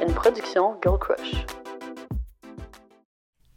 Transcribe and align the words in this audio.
une 0.00 0.14
production 0.14 0.78
Girl 0.82 0.98
Crush. 0.98 1.44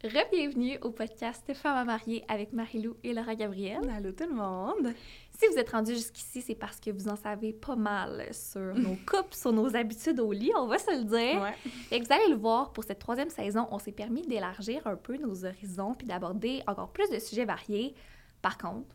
Rebienvenue 0.04 0.78
au 0.82 0.92
podcast 0.92 1.54
Femmes 1.54 1.78
à 1.78 1.86
marier 1.86 2.26
avec 2.28 2.52
Marilou 2.52 2.98
et 3.04 3.14
Laura 3.14 3.36
Gabriel. 3.36 3.90
Allô 3.96 4.12
tout 4.12 4.26
le 4.28 4.36
monde! 4.36 4.94
Si 5.40 5.48
vous 5.48 5.58
êtes 5.58 5.70
rendu 5.70 5.94
jusqu'ici, 5.94 6.42
c'est 6.42 6.56
parce 6.56 6.82
que 6.82 6.92
vous 6.92 7.08
en 7.08 7.16
savez 7.16 7.54
pas 7.54 7.78
mal 7.78 8.28
sur 8.34 8.60
nos 8.76 8.98
couples, 9.08 9.34
sur 9.34 9.54
nos 9.54 9.74
habitudes 9.76 10.20
au 10.20 10.34
lit, 10.34 10.52
on 10.58 10.68
va 10.68 10.80
se 10.80 10.92
le 10.92 11.06
dire. 11.06 11.42
Ouais. 11.42 12.00
Que 12.00 12.06
vous 12.06 12.14
allez 12.14 12.30
le 12.30 12.36
voir, 12.36 12.74
pour 12.74 12.84
cette 12.84 13.00
troisième 13.00 13.30
saison, 13.30 13.68
on 13.72 13.80
s'est 13.80 13.94
permis 13.94 14.24
d'élargir 14.24 14.86
un 14.86 14.98
peu 14.98 15.16
nos 15.16 15.46
horizons 15.46 15.94
puis 15.94 16.08
d'aborder 16.08 16.62
encore 16.68 16.92
plus 16.92 17.10
de 17.10 17.20
sujets 17.20 17.46
variés. 17.46 17.96
Par 18.42 18.58
contre, 18.58 18.94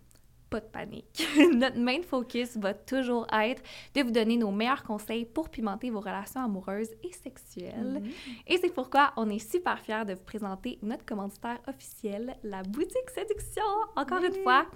pas 0.49 0.61
de 0.61 0.67
panique. 0.67 1.27
Notre 1.55 1.79
main 1.79 2.03
focus 2.03 2.57
va 2.57 2.75
toujours 2.75 3.27
être 3.33 3.63
de 3.95 4.03
vous 4.03 4.11
donner 4.11 4.37
nos 4.37 4.51
meilleurs 4.51 4.83
conseils 4.83 5.25
pour 5.25 5.49
pimenter 5.49 5.91
vos 5.91 6.01
relations 6.01 6.41
amoureuses 6.41 6.91
et 7.03 7.13
sexuelles. 7.13 8.03
Et 8.47 8.59
c'est 8.59 8.73
pourquoi 8.73 9.13
on 9.17 9.29
est 9.31 9.39
super 9.39 9.79
fiers 9.81 10.05
de 10.07 10.15
vous 10.15 10.25
présenter 10.25 10.79
notre 10.83 11.05
commanditaire 11.05 11.61
officiel, 11.67 12.37
la 12.43 12.63
boutique 12.63 13.11
Séduction. 13.15 13.63
Encore 13.97 14.23
une 14.23 14.43
fois, 14.43 14.67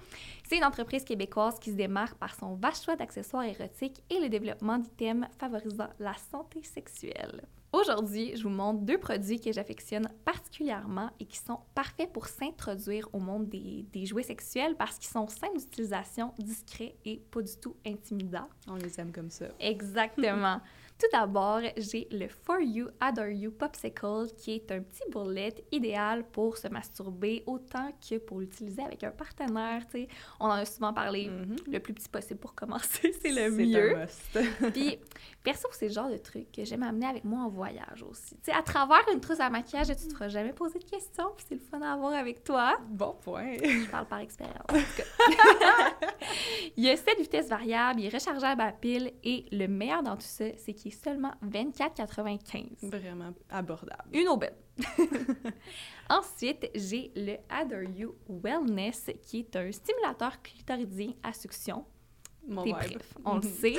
c'est 0.47 0.57
une 0.57 0.65
entreprise 0.65 1.03
québécoise 1.03 1.59
qui 1.59 1.71
se 1.71 1.75
démarque 1.75 2.15
par 2.15 2.35
son 2.35 2.55
vaste 2.55 2.85
choix 2.85 2.95
d'accessoires 2.95 3.43
érotiques 3.43 4.03
et 4.09 4.19
le 4.19 4.29
développement 4.29 4.77
d'items 4.77 5.27
favorisant 5.37 5.89
la 5.99 6.13
santé 6.31 6.63
sexuelle. 6.63 7.41
Aujourd'hui, 7.73 8.37
je 8.37 8.43
vous 8.43 8.49
montre 8.49 8.81
deux 8.81 8.99
produits 8.99 9.41
que 9.41 9.51
j'affectionne 9.51 10.07
particulièrement 10.25 11.09
et 11.19 11.25
qui 11.25 11.39
sont 11.39 11.57
parfaits 11.73 12.13
pour 12.13 12.27
s'introduire 12.27 13.09
au 13.13 13.19
monde 13.19 13.49
des, 13.49 13.87
des 13.91 14.05
jouets 14.05 14.21
sexuels 14.21 14.75
parce 14.77 14.99
qu'ils 14.99 15.09
sont 15.09 15.27
simples 15.27 15.57
d'utilisation, 15.57 16.35
discrets 16.37 16.95
et 17.03 17.17
pas 17.31 17.41
du 17.41 17.57
tout 17.59 17.75
intimidants. 17.83 18.47
On 18.67 18.75
les 18.75 18.99
aime 18.99 19.11
comme 19.11 19.31
ça. 19.31 19.45
Exactement. 19.59 20.61
Tout 20.99 21.07
d'abord, 21.11 21.61
j'ai 21.77 22.07
le 22.11 22.27
For 22.27 22.59
You 22.61 22.87
Adore 22.99 23.27
You 23.27 23.51
Popsicle 23.51 24.27
qui 24.37 24.55
est 24.55 24.71
un 24.71 24.81
petit 24.81 25.03
bullet 25.11 25.53
idéal 25.71 26.23
pour 26.31 26.57
se 26.57 26.67
masturber 26.67 27.43
autant 27.45 27.91
que 28.07 28.17
pour 28.17 28.39
l'utiliser 28.39 28.83
avec 28.83 29.03
un 29.03 29.11
partenaire. 29.11 29.85
tu 29.87 30.03
sais. 30.03 30.07
On 30.39 30.45
en 30.45 30.51
a 30.51 30.65
souvent 30.65 30.93
parlé. 30.93 31.29
Le 31.71 31.79
plus 31.79 31.93
petit 31.93 32.09
possible 32.09 32.39
pour 32.39 32.55
commencer, 32.55 33.13
c'est 33.21 33.31
le 33.31 33.49
mieux. 33.51 33.95
un. 33.97 34.41
Puis, 34.71 34.97
perso, 35.43 35.67
c'est 35.71 35.87
le 35.87 35.93
genre 35.93 36.09
de 36.09 36.17
truc 36.17 36.51
que 36.51 36.63
j'aime 36.63 36.83
amener 36.83 37.07
avec 37.07 37.23
moi 37.23 37.41
en 37.41 37.49
voyage 37.49 38.03
aussi. 38.09 38.35
Tu 38.35 38.41
sais, 38.43 38.51
à 38.53 38.61
travers 38.61 39.03
une 39.13 39.19
trousse 39.19 39.39
à 39.39 39.49
maquillage, 39.49 39.87
tu 39.87 40.07
te 40.07 40.13
feras 40.13 40.29
jamais 40.29 40.53
poser 40.53 40.79
de 40.79 40.83
questions, 40.85 41.31
puis 41.35 41.45
c'est 41.47 41.55
le 41.55 41.61
fun 41.61 41.81
à 41.81 41.93
avoir 41.93 42.13
avec 42.13 42.43
toi. 42.43 42.77
bon 42.87 43.15
point. 43.21 43.53
Je 43.61 43.89
parle 43.89 44.05
par 44.07 44.19
expérience. 44.19 44.65
il 46.77 46.83
y 46.83 46.89
a 46.89 46.97
7 46.97 47.19
vitesses 47.19 47.49
variables, 47.49 47.99
il 47.99 48.05
est 48.05 48.13
rechargeable 48.13 48.61
à 48.61 48.71
pile 48.71 49.11
et 49.23 49.45
le 49.51 49.67
meilleur 49.67 50.03
dans 50.03 50.15
tout 50.15 50.21
ça, 50.21 50.45
c'est 50.57 50.73
qu'il 50.73 50.82
est 50.89 51.03
seulement 51.03 51.33
24,95. 51.45 52.89
Vraiment 52.89 53.33
abordable. 53.49 54.09
Une 54.13 54.27
aubaine. 54.27 54.55
Ensuite, 56.09 56.69
j'ai 56.75 57.11
le 57.15 57.37
Adore 57.49 57.89
You 57.95 58.15
Wellness 58.27 59.11
qui 59.21 59.39
est 59.39 59.55
un 59.55 59.71
stimulateur 59.71 60.41
clitoridien 60.41 61.13
à 61.23 61.33
succion. 61.33 61.85
Mon 62.47 62.63
T'es 62.63 62.71
bref, 62.71 63.13
on 63.25 63.35
le 63.35 63.41
sait. 63.43 63.75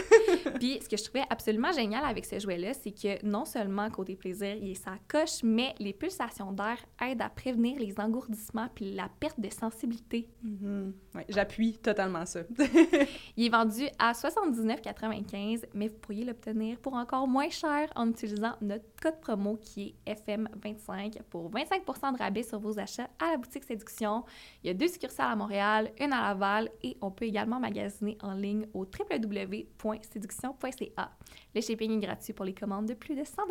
Puis 0.58 0.78
ce 0.82 0.88
que 0.88 0.96
je 0.96 1.04
trouvais 1.04 1.24
absolument 1.28 1.72
génial 1.72 2.04
avec 2.04 2.24
ce 2.24 2.38
jouet-là, 2.38 2.72
c'est 2.74 2.92
que 2.92 3.24
non 3.24 3.44
seulement 3.44 3.90
côté 3.90 4.16
plaisir, 4.16 4.56
il 4.56 4.70
est 4.70 4.74
sa 4.74 4.92
coche, 5.08 5.42
mais 5.42 5.74
les 5.78 5.92
pulsations 5.92 6.52
d'air 6.52 6.78
aident 7.00 7.22
à 7.22 7.28
prévenir 7.28 7.78
les 7.78 7.98
engourdissements 7.98 8.68
puis 8.74 8.92
la 8.92 9.08
perte 9.20 9.38
de 9.38 9.50
sensibilité. 9.50 10.28
Mhm. 10.42 10.94
Ouais, 11.14 11.26
J'appuie 11.28 11.78
totalement 11.78 12.26
ça. 12.26 12.40
Il 13.36 13.46
est 13.46 13.50
vendu 13.50 13.84
à 13.98 14.12
79,95, 14.12 15.64
mais 15.74 15.88
vous 15.88 15.98
pourriez 15.98 16.24
l'obtenir 16.24 16.78
pour 16.78 16.94
encore 16.94 17.28
moins 17.28 17.50
cher 17.50 17.88
en 17.94 18.08
utilisant 18.10 18.52
notre 18.60 18.84
code 19.00 19.20
promo 19.20 19.56
qui 19.56 19.94
est 20.06 20.14
FM25 20.14 21.22
pour 21.30 21.50
25 21.50 21.84
de 21.84 22.18
rabais 22.18 22.42
sur 22.42 22.58
vos 22.58 22.78
achats 22.78 23.08
à 23.18 23.32
la 23.32 23.36
boutique 23.36 23.64
Séduction. 23.64 24.24
Il 24.62 24.68
y 24.68 24.70
a 24.70 24.74
deux 24.74 24.88
succursales 24.88 25.30
à 25.30 25.36
Montréal, 25.36 25.92
une 26.00 26.12
à 26.12 26.28
Laval 26.28 26.70
et 26.83 26.96
on 27.00 27.10
peut 27.10 27.24
également 27.24 27.60
magasiner 27.60 28.16
en 28.22 28.34
ligne 28.34 28.53
au 28.74 28.84
www.séduction.ca. 28.84 31.10
Le 31.54 31.60
shipping 31.60 31.98
est 31.98 32.06
gratuit 32.06 32.32
pour 32.32 32.44
les 32.44 32.54
commandes 32.54 32.86
de 32.86 32.94
plus 32.94 33.14
de 33.14 33.24
100 33.24 33.42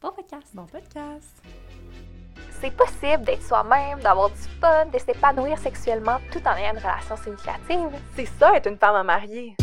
Bon 0.00 0.12
podcast! 0.12 0.54
bon 0.54 0.66
podcast. 0.66 1.42
C'est 2.60 2.74
possible 2.76 3.24
d'être 3.24 3.42
soi-même, 3.42 4.00
d'avoir 4.00 4.30
du 4.30 4.40
fun, 4.60 4.86
de 4.86 4.98
s'épanouir 4.98 5.58
sexuellement 5.58 6.18
tout 6.32 6.40
en 6.46 6.54
ayant 6.56 6.72
une 6.72 6.78
relation 6.78 7.16
significative. 7.16 7.90
C'est 8.14 8.26
ça, 8.26 8.56
être 8.56 8.68
une 8.68 8.78
femme 8.78 8.96
à 8.96 9.02
marier. 9.02 9.56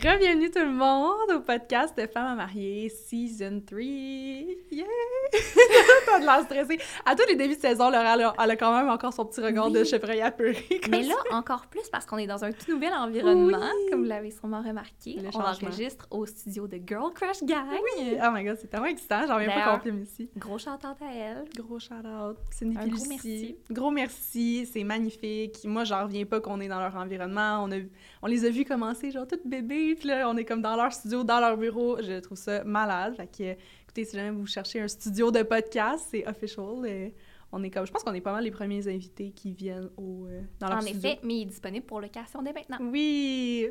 Bienvenue 0.00 0.50
tout 0.50 0.60
le 0.60 0.70
monde 0.70 1.30
au 1.34 1.40
podcast 1.40 1.96
de 1.98 2.06
Femmes 2.06 2.26
à 2.26 2.34
marier, 2.34 2.88
Season 2.88 3.60
3. 3.66 3.80
Yeah! 3.80 4.84
T'as 6.06 6.20
de 6.20 6.24
l'air 6.24 6.40
stressée. 6.44 6.78
À 7.04 7.16
tous 7.16 7.26
les 7.28 7.34
débuts 7.34 7.56
de 7.56 7.60
saison, 7.60 7.90
Laura, 7.90 8.14
elle 8.14 8.22
a, 8.22 8.34
elle 8.42 8.50
a 8.52 8.56
quand 8.56 8.76
même 8.76 8.88
encore 8.88 9.12
son 9.12 9.24
petit 9.24 9.40
regard 9.40 9.70
de 9.70 9.82
chevreuil 9.82 10.20
apeuré. 10.20 10.64
Mais 10.90 11.02
ça. 11.02 11.08
là, 11.08 11.36
encore 11.38 11.66
plus 11.66 11.88
parce 11.90 12.06
qu'on 12.06 12.18
est 12.18 12.26
dans 12.28 12.44
un 12.44 12.52
tout 12.52 12.70
nouvel 12.70 12.92
environnement, 12.92 13.58
Oui. 13.58 13.90
comme 13.90 14.00
vous 14.02 14.08
l'avez 14.08 14.30
sûrement 14.30 14.62
remarqué. 14.62 15.14
Le 15.20 15.28
on 15.28 15.32
changement. 15.32 15.68
enregistre 15.68 16.06
au 16.10 16.26
studio 16.26 16.68
de 16.68 16.78
Girl 16.86 17.12
Crush 17.12 17.42
Gang. 17.42 17.66
Oh 17.98 18.30
my 18.32 18.44
god, 18.44 18.56
c'est 18.60 18.68
tellement 18.68 18.86
excitant. 18.86 19.26
J'en 19.26 19.34
reviens 19.36 19.50
pas 19.52 19.76
qu'on 19.78 19.82
filme 19.82 20.02
ici. 20.02 20.30
Gros 20.36 20.58
chanteur 20.58 20.94
à 21.00 21.12
elle. 21.14 21.44
Gros 21.56 21.78
shout-out. 21.80 22.36
Cindy 22.50 22.76
Un 22.78 22.86
gros 22.86 23.04
merci. 23.08 23.56
Gros 23.70 23.90
merci. 23.90 24.68
C'est 24.72 24.84
magnifique. 24.84 25.56
Moi, 25.64 25.82
j'en 25.84 26.04
reviens 26.04 26.24
pas 26.24 26.40
qu'on 26.40 26.60
est 26.60 26.68
dans 26.68 26.78
leur 26.80 26.94
environnement. 26.96 27.64
On, 27.64 27.72
a, 27.72 27.76
on 28.22 28.26
les 28.26 28.44
a 28.44 28.50
vus 28.50 28.64
commencer, 28.64 29.10
genre, 29.10 29.26
toutes 29.26 29.46
bébés. 29.46 29.87
Puis 29.96 30.08
là, 30.08 30.28
on 30.28 30.36
est 30.36 30.44
comme 30.44 30.62
dans 30.62 30.76
leur 30.76 30.92
studio, 30.92 31.24
dans 31.24 31.40
leur 31.40 31.56
bureau. 31.56 31.98
Je 32.02 32.20
trouve 32.20 32.38
ça 32.38 32.64
malade. 32.64 33.14
Fait 33.16 33.26
que, 33.26 33.52
écoutez, 33.82 34.04
si 34.04 34.16
jamais 34.16 34.30
vous 34.30 34.46
cherchez 34.46 34.80
un 34.80 34.88
studio 34.88 35.30
de 35.30 35.42
podcast, 35.42 36.06
c'est 36.10 36.26
official. 36.26 36.86
Et 36.86 37.14
on 37.52 37.62
est 37.62 37.70
comme, 37.70 37.86
je 37.86 37.92
pense 37.92 38.02
qu'on 38.04 38.12
est 38.14 38.20
pas 38.20 38.32
mal 38.32 38.44
les 38.44 38.50
premiers 38.50 38.86
invités 38.88 39.30
qui 39.30 39.52
viennent 39.52 39.88
au, 39.96 40.26
euh, 40.26 40.42
dans 40.60 40.68
leur 40.68 40.78
En 40.78 40.80
studio. 40.82 40.98
effet, 40.98 41.18
mais 41.22 41.36
il 41.36 41.42
est 41.42 41.46
disponible 41.46 41.86
pour 41.86 42.00
location 42.00 42.42
dès 42.42 42.52
maintenant. 42.52 42.76
Oui! 42.80 43.66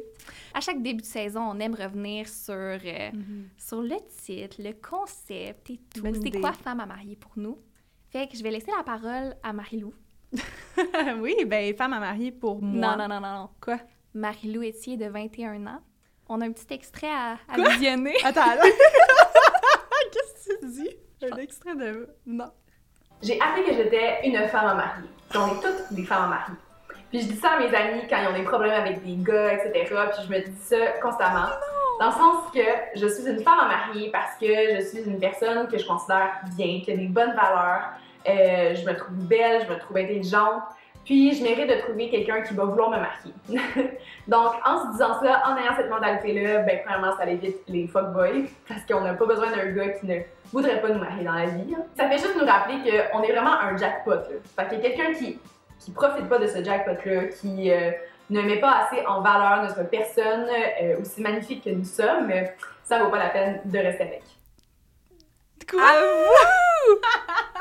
À 0.54 0.62
chaque 0.62 0.82
début 0.82 1.02
de 1.02 1.08
saison, 1.08 1.42
on 1.42 1.60
aime 1.60 1.76
revenir 1.76 2.28
sur, 2.28 2.54
euh, 2.56 3.12
Mhm. 3.14 3.48
sur 3.58 3.82
le 3.82 3.96
titre, 4.24 4.58
le 4.60 4.74
concept 4.74 5.70
et 5.70 5.80
tout. 5.94 6.04
C'est 6.24 6.40
quoi 6.40 6.54
Femme 6.54 6.80
à 6.80 6.86
marier 6.88 7.16
pour 7.16 7.34
nous? 7.36 7.60
Fait 8.10 8.28
que 8.28 8.36
je 8.38 8.42
vais 8.42 8.52
laisser 8.52 8.72
la 8.76 8.84
parole 8.84 9.36
à 9.44 9.54
Marilou. 9.54 9.94
oui, 11.22 11.36
ben, 11.46 11.76
femme 11.76 11.94
à 11.94 12.00
marier 12.00 12.32
pour 12.32 12.62
moi. 12.62 12.96
Non, 12.96 13.04
non, 13.04 13.08
non, 13.08 13.22
non, 13.22 13.34
non. 13.42 13.50
Quoi? 13.62 13.80
Marilou 14.14 14.64
Etier 14.64 14.98
de 14.98 15.06
21 15.06 15.66
ans. 15.68 15.82
On 16.30 16.42
a 16.42 16.46
un 16.46 16.52
petit 16.52 16.74
extrait 16.74 17.10
à, 17.10 17.34
à 17.52 17.56
Quoi? 17.56 17.70
visionner. 17.70 18.16
Attends, 18.24 18.42
attends. 18.52 18.64
Qu'est-ce 20.12 20.50
que 20.50 20.60
tu 20.60 20.72
dis? 20.72 20.90
Un 21.32 21.38
extrait 21.38 21.76
de... 21.76 22.10
Non. 22.26 22.52
J'ai 23.22 23.40
appris 23.42 23.64
que 23.64 23.74
j'étais 23.74 24.20
une 24.26 24.38
femme 24.48 24.68
à 24.68 24.74
marier. 24.76 25.10
Puis 25.30 25.40
on 25.40 25.48
est 25.48 25.62
toutes 25.62 25.92
des 25.94 26.04
femmes 26.04 26.26
à 26.26 26.28
marier. 26.28 26.56
Puis 27.10 27.22
je 27.22 27.28
dis 27.28 27.38
ça 27.38 27.52
à 27.52 27.60
mes 27.60 27.74
amis 27.74 28.02
quand 28.10 28.18
ils 28.22 28.28
ont 28.28 28.38
des 28.38 28.44
problèmes 28.44 28.74
avec 28.74 29.04
des 29.04 29.16
gars, 29.16 29.54
etc. 29.54 29.96
Puis 30.12 30.26
je 30.28 30.30
me 30.32 30.40
dis 30.42 30.60
ça 30.62 30.78
constamment. 31.02 31.48
Dans 32.00 32.08
le 32.08 32.12
sens 32.12 32.52
que 32.54 32.60
je 32.96 33.08
suis 33.08 33.28
une 33.28 33.40
femme 33.42 33.60
à 33.60 33.68
marier 33.68 34.12
parce 34.12 34.36
que 34.40 34.76
je 34.76 34.82
suis 34.82 35.04
une 35.10 35.20
personne 35.20 35.68
que 35.68 35.78
je 35.78 35.88
considère 35.88 36.42
bien, 36.56 36.82
qui 36.84 36.92
a 36.92 36.98
des 36.98 37.08
bonnes 37.08 37.34
valeurs. 37.34 37.94
Euh, 38.30 38.76
je 38.76 38.86
me 38.86 38.96
trouve 38.96 39.16
belle, 39.16 39.66
je 39.66 39.74
me 39.74 39.80
trouve 39.80 39.98
intelligente. 39.98 40.62
Puis 41.08 41.34
je 41.36 41.42
mérite 41.42 41.70
de 41.70 41.80
trouver 41.84 42.10
quelqu'un 42.10 42.42
qui 42.42 42.54
va 42.54 42.66
vouloir 42.66 42.90
me 42.90 42.98
marier. 42.98 43.34
Donc 44.28 44.56
en 44.66 44.84
se 44.84 44.92
disant 44.92 45.18
ça, 45.22 45.42
en 45.48 45.56
ayant 45.56 45.74
cette 45.78 45.90
mentalité-là, 45.90 46.60
ben 46.64 46.82
premièrement 46.84 47.16
ça 47.16 47.26
évite 47.26 47.60
les 47.70 47.88
fuckboys 47.88 48.50
parce 48.68 48.82
qu'on 48.86 49.00
n'a 49.00 49.14
pas 49.14 49.26
besoin 49.26 49.50
d'un 49.50 49.68
gars 49.72 49.88
qui 49.94 50.06
ne 50.06 50.20
voudrait 50.52 50.82
pas 50.82 50.90
nous 50.90 51.00
marier 51.00 51.24
dans 51.24 51.32
la 51.32 51.46
vie. 51.46 51.74
hein. 51.74 51.84
Ça 51.96 52.10
fait 52.10 52.18
juste 52.18 52.36
nous 52.38 52.46
rappeler 52.46 52.76
qu'on 53.10 53.24
est 53.24 53.32
vraiment 53.32 53.54
un 53.58 53.78
jackpot. 53.78 54.16
Là. 54.16 54.26
Fait 54.58 54.68
qu'il 54.68 54.80
y 54.84 54.86
a 54.86 54.90
quelqu'un 54.90 55.14
qui, 55.14 55.40
qui 55.80 55.92
profite 55.92 56.28
pas 56.28 56.40
de 56.40 56.48
ce 56.48 56.62
jackpot-là, 56.62 57.28
qui 57.40 57.72
euh, 57.72 57.92
ne 58.30 58.42
met 58.42 58.60
pas 58.60 58.80
assez 58.84 59.06
en 59.08 59.22
valeur 59.22 59.64
notre 59.64 59.90
personne, 59.90 60.46
euh, 60.84 61.00
aussi 61.00 61.22
magnifique 61.22 61.64
que 61.64 61.70
nous 61.70 61.86
sommes, 61.86 62.34
ça 62.84 63.02
vaut 63.02 63.10
pas 63.10 63.20
la 63.20 63.30
peine 63.30 63.62
de 63.64 63.80
rester 63.80 64.04
avec. 64.04 64.24
Quoi? 65.72 65.82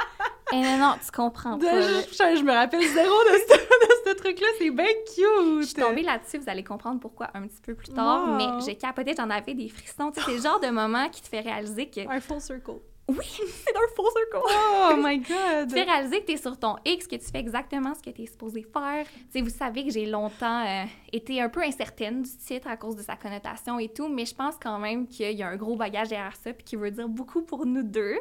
Eh 0.52 0.60
non, 0.62 0.78
non, 0.78 0.94
tu 1.04 1.10
comprends 1.10 1.58
pas. 1.58 1.81
je, 1.81 2.43
me 2.43 2.52
rappelle 2.52 2.82
zéro 2.82 3.14
de 3.25 3.38
ce, 3.38 3.56
de 4.06 4.10
ce 4.10 4.14
truc-là, 4.14 4.46
c'est 4.58 4.70
bien 4.70 4.84
cute! 5.14 5.60
Je 5.62 5.66
suis 5.66 5.75
tombée 5.75 6.02
là-dessus, 6.02 6.38
vous 6.38 6.48
allez 6.48 6.62
comprendre 6.62 7.00
pourquoi 7.00 7.28
un 7.34 7.43
petit 7.48 7.60
peu 7.60 7.75
plus 7.75 7.88
tard, 7.93 8.28
Wow. 8.28 8.37
mais 8.37 8.64
j'ai 8.64 8.76
capoté, 8.76 9.14
j'en 9.16 9.28
avais 9.31 9.54
des 9.54 9.69
frissons. 9.69 10.12
Tu 10.12 10.20
sais, 10.20 10.26
c'est 10.26 10.37
le 10.37 10.43
genre 10.43 10.60
de 10.60 10.69
moment 10.69 11.08
qui 11.08 11.20
te 11.20 11.28
fait 11.28 11.40
réaliser 11.40 11.87
que 11.90 12.08
Un 12.08 12.20
full 12.20 12.40
circle. 12.40 12.76
oui, 13.08 13.16
c'est 13.28 13.76
un 13.76 13.94
full 13.96 14.06
circle. 14.14 14.44
Oh 14.44 14.94
my 14.98 15.19
god! 15.28 15.69
Tu 15.69 15.75
fais 15.75 15.82
réaliser 15.82 16.20
que 16.20 16.26
tu 16.26 16.32
es 16.32 16.37
sur 16.37 16.56
ton 16.56 16.76
X, 16.84 17.08
que 17.08 17.16
tu 17.16 17.26
fais 17.26 17.40
exactement 17.40 17.94
ce 17.96 18.02
que 18.02 18.10
tu 18.10 18.22
es 18.22 18.26
supposé 18.26 18.62
faire. 18.72 19.04
Tu 19.06 19.14
sais, 19.32 19.40
vous 19.40 19.50
savez 19.50 19.84
que 19.84 19.90
j'ai 19.93 20.06
longtemps 20.06 20.64
euh, 20.64 20.84
été 21.12 21.43
un 21.43 21.48
peu 21.48 21.62
incertaine 21.62 22.22
du 22.22 22.31
titre 22.37 22.69
à 22.69 22.76
cause 22.76 22.94
de 22.94 23.02
sa 23.02 23.16
connotation 23.16 23.81
et 23.81 23.88
tout, 23.88 24.06
mais 24.06 24.25
je 24.25 24.34
pense 24.37 24.54
quand 24.62 24.78
même 24.78 25.08
qu'il 25.08 25.32
y 25.37 25.43
a 25.43 25.48
un 25.48 25.56
gros 25.56 25.75
bagage 25.75 26.08
derrière 26.10 26.37
ça 26.37 26.52
puis 26.52 26.62
qui 26.64 26.76
veut 26.76 26.93
dire 26.93 27.08
beaucoup 27.08 27.43
pour 27.43 27.66
nous 27.66 27.82
deux. 27.82 28.16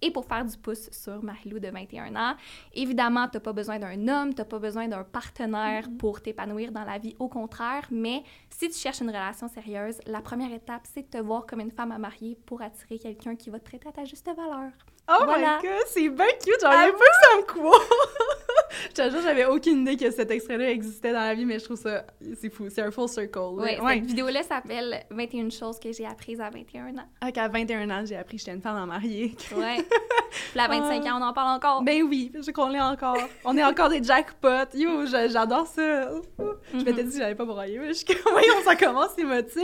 Et 0.00 0.10
pour 0.10 0.24
faire 0.24 0.44
du 0.44 0.56
pouce 0.56 0.88
sur 0.92 1.22
Marilou 1.22 1.58
de 1.58 1.68
21 1.68 2.14
ans. 2.16 2.34
Évidemment, 2.74 3.26
tu 3.28 3.36
n'as 3.36 3.40
pas 3.40 3.52
besoin 3.52 3.78
d'un 3.78 4.08
homme, 4.08 4.34
tu 4.34 4.40
n'as 4.40 4.44
pas 4.44 4.58
besoin 4.58 4.88
d'un 4.88 5.04
partenaire 5.04 5.84
pour 5.98 6.20
t'épanouir 6.22 6.70
dans 6.72 6.84
la 6.84 6.98
vie, 6.98 7.14
au 7.18 7.28
contraire, 7.28 7.84
mais 7.90 8.22
si 8.50 8.68
tu 8.68 8.78
cherches 8.78 9.00
une 9.00 9.08
relation 9.08 9.48
sérieuse, 9.48 9.98
la 10.06 10.20
première 10.20 10.52
étape, 10.52 10.82
c'est 10.84 11.02
de 11.02 11.18
te 11.18 11.22
voir 11.22 11.46
comme 11.46 11.60
une 11.60 11.70
femme 11.72 11.92
à 11.92 11.98
marier 11.98 12.36
pour 12.46 12.62
attirer 12.62 12.98
quelqu'un 12.98 13.36
qui 13.36 13.50
va 13.50 13.58
te 13.58 13.64
traiter 13.64 13.88
à 13.88 13.92
ta 13.92 14.04
juste 14.04 14.26
valeur. 14.26 14.70
Oh 15.10 15.24
Voilà. 15.24 15.58
my 15.62 15.68
god, 15.68 15.86
c'est 15.86 16.08
bien 16.10 16.26
cute! 16.44 16.60
J'en 16.60 16.70
ai 16.70 16.92
pas 16.92 16.98
que 16.98 17.30
ça 17.30 17.36
me 17.38 17.42
croit! 17.42 17.78
Je 18.90 18.94
te 18.94 19.10
jure, 19.10 19.20
j'avais 19.22 19.44
aucune 19.46 19.80
idée 19.82 19.96
que 19.96 20.10
cet 20.10 20.30
extrait-là 20.30 20.70
existait 20.70 21.12
dans 21.12 21.20
la 21.20 21.34
vie, 21.34 21.44
mais 21.44 21.58
je 21.58 21.64
trouve 21.64 21.76
ça... 21.78 22.04
C'est 22.40 22.50
fou, 22.50 22.66
c'est 22.70 22.82
un 22.82 22.90
full 22.90 23.08
circle. 23.08 23.38
là. 23.38 23.82
Ouais. 23.82 23.94
Cette 23.94 24.04
vidéo-là 24.06 24.42
s'appelle 24.42 25.04
21 25.10 25.50
choses 25.50 25.78
que 25.78 25.92
j'ai 25.92 26.06
apprises 26.06 26.40
à 26.40 26.50
21 26.50 26.88
ans. 26.98 27.08
Ah, 27.20 27.32
qu'à 27.32 27.48
21 27.48 27.88
ans, 27.90 28.04
j'ai 28.06 28.16
appris 28.16 28.36
que 28.36 28.40
j'étais 28.40 28.54
une 28.56 28.62
femme 28.62 28.76
à 28.76 28.86
marier. 28.86 29.34
Ouais. 29.56 29.78
Puis 30.52 30.60
à 30.60 30.68
25 30.68 31.04
ans, 31.06 31.18
on 31.20 31.24
en 31.24 31.32
parle 31.32 31.56
encore. 31.56 31.82
Ben 31.82 32.02
oui, 32.02 32.30
je 32.34 32.42
sais 32.42 32.52
qu'on 32.52 32.68
l'est 32.68 32.80
encore. 32.80 33.16
On 33.44 33.56
est 33.56 33.64
encore 33.64 33.88
des 33.88 34.02
jackpots. 34.02 34.74
Yo, 34.74 35.06
j'adore 35.06 35.66
ça. 35.66 36.10
Je 36.72 36.84
m'étais 36.84 37.02
dit 37.04 37.10
que 37.12 37.18
j'allais 37.18 37.34
pas 37.34 37.44
broyer, 37.44 37.78
mais 37.78 37.88
je 37.88 37.92
suis 37.94 38.04
comme, 38.06 38.32
voyons, 38.32 38.54
ça 38.64 38.76
commence 38.76 39.16
émotif. 39.18 39.62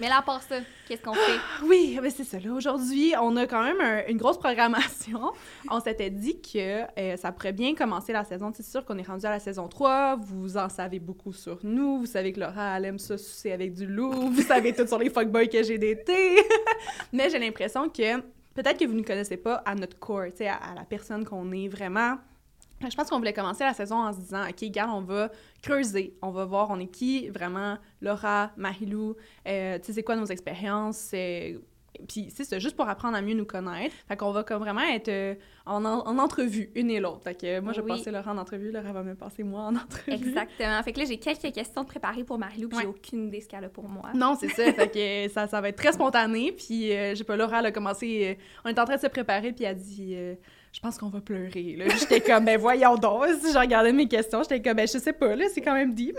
Mais 0.00 0.08
là, 0.08 0.18
à 0.18 0.22
part 0.22 0.42
ça, 0.42 0.56
qu'est-ce 0.88 1.02
qu'on 1.02 1.14
fait? 1.14 1.38
Oui, 1.64 1.98
ben 2.00 2.10
c'est 2.10 2.24
ça. 2.24 2.38
Là, 2.38 2.52
aujourd'hui, 2.52 3.14
on 3.20 3.36
a 3.36 3.46
quand 3.46 3.62
même 3.62 3.80
un- 3.80 4.06
une 4.08 4.18
grosse 4.18 4.38
programmation. 4.38 5.32
On 5.70 5.80
s'était 5.80 6.10
dit 6.10 6.40
que 6.40 6.82
euh, 7.00 7.16
ça 7.16 7.32
pourrait 7.32 7.52
bien 7.52 7.74
commencer 7.74 8.12
la 8.12 8.24
saison. 8.24 8.33
C'est 8.54 8.62
sûr 8.62 8.84
qu'on 8.84 8.98
est 8.98 9.06
rendu 9.06 9.26
à 9.26 9.30
la 9.30 9.38
saison 9.38 9.68
3. 9.68 10.16
Vous 10.16 10.56
en 10.56 10.68
savez 10.68 10.98
beaucoup 10.98 11.32
sur 11.32 11.58
nous. 11.62 11.98
Vous 11.98 12.06
savez 12.06 12.32
que 12.32 12.40
Laura, 12.40 12.76
elle 12.76 12.86
aime 12.86 12.98
ça 12.98 13.16
sucer 13.18 13.52
avec 13.52 13.74
du 13.74 13.86
loup. 13.86 14.30
Vous 14.30 14.42
savez 14.42 14.72
tout 14.72 14.86
sur 14.86 14.98
les 14.98 15.10
fuckboys 15.10 15.48
que 15.48 15.62
j'ai 15.62 15.78
d'été. 15.78 16.36
Mais 17.12 17.30
j'ai 17.30 17.38
l'impression 17.38 17.88
que 17.88 18.20
peut-être 18.54 18.78
que 18.78 18.84
vous 18.84 18.94
ne 18.94 19.02
connaissez 19.02 19.36
pas 19.36 19.56
à 19.66 19.74
notre 19.74 19.98
corps, 19.98 20.22
à, 20.40 20.70
à 20.70 20.74
la 20.74 20.84
personne 20.84 21.24
qu'on 21.24 21.50
est 21.52 21.68
vraiment. 21.68 22.16
Je 22.80 22.94
pense 22.96 23.08
qu'on 23.08 23.18
voulait 23.18 23.32
commencer 23.32 23.64
la 23.64 23.72
saison 23.72 23.96
en 23.96 24.12
se 24.12 24.18
disant, 24.18 24.42
OK, 24.46 24.60
regarde, 24.60 24.90
on 24.92 25.00
va 25.00 25.30
creuser, 25.62 26.16
on 26.20 26.30
va 26.30 26.44
voir 26.44 26.70
on 26.70 26.78
est 26.78 26.86
qui 26.86 27.28
vraiment, 27.28 27.78
Laura, 28.02 28.50
Marilou, 28.56 29.16
euh, 29.46 29.78
tu 29.78 29.86
sais, 29.86 29.92
c'est 29.94 30.02
quoi 30.02 30.16
nos 30.16 30.26
expériences, 30.26 31.12
puis 32.08 32.30
c'est 32.34 32.44
ça, 32.44 32.58
juste 32.58 32.76
pour 32.76 32.88
apprendre 32.88 33.16
à 33.16 33.22
mieux 33.22 33.34
nous 33.34 33.44
connaître. 33.44 33.94
Fait 34.08 34.16
qu'on 34.16 34.32
va 34.32 34.42
comme 34.44 34.60
vraiment 34.60 34.82
être 34.82 35.08
euh, 35.08 35.34
en, 35.66 35.84
en, 35.84 36.06
en 36.06 36.18
entrevue, 36.18 36.70
une 36.74 36.90
et 36.90 37.00
l'autre. 37.00 37.22
Fait 37.22 37.34
que 37.34 37.60
moi, 37.60 37.72
je 37.72 37.80
vais 37.80 37.90
Oui. 37.92 37.98
passer 37.98 38.10
Laura 38.10 38.32
en 38.32 38.38
entrevue, 38.38 38.70
Laura 38.70 38.92
va 38.92 39.02
me 39.02 39.14
passer 39.14 39.42
moi 39.42 39.62
en 39.62 39.76
entrevue. 39.76 40.12
Exactement. 40.12 40.82
Fait 40.82 40.92
que 40.92 41.00
là, 41.00 41.04
j'ai 41.06 41.18
quelques 41.18 41.52
questions 41.52 41.82
de 41.82 41.88
préparer 41.88 42.24
pour 42.24 42.38
Marilou, 42.38 42.68
puis 42.68 42.78
j'ai 42.80 42.86
aucune 42.86 43.28
idée 43.28 43.40
ce 43.40 43.48
qu'elle 43.48 43.64
a 43.64 43.68
pour 43.68 43.88
moi. 43.88 44.10
Non, 44.14 44.36
c'est 44.38 44.48
ça. 44.48 44.72
fait 44.72 44.88
que 45.28 45.32
ça, 45.32 45.46
ça 45.46 45.60
va 45.60 45.68
être 45.68 45.76
très 45.76 45.92
spontané. 45.92 46.52
Puis, 46.52 46.92
euh, 46.92 47.10
je 47.10 47.16
sais 47.16 47.24
pas, 47.24 47.36
Laura, 47.36 47.60
elle 47.60 47.66
a 47.66 47.72
commencé... 47.72 48.36
euh, 48.38 48.42
on 48.64 48.68
est 48.68 48.78
en 48.78 48.84
train 48.84 48.96
de 48.96 49.00
se 49.00 49.06
préparer, 49.06 49.52
puis 49.52 49.64
elle 49.64 49.70
a 49.70 49.74
dit... 49.74 50.14
euh, 50.16 50.34
je 50.72 50.80
pense 50.80 50.98
qu'on 50.98 51.08
va 51.08 51.20
pleurer. 51.20 51.76
Là, 51.76 51.86
j'étais 51.96 52.20
comme, 52.20 52.44
ben 52.46 52.58
voyons 52.58 52.96
donc. 52.96 53.24
Si 53.40 53.52
je 53.52 53.58
regardais 53.58 53.92
mes 53.92 54.08
questions, 54.08 54.42
j'étais 54.42 54.60
comme, 54.60 54.76
ben 54.76 54.88
je 54.88 54.98
sais 54.98 55.12
pas, 55.12 55.36
là, 55.36 55.44
c'est 55.54 55.60
quand 55.60 55.74
même 55.74 55.94
dit. 55.94 56.12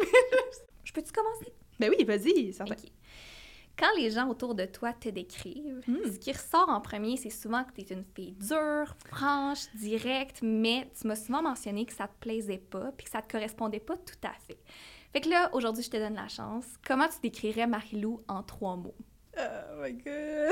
Je 0.85 0.93
peux-tu 0.93 1.11
commencer? 1.11 1.53
ben 1.77 1.91
oui, 1.97 2.05
vas-y, 2.05 2.53
certain. 2.53 2.73
Ok. 2.75 2.89
Quand 3.77 3.89
les 3.97 4.09
gens 4.11 4.29
autour 4.29 4.55
de 4.55 4.65
toi 4.65 4.93
te 4.93 5.09
décrivent, 5.09 5.81
Hmm. 5.87 5.97
ce 6.05 6.17
qui 6.17 6.31
ressort 6.31 6.69
en 6.69 6.79
premier, 6.81 7.17
c'est 7.17 7.29
souvent 7.29 7.63
que 7.65 7.73
tu 7.73 7.81
es 7.81 7.93
une 7.93 8.05
fille 8.15 8.31
dure, 8.33 8.95
franche, 9.07 9.65
directe, 9.75 10.39
mais 10.41 10.89
tu 10.99 11.07
m'as 11.07 11.15
souvent 11.15 11.41
mentionné 11.41 11.85
que 11.85 11.93
ça 11.93 12.07
te 12.07 12.13
plaisait 12.19 12.57
pas 12.57 12.91
puis 12.97 13.05
que 13.05 13.11
ça 13.11 13.21
te 13.21 13.31
correspondait 13.31 13.79
pas 13.81 13.97
tout 13.97 14.15
à 14.23 14.33
fait. 14.47 14.57
Fait 15.11 15.21
que 15.21 15.29
là, 15.29 15.49
aujourd'hui, 15.53 15.83
je 15.83 15.89
te 15.89 15.97
donne 15.97 16.15
la 16.15 16.27
chance. 16.27 16.65
Comment 16.87 17.07
tu 17.07 17.19
décrirais 17.21 17.67
Marilou 17.67 18.21
en 18.27 18.43
trois 18.43 18.75
mots? 18.77 18.95
Oh 19.37 19.81
my 19.83 19.91
god. 19.93 20.51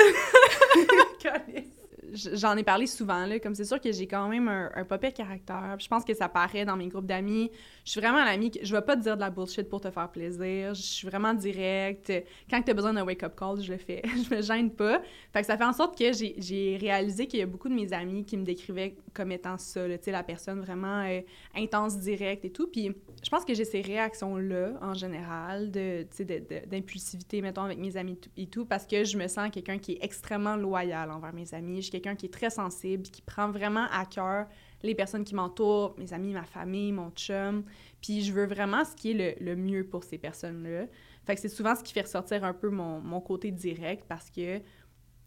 J'en 2.14 2.56
ai 2.58 2.64
parlé 2.64 2.86
souvent, 2.86 3.26
là, 3.26 3.40
comme 3.40 3.56
c'est 3.56 3.66
sûr 3.66 3.82
que 3.82 3.92
j'ai 3.92 4.08
quand 4.08 4.28
même 4.28 4.48
un, 4.48 4.70
un 4.76 4.84
caractère. 5.12 5.76
Je 5.80 5.88
pense 5.88 6.04
que 6.06 6.14
ça 6.14 6.30
paraît 6.30 6.64
dans 6.66 6.76
mes 6.78 6.88
groupes 6.88 7.08
d'amis. 7.08 7.50
Je 7.86 7.92
suis 7.92 8.00
vraiment 8.00 8.24
l'amie 8.24 8.52
que 8.52 8.60
je 8.64 8.76
vais 8.76 8.82
pas 8.82 8.96
te 8.96 9.02
dire 9.02 9.16
de 9.16 9.22
la 9.22 9.30
bullshit 9.30 9.68
pour 9.68 9.82
te 9.82 9.90
faire 9.90 10.10
plaisir. 10.12 10.74
Je 10.76 10.82
suis 10.82 11.08
vraiment 11.08 11.34
directe. 11.34 12.12
Quand 12.50 12.62
tu 12.62 12.72
as 12.72 12.74
besoin 12.74 12.94
d'un 12.94 13.04
wake-up 13.04 13.34
call, 13.38 13.62
je 13.62 13.72
le 13.72 13.78
fais. 13.80 14.02
je 14.30 14.36
me 14.36 14.42
gêne 14.42 14.72
pas. 14.72 15.02
Fait 15.34 15.42
que 15.42 15.48
ça 15.48 15.58
fait 15.58 15.64
en 15.66 15.74
sorte 15.74 15.98
que 15.98 16.14
j'ai- 16.14 16.78
réalisé 16.80 17.28
qu'il 17.28 17.40
y 17.40 17.44
a 17.44 17.46
beaucoup 17.48 17.70
de 17.70 17.74
mes 17.74 17.92
amis 17.94 18.24
qui 18.26 18.38
me 18.38 18.44
décrivaient 18.44 18.96
comme 19.14 19.32
étant 19.32 19.58
ça, 19.58 19.88
là, 19.88 19.98
la 20.06 20.24
personne 20.24 20.60
vraiment 20.60 21.04
euh, 21.06 21.22
intense, 21.56 21.98
directe 22.00 22.46
et 22.46 22.52
tout. 22.52 22.68
Puis 22.68 22.92
je 23.24 23.30
pense 23.30 23.44
que 23.46 23.54
j'ai 23.54 23.66
ces 23.66 23.82
réactions-là, 23.82 24.74
en 24.82 24.94
général, 24.94 25.72
de, 25.72 26.06
sais, 26.12 26.26
de- 26.26 26.40
de- 26.40 26.66
d'impulsivité, 26.68 27.42
mettons, 27.42 27.64
avec 27.64 27.80
mes 27.80 27.98
amis 27.98 28.20
et 28.38 28.48
tout, 28.48 28.66
parce 28.66 28.86
que 28.86 29.04
je 29.04 29.18
me 29.18 29.28
sens 29.28 29.50
quelqu'un 29.52 29.78
qui 29.78 29.94
est 29.94 30.00
extrêmement 30.04 30.56
loyal 30.56 31.10
envers 31.12 31.34
mes 31.34 31.54
amis. 31.54 31.82
Quelqu'un 32.04 32.16
qui 32.16 32.26
est 32.28 32.34
très 32.34 32.50
sensible, 32.50 33.04
qui 33.04 33.22
prend 33.22 33.50
vraiment 33.50 33.88
à 33.92 34.06
cœur 34.06 34.48
les 34.84 34.94
personnes 34.96 35.24
qui 35.24 35.34
m'entourent, 35.34 35.96
mes 35.98 36.12
amis, 36.14 36.34
ma 36.34 36.44
famille, 36.44 36.92
mon 36.92 37.10
chum. 37.12 37.64
Puis 38.02 38.22
je 38.22 38.34
veux 38.34 38.46
vraiment 38.46 38.84
ce 38.84 38.94
qui 38.96 39.12
est 39.12 39.38
le, 39.40 39.46
le 39.46 39.56
mieux 39.56 39.86
pour 39.86 40.04
ces 40.04 40.18
personnes-là. 40.18 40.88
Fait 41.26 41.36
que 41.36 41.42
c'est 41.42 41.48
souvent 41.50 41.74
ce 41.76 41.84
qui 41.84 41.94
fait 41.94 42.02
ressortir 42.02 42.44
un 42.44 42.54
peu 42.54 42.70
mon, 42.70 43.00
mon 43.00 43.22
côté 43.22 43.50
direct, 43.52 44.04
parce 44.10 44.30
que 44.30 44.60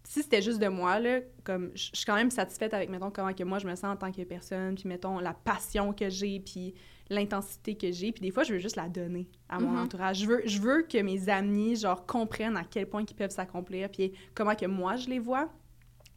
si 0.05 0.23
c'était 0.23 0.43
juste 0.43 0.61
de 0.61 0.69
moi, 0.69 1.00
là, 1.00 1.20
comme 1.43 1.73
je 1.75 1.90
suis 1.94 2.05
quand 2.06 2.14
même 2.14 2.31
satisfaite 2.31 2.73
avec, 2.75 2.90
mettons, 2.90 3.11
comment 3.11 3.32
que 3.32 3.43
moi 3.43 3.58
je 3.58 3.67
me 3.67 3.75
sens 3.75 3.87
en 3.87 3.96
tant 3.96 4.12
que 4.12 4.23
personne, 4.23 4.75
puis 4.76 4.87
mettons, 4.88 5.19
la 5.19 5.32
passion 5.34 5.93
que 5.93 6.08
j'ai, 6.11 6.38
puis 6.38 6.75
l'intensité 7.08 7.76
que 7.76 7.90
j'ai, 7.90 8.12
puis 8.12 8.20
des 8.20 8.31
fois, 8.31 8.43
je 8.44 8.52
veux 8.52 8.58
juste 8.61 8.76
la 8.76 8.88
donner 8.88 9.28
à 9.49 9.58
mon 9.58 9.70
Mhm. 9.70 9.78
entourage. 9.78 10.19
Je 10.20 10.26
veux, 10.26 10.43
je 10.44 10.61
veux 10.61 10.82
que 10.82 10.99
mes 11.02 11.28
amis, 11.28 11.76
genre, 11.76 12.05
comprennent 12.06 12.56
à 12.56 12.64
quel 12.64 12.87
point 12.87 13.02
ils 13.08 13.14
peuvent 13.17 13.31
s'accomplir, 13.31 13.88
puis 13.90 14.12
comment 14.34 14.55
que 14.55 14.67
moi, 14.67 14.96
je 14.96 15.08
les 15.08 15.19
vois. 15.19 15.50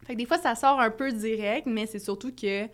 Fait 0.10 0.16
que 0.16 0.18
des 0.22 0.26
fois, 0.26 0.40
ça 0.40 0.56
sort 0.56 0.80
un 0.80 0.90
peu 0.90 1.12
direct, 1.12 1.68
mais 1.68 1.86
c'est 1.86 2.00
surtout 2.00 2.34
que 2.34 2.68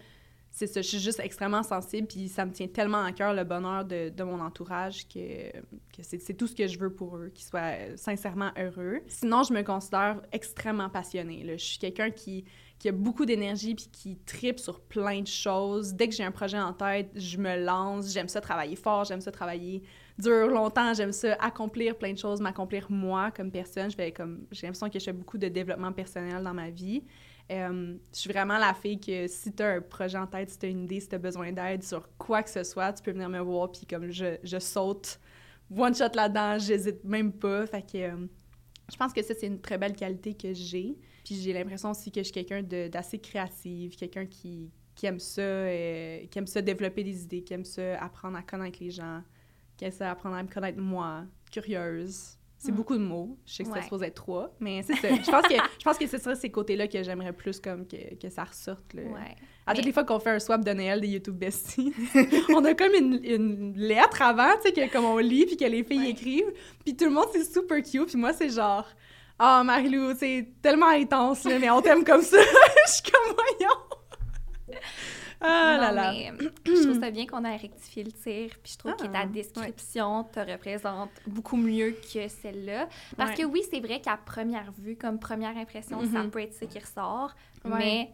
c'est 0.51 0.67
ça, 0.67 0.81
je 0.81 0.87
suis 0.87 0.99
juste 0.99 1.19
extrêmement 1.19 1.63
sensible, 1.63 2.07
puis 2.07 2.29
ça 2.29 2.45
me 2.45 2.53
tient 2.53 2.67
tellement 2.69 3.03
à 3.03 3.11
cœur 3.11 3.33
le 3.33 3.43
bonheur 3.43 3.83
de, 3.83 4.07
de 4.07 4.23
mon 4.23 4.39
entourage 4.39 5.05
que, 5.09 5.51
que 5.51 6.01
c'est 6.01 6.33
tout 6.33 6.47
ce 6.47 6.55
que 6.55 6.65
je 6.65 6.79
veux 6.79 6.93
pour 6.93 7.17
eux, 7.17 7.29
qu'ils 7.35 7.43
soient 7.45 7.97
sincèrement 7.97 8.51
heureux. 8.57 9.01
Sinon, 9.07 9.43
je 9.43 9.51
me 9.51 9.63
considère 9.63 10.21
extrêmement 10.31 10.89
passionnée. 10.89 11.43
là. 11.43 11.57
Je 11.57 11.65
suis 11.65 11.77
quelqu'un 11.77 12.09
qui, 12.09 12.45
qui 12.79 12.87
a 12.87 12.93
beaucoup 12.93 13.25
d'énergie 13.25 13.75
puis 13.75 13.89
qui 13.91 14.17
tripe 14.19 14.57
sur 14.61 14.79
plein 14.79 15.19
de 15.19 15.27
choses. 15.27 15.93
Dès 15.93 16.07
que 16.07 16.15
j'ai 16.15 16.23
un 16.23 16.31
projet 16.31 16.57
en 16.57 16.71
tête, 16.71 17.09
je 17.15 17.35
me 17.37 17.61
lance. 17.61 18.13
J'aime 18.13 18.29
ça 18.29 18.39
travailler 18.39 18.77
fort, 18.77 19.03
j'aime 19.03 19.19
ça 19.19 19.33
travailler 19.33 19.83
dur 20.17 20.47
longtemps, 20.47 20.93
j'aime 20.93 21.11
ça 21.11 21.33
accomplir 21.39 21.97
plein 21.97 22.13
de 22.13 22.17
choses, 22.17 22.41
m'accomplir 22.41 22.87
moi 22.89 23.31
comme 23.31 23.51
personne. 23.51 23.89
Je 23.91 24.09
comme 24.11 24.45
j'ai 24.51 24.67
l'impression 24.67 24.89
que 24.89 24.99
je 24.99 25.05
fais 25.05 25.13
beaucoup 25.13 25.37
de 25.37 25.47
développement 25.47 25.91
personnel 25.91 26.43
dans 26.43 26.53
ma 26.53 26.69
vie. 26.69 27.03
Euh, 27.51 27.95
je 28.11 28.19
suis 28.19 28.29
vraiment 28.29 28.57
la 28.57 28.73
fille 28.73 28.99
que 28.99 29.27
si 29.27 29.53
tu 29.53 29.61
as 29.61 29.73
un 29.73 29.81
projet 29.81 30.17
en 30.17 30.25
tête, 30.25 30.49
si 30.49 30.57
tu 30.57 30.65
as 30.65 30.69
une 30.69 30.85
idée, 30.85 30.99
si 30.99 31.09
tu 31.09 31.15
as 31.15 31.19
besoin 31.19 31.51
d'aide 31.51 31.83
sur 31.83 32.09
quoi 32.17 32.41
que 32.41 32.49
ce 32.49 32.63
soit, 32.63 32.93
tu 32.93 33.03
peux 33.03 33.11
venir 33.11 33.29
me 33.29 33.39
voir, 33.39 33.71
puis 33.71 33.85
comme 33.85 34.11
je, 34.11 34.37
je 34.43 34.57
saute 34.57 35.19
one 35.75 35.93
shot 35.95 36.15
là-dedans, 36.15 36.57
j'hésite 36.57 37.03
même 37.03 37.31
pas. 37.31 37.67
Fait 37.67 37.85
euh, 37.95 38.27
je 38.91 38.97
pense 38.97 39.13
que 39.13 39.21
ça, 39.21 39.33
c'est 39.39 39.47
une 39.47 39.61
très 39.61 39.77
belle 39.77 39.95
qualité 39.95 40.33
que 40.33 40.53
j'ai. 40.53 40.97
Puis 41.23 41.35
j'ai 41.35 41.53
l'impression 41.53 41.91
aussi 41.91 42.11
que 42.11 42.19
je 42.21 42.25
suis 42.25 42.33
quelqu'un 42.33 42.61
d'assez 42.61 43.19
créative, 43.19 43.95
quelqu'un 43.95 44.25
qui, 44.25 44.71
qui 44.93 45.05
aime 45.07 45.19
ça, 45.19 45.41
euh, 45.41 46.25
qui 46.27 46.37
aime 46.37 46.47
ça 46.47 46.61
développer 46.61 47.03
des 47.03 47.23
idées, 47.23 47.43
qui 47.43 47.53
aime 47.53 47.65
ça 47.65 47.97
apprendre 48.01 48.37
à 48.37 48.43
connaître 48.43 48.77
les 48.81 48.91
gens, 48.91 49.21
qui 49.77 49.85
aime 49.85 49.91
ça 49.91 50.11
apprendre 50.11 50.35
à 50.35 50.43
me 50.43 50.47
connaître 50.49 50.79
moi, 50.79 51.23
curieuse. 51.51 52.37
C'est 52.57 52.71
Mm. 52.71 52.75
beaucoup 52.75 52.93
de 52.97 53.03
mots. 53.03 53.37
Je 53.45 53.53
sais 53.53 53.63
que 53.63 53.69
Ouais. 53.69 53.75
ça 53.79 53.83
supposé 53.83 54.05
être 54.07 54.15
trois, 54.15 54.55
mais 54.59 54.81
c'est 54.81 54.95
ça. 54.95 55.09
Je 55.09 55.29
pense 55.29 55.43
que, 55.47 55.53
je 55.55 55.83
pense 55.83 55.97
que 55.97 56.07
c'est 56.07 56.17
ça, 56.17 56.33
ces 56.35 56.49
côtés-là 56.49 56.87
que 56.87 57.03
j'aimerais 57.03 57.33
plus 57.33 57.59
comme 57.59 57.85
que, 57.85 58.15
que 58.15 58.29
ça 58.29 58.43
ressorte. 58.45 58.93
Là. 58.93 59.03
Ouais. 59.03 59.35
À 59.67 59.71
Mais- 59.71 59.75
toutes 59.75 59.85
les 59.85 59.91
fois 59.91 60.03
qu'on 60.03 60.19
fait 60.19 60.29
un 60.31 60.39
swap 60.39 60.63
de 60.63 60.71
Noël 60.71 61.01
des 61.01 61.07
YouTube 61.09 61.35
Besties, 61.37 61.93
on 62.55 62.63
a 62.65 62.73
comme 62.73 62.93
une, 62.93 63.19
une 63.23 63.73
lettre 63.77 64.21
avant, 64.21 64.55
tu 64.63 64.69
sais, 64.69 64.73
que 64.73 64.91
comme 64.91 65.05
on 65.05 65.17
lit, 65.17 65.45
puis 65.45 65.57
que 65.57 65.65
les 65.65 65.83
filles 65.83 65.99
Ouais. 65.99 66.09
écrivent. 66.11 66.53
Puis 66.83 66.95
tout 66.95 67.05
le 67.05 67.11
monde, 67.11 67.27
c'est 67.33 67.43
super 67.43 67.77
cute. 67.83 68.05
Puis 68.07 68.17
moi, 68.17 68.31
c'est 68.33 68.49
genre, 68.49 68.87
ah, 69.37 69.61
Marilou, 69.63 70.13
c'est 70.17 70.47
tellement 70.61 70.89
intense, 70.89 71.43
là, 71.43 71.59
mais 71.59 71.69
on 71.69 71.81
t'aime 71.81 72.03
comme 72.05 72.21
ça. 72.21 72.37
Je 72.87 72.91
suis 72.93 73.03
comme, 73.11 73.35
voyons. 73.35 74.79
Ah 75.41 75.77
là 75.79 75.89
Non, 75.89 75.95
là. 75.95 76.11
mais 76.13 76.31
je 76.65 76.83
trouve 76.83 76.99
ça 76.99 77.11
bien 77.11 77.25
qu'on 77.27 77.43
ait 77.43 77.55
rectifié 77.57 78.03
le 78.03 78.11
tir, 78.11 78.51
puis 78.63 78.73
je 78.73 78.77
trouve 78.77 78.93
Ah, 78.97 79.03
que 79.03 79.07
ta 79.11 79.21
ouais. 79.21 79.27
description 79.27 80.23
te 80.25 80.39
représente 80.39 81.09
beaucoup 81.27 81.57
mieux 81.57 81.91
que 81.91 82.27
celle-là. 82.27 82.87
Parce 83.17 83.31
Ouais. 83.31 83.37
que 83.37 83.43
oui, 83.43 83.61
c'est 83.69 83.79
vrai 83.79 83.99
qu'à 84.01 84.17
première 84.17 84.71
vue, 84.71 84.95
comme 84.95 85.19
première 85.19 85.55
impression, 85.57 85.99
ça 86.11 86.23
Mhm. 86.23 86.31
peut 86.31 86.39
être 86.41 86.53
ça 86.53 86.65
qui 86.65 86.79
ressort, 86.79 87.35
Ouais. 87.63 87.71
mais 87.77 88.11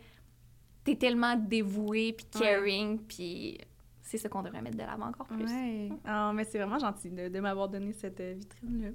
t'es 0.84 0.96
tellement 0.96 1.36
dévouée, 1.36 2.14
puis 2.14 2.26
caring, 2.40 3.00
puis 3.00 3.58
c'est 4.02 4.18
ça 4.18 4.28
qu'on 4.28 4.42
devrait 4.42 4.62
mettre 4.62 4.78
de 4.78 4.84
l'avant 4.84 5.08
encore 5.08 5.28
plus. 5.28 5.46
Ouais. 5.46 5.90
Ah, 6.06 6.32
mais 6.34 6.44
c'est 6.44 6.58
vraiment 6.58 6.80
gentil 6.80 7.10
de, 7.12 7.30
de 7.30 7.40
m'avoir 7.40 7.70
donné 7.70 7.94
cette 7.94 8.20
euh, 8.20 8.34
vitrine-là. 8.34 8.90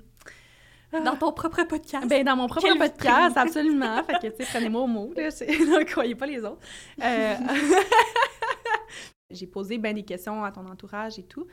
Dans 0.92 1.16
ton 1.16 1.32
propre 1.32 1.64
podcast. 1.64 2.06
Ben, 2.08 2.24
dans 2.24 2.36
mon 2.36 2.46
propre 2.46 2.78
podcast, 2.78 3.36
absolument. 3.36 4.02
fait 4.04 4.14
que, 4.14 4.36
tu 4.36 4.44
sais, 4.44 4.50
prenez-moi 4.50 4.82
au 4.82 4.86
mot, 4.86 5.12
là. 5.16 5.24
Ne 5.40 5.84
croyez 5.84 6.14
pas 6.14 6.26
les 6.26 6.44
autres. 6.44 6.60
Euh, 7.02 7.34
J'ai 9.30 9.46
posé 9.46 9.78
ben 9.78 9.94
des 9.94 10.04
questions 10.04 10.44
à 10.44 10.52
ton 10.52 10.64
entourage 10.66 11.18
et 11.18 11.24
tout. 11.24 11.46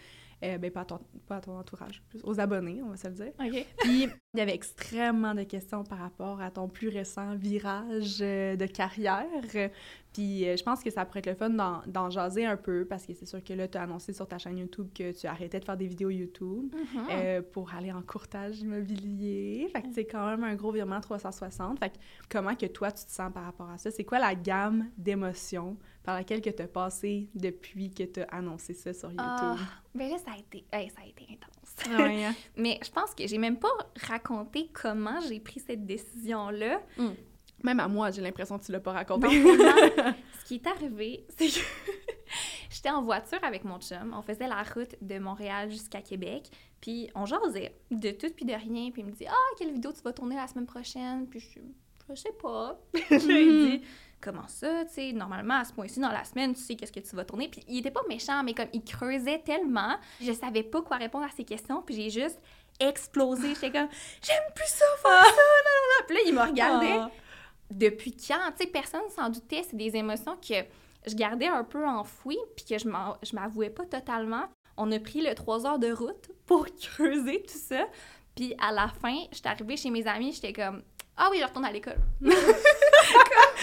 Euh, 0.44 0.58
ben, 0.58 0.70
pas 0.72 0.82
à, 0.82 0.86
ton, 0.86 1.00
pas 1.28 1.38
à 1.38 1.42
ton 1.42 1.58
entourage, 1.58 2.04
plus 2.10 2.20
aux 2.24 2.40
abonnés, 2.40 2.82
on 2.84 2.90
va 2.90 2.98
se 2.98 3.08
le 3.08 3.13
dire. 3.13 3.32
OK. 3.40 3.66
Puis, 3.78 4.04
il 4.04 4.38
y 4.38 4.42
avait 4.42 4.54
extrêmement 4.54 5.34
de 5.34 5.44
questions 5.44 5.84
par 5.86 6.00
rapport 6.00 6.42
à 6.42 6.52
ton 6.52 6.68
plus 6.68 6.90
récent 6.90 7.36
virage 7.36 8.18
euh, 8.22 8.58
de 8.58 8.66
carrière. 8.66 9.72
Puis 10.13 10.48
euh, 10.48 10.55
je 10.55 10.63
pense 10.63 10.84
que 10.84 10.89
ça 10.91 11.05
pourrait 11.05 11.20
être 11.20 11.27
le 11.27 11.36
fun 11.36 11.50
d'en, 11.50 12.10
jaser 12.10 12.46
un 12.46 12.55
peu 12.58 12.86
parce 12.86 13.05
que 13.05 13.13
c'est 13.13 13.25
sûr 13.25 13.43
que 13.43 13.53
là, 13.53 13.67
tu 13.67 13.77
as 13.77 13.82
annoncé 13.82 14.13
sur 14.13 14.27
ta 14.27 14.38
chaîne 14.38 14.58
YouTube 14.60 14.89
que 14.93 15.12
tu 15.12 15.25
arrêtais 15.27 15.60
de 15.60 15.65
faire 15.65 15.75
des 15.77 15.88
vidéos 15.88 16.10
YouTube 16.12 16.74
Mhm. 16.75 17.08
euh, 17.12 17.41
pour 17.41 17.74
aller 17.74 17.91
en 17.91 18.01
courtage 18.03 18.60
immobilier. 18.60 19.67
Fait 19.74 19.82
que 19.82 19.88
c'est 19.93 20.05
quand 20.05 20.25
même 20.27 20.43
un 20.43 20.55
gros 20.55 20.72
virement 20.72 21.00
360. 21.01 21.79
Fait 21.79 21.89
que 21.89 21.96
comment 22.29 22.55
que 22.55 22.65
toi, 22.67 22.91
tu 22.91 23.05
te 23.05 23.12
sens 23.12 23.32
par 23.34 23.43
rapport 23.46 23.70
à 23.70 23.77
ça? 23.77 23.89
C'est 23.91 24.03
quoi 24.03 24.20
la 24.20 24.36
gamme 24.36 24.89
d'émotions 24.98 25.77
par 26.03 26.15
laquelle 26.15 26.41
que 26.41 26.50
tu 26.50 26.62
as 26.62 26.67
passé 26.67 27.29
depuis 27.34 27.89
que 27.91 28.03
tu 28.03 28.22
as 28.22 28.25
annoncé 28.25 28.74
ça 28.74 28.93
sur 28.93 29.10
YouTube? 29.10 29.24
Ah, 29.27 29.55
ben 29.96 30.10
là, 30.10 30.17
ça 30.17 30.32
a 30.34 30.38
été, 30.38 30.65
ça 30.72 31.01
a 31.01 31.08
été 31.08 31.24
intense. 31.32 31.75
Ah 31.89 32.03
ouais, 32.03 32.25
hein? 32.25 32.36
Mais 32.58 32.79
je 32.86 32.91
pense 32.91 33.15
que 33.15 33.25
j'ai 33.25 33.38
même 33.38 33.58
pas 33.58 33.72
raconté 34.01 34.70
comment 34.74 35.20
j'ai 35.27 35.39
pris 35.39 35.60
cette 35.60 35.86
décision-là. 35.86 36.82
Même 37.63 37.79
à 37.79 37.88
moi, 37.88 38.12
j'ai 38.12 38.22
l'impression 38.22 38.60
que 38.60 38.65
tu 38.65 38.72
l'as 38.72 38.79
pas 38.82 38.91
raconté. 38.91 39.27
ce 40.39 40.46
qui 40.46 40.55
est 40.55 40.67
arrivé, 40.67 41.25
c'est 41.38 41.48
que 41.48 41.65
j'étais 42.70 42.89
en 42.89 43.01
voiture 43.01 43.39
avec 43.43 43.63
mon 43.63 43.79
chum. 43.79 44.13
On 44.17 44.22
faisait 44.22 44.48
la 44.48 44.62
route 44.63 44.96
de 45.01 45.17
Montréal 45.20 45.72
jusqu'à 45.72 46.01
Québec. 46.01 46.50
Puis 46.82 47.10
on 47.15 47.25
jasait 47.25 47.74
de 47.89 48.12
tout 48.12 48.29
puis 48.36 48.46
de 48.46 48.53
rien. 48.53 48.91
Puis 48.91 49.01
il 49.01 49.05
me 49.05 49.12
dit 49.12 49.25
Ah, 49.27 49.55
quelle 49.58 49.72
vidéo 49.72 49.91
tu 49.93 50.01
vas 50.01 50.12
tourner 50.12 50.36
la 50.36 50.48
semaine 50.48 50.65
prochaine? 50.65 51.25
Puis 51.29 51.39
je, 51.39 51.60
je 52.10 52.15
sais 52.20 52.34
pas. 52.41 52.77
Là, 53.10 53.17
il 53.20 53.79
dit 53.79 53.86
Comment 54.20 54.48
ça 54.48 54.84
Tu 54.86 54.93
sais, 54.93 55.12
normalement, 55.13 55.55
à 55.55 55.63
ce 55.63 55.72
point-ci, 55.74 56.00
dans 56.01 56.12
la 56.12 56.24
semaine, 56.25 56.53
tu 56.53 56.62
sais 56.62 56.75
qu'est-ce 56.75 56.91
que 56.91 57.00
tu 57.00 57.15
vas 57.15 57.24
tourner. 57.24 57.48
Puis 57.48 57.63
il 57.70 57.79
était 57.79 57.91
pas 57.91 58.03
méchant, 58.10 58.43
mais 58.43 58.53
comme 58.53 58.67
il 58.74 58.84
creusait 58.84 59.39
tellement, 59.39 59.96
je 60.22 60.34
savais 60.34 60.63
pas 60.63 60.82
quoi 60.82 60.98
répondre 60.98 61.25
à 61.25 61.29
ses 61.29 61.46
questions. 61.46 61.82
Puis 61.82 61.96
j'ai 61.96 62.10
juste 62.10 62.39
explosé. 62.79 63.53
J'étais 63.53 63.72
comme 63.72 63.88
J'aime 64.22 64.43
plus 64.53 64.67
ça 64.67 64.86
faire 65.01 65.24
ça. 65.24 65.32
non, 65.32 65.79
non. 66.00 66.05
Puis 66.08 66.15
là, 66.17 66.22
il 66.25 66.34
me 66.34 66.41
regardait 66.41 66.98
Ah. 66.98 67.10
Depuis 67.72 68.15
quand? 68.15 68.51
Tu 68.58 68.65
sais, 68.65 68.70
personne 68.70 69.10
s'en 69.15 69.29
doutait. 69.29 69.63
C'est 69.63 69.77
des 69.77 69.96
émotions 69.96 70.38
que 70.38 70.55
je 71.08 71.15
gardais 71.15 71.48
un 71.48 71.63
peu 71.63 71.86
enfouies, 71.86 72.39
puis 72.55 72.65
que 72.65 72.77
je 72.77 72.89
je 73.24 73.36
m'avouais 73.36 73.70
pas 73.70 73.86
totalement. 73.86 74.46
On 74.77 74.91
a 74.91 75.00
pris 75.00 75.22
le 75.22 75.36
trois 75.36 75.65
heures 75.65 75.79
de 75.79 75.91
route 75.91 76.32
pour 76.46 76.65
creuser 76.82 77.43
tout 77.43 77.58
ça. 77.58 77.86
Puis 78.36 78.55
à 78.60 78.72
la 78.72 78.88
fin, 78.88 79.15
j'étais 79.32 79.50
arrivée 79.50 79.77
chez 79.77 79.89
mes 79.89 80.08
amis, 80.08 80.32
j'étais 80.34 80.53
comme 80.53 80.82
Ah 81.17 81.29
oui, 81.32 81.38
je 81.39 81.46
retourne 81.46 81.65
à 81.65 81.72
l'école. 81.72 82.00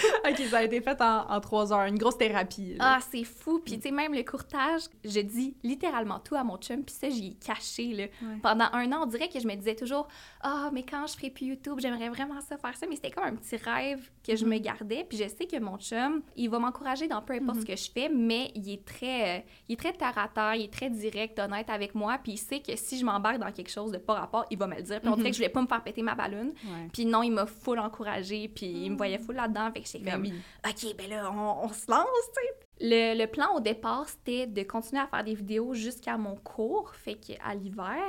OK, 0.29 0.37
ça 0.51 0.59
a 0.59 0.63
été 0.63 0.81
fait 0.81 1.01
en, 1.01 1.31
en 1.31 1.41
trois 1.41 1.73
heures. 1.73 1.85
Une 1.87 1.99
grosse 1.99 2.19
thérapie. 2.19 2.75
là. 2.75 2.97
Ah, 2.97 2.99
c'est 3.11 3.25
fou. 3.25 3.61
Puis 3.65 3.77
tu 3.79 3.89
sais, 3.89 3.91
même 3.91 4.15
le 4.15 4.23
courtage, 4.23 4.83
je 5.05 5.21
dis 5.21 5.55
littéralement 5.63 6.19
tout 6.21 6.35
à 6.35 6.45
mon 6.45 6.57
chum, 6.59 6.83
puis 6.85 6.95
ça, 6.95 7.09
j'y 7.11 7.29
ai 7.29 7.35
caché, 7.35 7.89
là. 7.93 8.05
Ouais. 8.05 8.39
Pendant 8.43 8.67
un 8.73 8.91
an, 8.93 9.01
on 9.03 9.07
dirait 9.07 9.29
que 9.29 9.39
je 9.41 9.47
me 9.47 9.55
disais 9.55 9.75
toujours 9.75 10.09
Ah, 10.41 10.71
mais 10.73 10.83
quand 10.83 11.07
je 11.07 11.15
ferai 11.15 11.31
plus 11.31 11.47
YouTube, 11.47 11.79
j'aimerais 11.81 12.09
vraiment 12.09 12.41
ça 12.41 12.57
faire 12.57 12.77
ça. 12.77 12.87
Mais 12.89 12.97
c'était 12.97 13.11
comme 13.11 13.25
un 13.25 13.35
petit 13.37 13.57
rêve 13.57 14.11
que 14.27 14.37
je 14.37 14.45
me 14.45 14.59
gardais. 14.59 15.05
Puis 15.09 15.19
je 15.19 15.29
sais 15.29 15.47
que 15.47 15.59
mon 15.59 15.79
chum, 15.79 16.23
il 16.37 16.49
va 16.51 16.59
m'encourager 16.59 17.09
dans 17.09 17.23
peu 17.23 17.35
importe 17.35 17.61
ce 17.61 17.67
que 17.67 17.77
je 17.77 17.91
fais, 17.91 18.09
mais 18.09 18.51
il 18.55 18.71
est 18.73 18.85
très, 18.85 19.39
euh, 19.39 19.41
il 19.69 19.73
est 19.75 19.77
très 19.77 19.93
terre 19.93 20.17
à 20.17 20.29
terre, 20.29 20.55
il 20.55 20.65
est 20.65 20.73
très 20.73 20.91
direct, 20.91 21.39
honnête 21.39 21.71
avec 21.71 21.95
moi. 21.95 22.19
Puis 22.23 22.33
il 22.33 22.39
sait 22.39 22.61
que 22.61 22.77
si 22.77 22.99
je 22.99 23.05
m'embarque 23.05 23.39
dans 23.39 23.51
quelque 23.53 23.71
chose 23.71 23.93
de 23.93 23.99
pas 23.99 24.15
rapport, 24.15 24.45
il 24.51 24.59
va 24.59 24.67
me 24.67 24.77
le 24.77 24.83
dire. 24.83 25.01
Puis 25.01 25.09
on 25.11 25.17
dirait 25.17 25.31
que 25.31 25.37
je 25.37 25.41
voulais 25.41 25.49
pas 25.51 25.63
me 25.63 25.67
faire 25.67 25.83
péter 25.83 26.03
ma 26.03 26.15
ballonne. 26.15 26.49
Ouais. 26.65 26.89
Puis 26.93 27.05
non, 27.07 27.23
il 27.23 27.31
m'a 27.33 27.47
full 27.47 27.79
encouragé, 27.79 28.49
puis 28.49 28.67
il 28.67 28.91
me 28.93 28.97
voyait 28.97 29.19
full 29.19 29.35
là-dedans. 29.37 29.71
Fait 29.73 29.81
que 29.81 29.89
j'étais 29.93 30.05
Ben 30.05 30.13
comme 30.13 30.23
oui. 30.23 30.35
OK, 30.69 30.97
ben 30.97 31.11
là, 31.11 31.31
on, 31.33 31.65
on 31.65 31.69
se 31.73 31.91
lance, 31.91 32.07
tu 32.35 32.41
sais. 32.43 32.67
Le, 32.83 33.19
le 33.19 33.27
plan 33.27 33.55
au 33.55 33.61
départ, 33.61 34.09
c'était 34.09 34.47
de 34.47 34.63
continuer 34.63 35.03
à 35.03 35.07
faire 35.07 35.23
des 35.25 35.35
vidéos 35.35 35.75
jusqu'à 35.75 36.17
mon 36.17 36.37
cours, 36.37 36.95
fait 36.95 37.15
qu'à 37.15 37.55
l'hiver. 37.55 38.05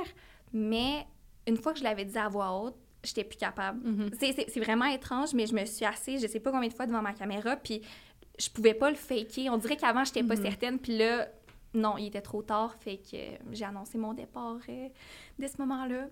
Mais 0.52 1.06
une 1.46 1.56
fois 1.56 1.72
que 1.72 1.78
je 1.78 1.84
l'avais 1.84 2.04
dit 2.04 2.16
à 2.18 2.28
voix 2.28 2.52
haute, 2.58 2.76
j'étais 3.04 3.24
plus 3.24 3.36
capable. 3.36 3.86
Mhm. 3.86 4.10
C'est- 4.18 4.46
C'est 4.48 4.60
vraiment 4.60 4.86
étrange, 4.86 5.34
mais 5.34 5.46
je 5.46 5.54
me 5.54 5.64
suis 5.66 5.84
assise, 5.84 6.22
je 6.22 6.26
sais 6.26 6.40
pas 6.40 6.50
combien 6.52 6.68
de 6.68 6.74
fois 6.74 6.86
devant 6.86 7.02
ma 7.02 7.12
caméra, 7.12 7.56
puis 7.56 7.82
je 8.38 8.48
pouvais 8.48 8.74
pas 8.74 8.88
le 8.90 8.96
faker. 8.96 9.52
On 9.52 9.58
dirait 9.58 9.76
qu'avant, 9.76 10.04
j'étais 10.04 10.22
pas 10.22 10.36
certaine, 10.36 10.78
puis 10.78 10.96
là, 10.96 11.28
non, 11.74 11.96
il 11.96 12.06
était 12.08 12.20
trop 12.20 12.42
tard, 12.42 12.74
fait 12.80 12.98
que 12.98 13.16
j'ai 13.50 13.64
annoncé 13.64 13.96
mon 13.96 14.12
départ 14.12 14.58
euh, 14.68 14.88
dès 15.38 15.48
ce 15.48 15.56
moment-là. 15.62 16.06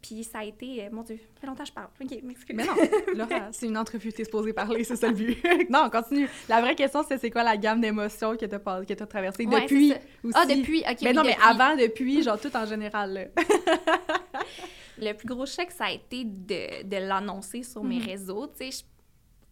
Puis 0.00 0.24
ça 0.24 0.38
a 0.38 0.44
été, 0.44 0.84
euh, 0.84 0.88
mon 0.90 1.02
Dieu, 1.02 1.16
ça 1.34 1.40
fait 1.40 1.46
longtemps 1.46 1.62
que 1.64 1.68
je 1.68 1.72
parle. 1.74 1.88
OK, 2.02 2.22
m'excuse. 2.22 2.56
Mais 2.56 2.64
non, 2.64 2.72
Laura, 3.14 3.52
c'est 3.52 3.66
une 3.66 3.76
entrevue, 3.76 4.12
t'es 4.12 4.24
supposée 4.24 4.52
parler, 4.54 4.84
c'est 4.84 4.96
ça 4.96 5.08
le 5.08 5.14
but. 5.14 5.36
non, 5.70 5.84
on 5.86 5.90
continue. 5.90 6.28
La 6.48 6.60
vraie 6.62 6.74
question, 6.74 7.02
c'est 7.06 7.18
c'est 7.18 7.30
quoi 7.30 7.42
la 7.42 7.56
gamme 7.58 7.80
d'émotions 7.82 8.36
que 8.36 8.46
t'as 8.46 8.58
que 8.84 8.92
t'as 8.94 9.06
traversée 9.06 9.44
Ouais, 9.46 9.60
depuis 9.62 9.92
aussi? 10.24 10.34
Ah, 10.34 10.46
depuis, 10.46 10.80
OK. 10.80 10.96
Mais 11.02 11.10
oui, 11.10 11.14
non, 11.14 11.24
mais 11.24 11.36
avant, 11.44 11.76
depuis, 11.76 12.22
genre 12.22 12.40
tout 12.40 12.54
en 12.56 12.64
général. 12.64 13.12
là. 13.12 13.24
Le 14.98 15.12
plus 15.14 15.26
gros 15.26 15.46
chèque, 15.46 15.72
ça 15.72 15.86
a 15.86 15.90
été 15.90 16.24
de, 16.24 16.84
de 16.84 16.96
l'annoncer 16.96 17.62
sur 17.62 17.82
mes 17.82 17.98
Mhm. 17.98 18.04
réseaux. 18.06 18.46
Tu 18.46 18.70
sais, 18.70 18.84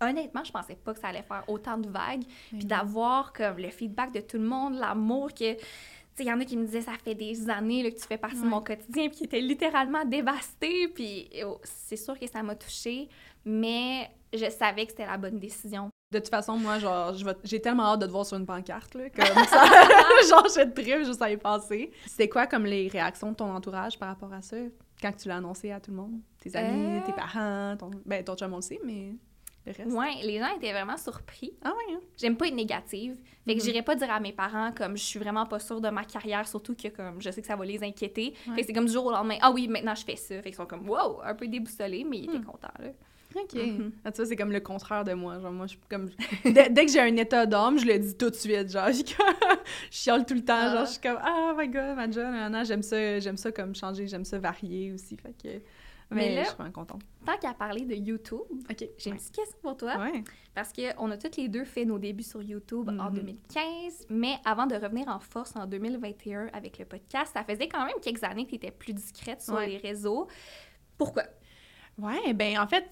honnêtement, 0.01 0.45
je 0.45 0.53
pensais 0.53 0.75
pas 0.77 0.95
que 0.95 1.01
ça 1.01 1.09
allait 1.09 1.23
faire 1.23 1.45
autant 1.49 1.79
de 1.79 1.89
vagues. 1.89 2.25
Puis 2.51 2.65
d'avoir 2.65 3.33
comme 3.33 3.59
le 3.59 3.71
feedback 3.71 4.13
de 4.13 4.21
tout 4.21 4.39
le 4.39 4.45
monde, 4.45 4.75
l'amour 4.75 5.29
que. 5.35 5.55
Tu 5.55 5.61
sais, 6.17 6.25
il 6.25 6.27
y 6.27 6.33
en 6.33 6.41
a 6.41 6.45
qui 6.45 6.57
me 6.57 6.65
disaient 6.67 6.83
ça 6.83 6.93
fait 7.03 7.15
des 7.15 7.49
années 7.49 7.83
là, 7.83 7.91
que 7.91 7.97
tu 7.99 8.07
fais 8.07 8.19
partie 8.19 8.41
de 8.41 8.47
mon 8.47 8.61
quotidien, 8.61 9.09
puis 9.09 9.19
qui 9.19 9.25
étaient 9.25 9.41
littéralement 9.41 10.05
dévastés. 10.05 10.89
Puis 10.89 11.31
oh, 11.45 11.59
c'est 11.63 11.97
sûr 11.97 12.19
que 12.19 12.27
ça 12.27 12.43
m'a 12.43 12.55
touchée, 12.57 13.09
mais 13.45 14.11
je 14.33 14.49
savais 14.51 14.85
que 14.87 14.91
c'était 14.93 15.07
la 15.07 15.17
bonne 15.17 15.39
décision. 15.39 15.89
De 16.13 16.19
toute 16.19 16.29
façon, 16.29 16.57
moi, 16.57 16.81
genre, 16.81 17.15
je 17.15 17.25
vais- 17.25 17.37
j'ai 17.45 17.61
tellement 17.61 17.85
hâte 17.93 18.01
de 18.01 18.07
te 18.07 18.11
voir 18.11 18.27
sur 18.27 18.37
une 18.37 18.45
pancarte, 18.45 18.95
là, 18.95 19.09
comme 19.11 19.25
ça. 19.47 19.65
genre, 20.29 20.47
je 20.49 21.05
juste 21.05 21.23
à 21.23 21.31
y 21.31 21.37
passer. 21.37 21.93
C'était 22.07 22.29
quoi, 22.29 22.49
comme, 22.49 22.67
les 22.67 22.89
réactions 22.89 23.31
de 23.31 23.37
ton 23.37 23.55
entourage 23.55 23.97
par 23.97 24.09
rapport 24.09 24.33
à 24.33 24.43
ça, 24.43 24.57
quand 25.01 25.13
tu 25.13 25.29
l'as 25.29 25.37
annoncé 25.37 25.71
à 25.71 25.79
tout 25.79 25.93
le 25.93 25.99
monde? 25.99 26.21
Tes 26.41 26.57
amis, 26.57 26.97
Euh. 26.99 27.07
tes 27.07 27.13
parents, 27.13 27.77
ton... 27.79 27.91
Ben, 28.05 28.25
ton 28.25 28.35
chum, 28.35 28.53
on 28.53 28.57
le 28.57 28.63
sait, 28.63 28.81
mais 28.85 29.15
le 29.71 29.85
reste? 29.85 29.97
Ouais, 29.97 30.23
les 30.27 30.39
gens 30.39 30.55
étaient 30.57 30.73
vraiment 30.73 30.97
surpris. 30.97 31.53
Ah 31.63 31.71
ouais, 31.71 31.95
hein? 31.95 32.01
J'aime 32.17 32.37
pas 32.37 32.47
être 32.49 32.55
négative. 32.55 33.17
Fait 33.47 33.55
que 33.55 33.61
Mhm. 33.61 33.65
j'irais 33.65 33.83
pas 33.83 33.95
dire 33.95 34.11
à 34.11 34.21
mes 34.21 34.33
parents 34.33 34.73
comme 34.77 34.97
je 34.97 35.03
suis 35.03 35.19
vraiment 35.19 35.47
pas 35.47 35.59
sûre 35.59 35.81
de 35.81 35.89
ma 35.89 36.05
carrière, 36.05 36.47
surtout 36.47 36.75
que 36.75 36.89
comme 36.89 37.21
je 37.21 37.31
sais 37.31 37.41
que 37.41 37.47
ça 37.47 37.57
va 37.57 37.65
les 37.65 37.83
inquiéter. 37.83 38.35
Ouais. 38.49 38.55
Fait 38.57 38.61
que 38.63 38.67
c'est 38.69 38.73
comme 38.73 38.87
du 38.87 38.93
jour 38.93 39.07
au 39.07 39.11
lendemain, 39.11 39.37
ah 39.41 39.51
oui, 39.51 39.67
maintenant 39.69 39.95
je 39.95 40.05
fais 40.05 40.17
ça. 40.17 40.35
Fait 40.37 40.43
qu'ils 40.51 40.55
sont 40.55 40.67
comme 40.67 40.89
wow, 40.89 41.21
un 41.25 41.35
peu 41.35 41.49
déboussolés, 41.49 42.05
mais 42.05 42.19
ils 42.19 42.25
étaient 42.25 42.39
Hmm. 42.39 42.45
contents 42.45 42.69
là. 42.79 42.91
OK. 43.37 43.55
Mhm. 43.55 43.93
Ah, 44.05 44.11
tu 44.11 44.17
vois, 44.17 44.27
c'est 44.27 44.35
comme 44.35 44.51
le 44.51 44.59
contraire 44.59 45.05
de 45.05 45.13
moi. 45.13 45.39
Genre, 45.39 45.53
moi, 45.53 45.67
je 45.67 45.71
suis 45.71 45.81
comme... 45.89 46.11
dès, 46.45 46.69
dès 46.69 46.85
que 46.85 46.91
j'ai 46.91 46.99
un 46.99 47.17
état 47.17 47.47
d'âme, 47.47 47.79
je 47.79 47.87
le 47.87 47.97
dis 47.97 48.17
tout 48.17 48.29
de 48.29 48.35
suite. 48.35 48.69
Genre, 48.73 48.91
je, 48.91 49.03
chiale 49.91 50.27
tout 50.27 50.35
le 50.35 50.45
temps. 50.45 50.55
Ah. 50.59 50.75
Genre, 50.75 50.87
je 50.87 50.91
suis 50.91 51.01
comme, 51.01 51.19
ah, 51.23 51.55
my 51.57 51.69
God, 51.69 51.95
ma 51.95 52.11
job, 52.11 52.27
j'aime 52.67 52.83
ça, 52.83 53.21
j'aime 53.21 53.37
ça 53.37 53.53
comme 53.53 53.73
changer, 53.75 54.09
j'aime 54.09 54.25
ça 54.25 54.39
varier 54.41 54.93
aussi. 54.93 55.17
Fait 55.17 55.33
que... 55.41 55.63
Mais, 56.11 56.29
Mais 56.31 56.35
là- 56.35 56.43
je 56.43 56.49
suis 56.49 56.57
vraiment 56.57 56.73
contente. 56.73 57.03
Tant 57.25 57.37
qu'à 57.39 57.55
parler 57.55 57.85
de 57.85 57.95
YouTube, 57.95 58.41
j'ai 58.99 59.11
une 59.11 59.17
petite 59.17 59.35
question 59.37 59.59
pour 59.63 59.77
toi. 59.77 59.97
Ouais. 59.99 60.25
Parce 60.55 60.73
qu'on 60.73 61.11
a 61.11 61.17
toutes 61.17 61.37
les 61.37 61.49
deux 61.49 61.65
fait 61.65 61.85
nos 61.85 61.99
débuts 61.99 62.25
sur 62.25 62.43
YouTube 62.43 62.89
en 62.89 63.11
Mhm. 63.11 63.15
2015, 63.15 64.07
mais 64.09 64.35
avant 64.45 64.67
de 64.67 64.75
revenir 64.75 65.07
en 65.09 65.21
force 65.21 65.55
en 65.55 65.67
2021 65.67 66.49
avec 66.53 66.79
le 66.79 66.85
podcast, 66.85 67.33
ça 67.35 67.45
faisait 67.45 67.69
quand 67.69 67.85
même 67.87 67.95
quelques 68.03 68.25
années 68.25 68.45
que 68.45 68.51
tu 68.51 68.57
étais 68.57 68.71
plus 68.73 68.93
discrète 68.93 69.41
sur 69.43 69.55
Ouais. 69.55 69.69
les 69.69 69.77
réseaux. 69.79 70.27
Pourquoi? 70.99 71.25
Ouais, 72.01 72.33
ben 72.33 72.59
en 72.59 72.67
fait, 72.67 72.85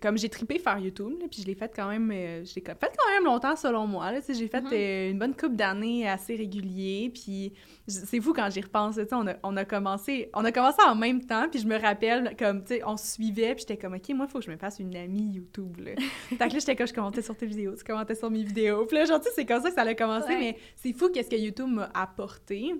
comme 0.00 0.16
j'ai 0.18 0.28
trippé 0.28 0.58
faire 0.58 0.78
YouTube, 0.78 1.12
là, 1.20 1.26
puis 1.30 1.42
je 1.42 1.46
l'ai 1.46 1.54
fait 1.54 1.70
quand 1.74 1.88
même, 1.88 2.10
euh, 2.10 2.44
je 2.44 2.54
l'ai 2.54 2.62
fait 2.62 2.76
quand 2.80 3.12
même 3.14 3.24
longtemps 3.24 3.54
selon 3.56 3.86
moi. 3.86 4.10
Là, 4.12 4.20
j'ai 4.26 4.48
fait 4.48 4.60
Mhm. 4.62 4.70
euh, 4.72 5.10
une 5.10 5.18
bonne 5.18 5.34
couple 5.34 5.56
d'années 5.56 6.08
assez 6.08 6.34
régulier, 6.36 7.10
puis 7.12 7.52
c'est 7.86 8.20
fou 8.20 8.32
quand 8.32 8.48
j'y 8.50 8.60
repense. 8.60 8.96
tu 8.96 9.02
sais, 9.02 9.14
On 9.14 9.26
a, 9.26 9.34
on 9.42 9.56
a 9.56 9.64
commencé, 9.64 10.30
on 10.34 10.44
a 10.44 10.52
commencé 10.52 10.78
en 10.86 10.94
même 10.94 11.24
temps, 11.24 11.48
puis 11.50 11.60
je 11.60 11.66
me 11.66 11.78
rappelle 11.78 12.34
comme 12.38 12.62
tu 12.62 12.74
sais, 12.74 12.82
on 12.84 12.96
se 12.96 13.06
suivait, 13.14 13.54
puis 13.54 13.64
j'étais 13.68 13.76
comme 13.76 13.94
ok, 13.94 14.08
moi 14.10 14.26
il 14.28 14.32
faut 14.32 14.38
que 14.40 14.44
je 14.44 14.50
me 14.50 14.56
fasse 14.56 14.78
une 14.80 14.96
amie 14.96 15.32
YouTube. 15.34 15.78
Là. 15.78 15.92
fait 16.28 16.36
que 16.36 16.42
là 16.42 16.48
j'étais 16.58 16.74
comme 16.76 16.86
je 16.88 16.94
commentais 16.94 17.22
sur 17.22 17.36
tes 17.36 17.46
vidéos, 17.46 17.74
tu 17.76 17.84
commentais 17.84 18.14
sur 18.14 18.30
mes 18.30 18.42
vidéos, 18.42 18.86
puis 18.86 18.96
là 18.96 19.04
genre 19.04 19.20
c'est 19.34 19.44
comme 19.46 19.62
ça 19.62 19.68
que 19.68 19.74
ça 19.74 19.82
a 19.82 19.94
commencé, 19.94 20.28
Ouais. 20.28 20.38
mais 20.38 20.56
c'est 20.74 20.92
fou 20.92 21.08
qu'est-ce 21.10 21.30
que 21.30 21.36
YouTube 21.36 21.68
m'a 21.68 21.90
apporté. 21.94 22.74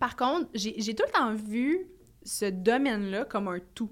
Par 0.00 0.16
contre, 0.16 0.48
j'ai 0.54 0.74
j'ai 0.78 0.94
tout 0.94 1.04
le 1.06 1.12
temps 1.12 1.34
vu 1.34 1.86
ce 2.24 2.46
domaine-là 2.46 3.26
comme 3.26 3.48
un 3.48 3.58
tout 3.74 3.90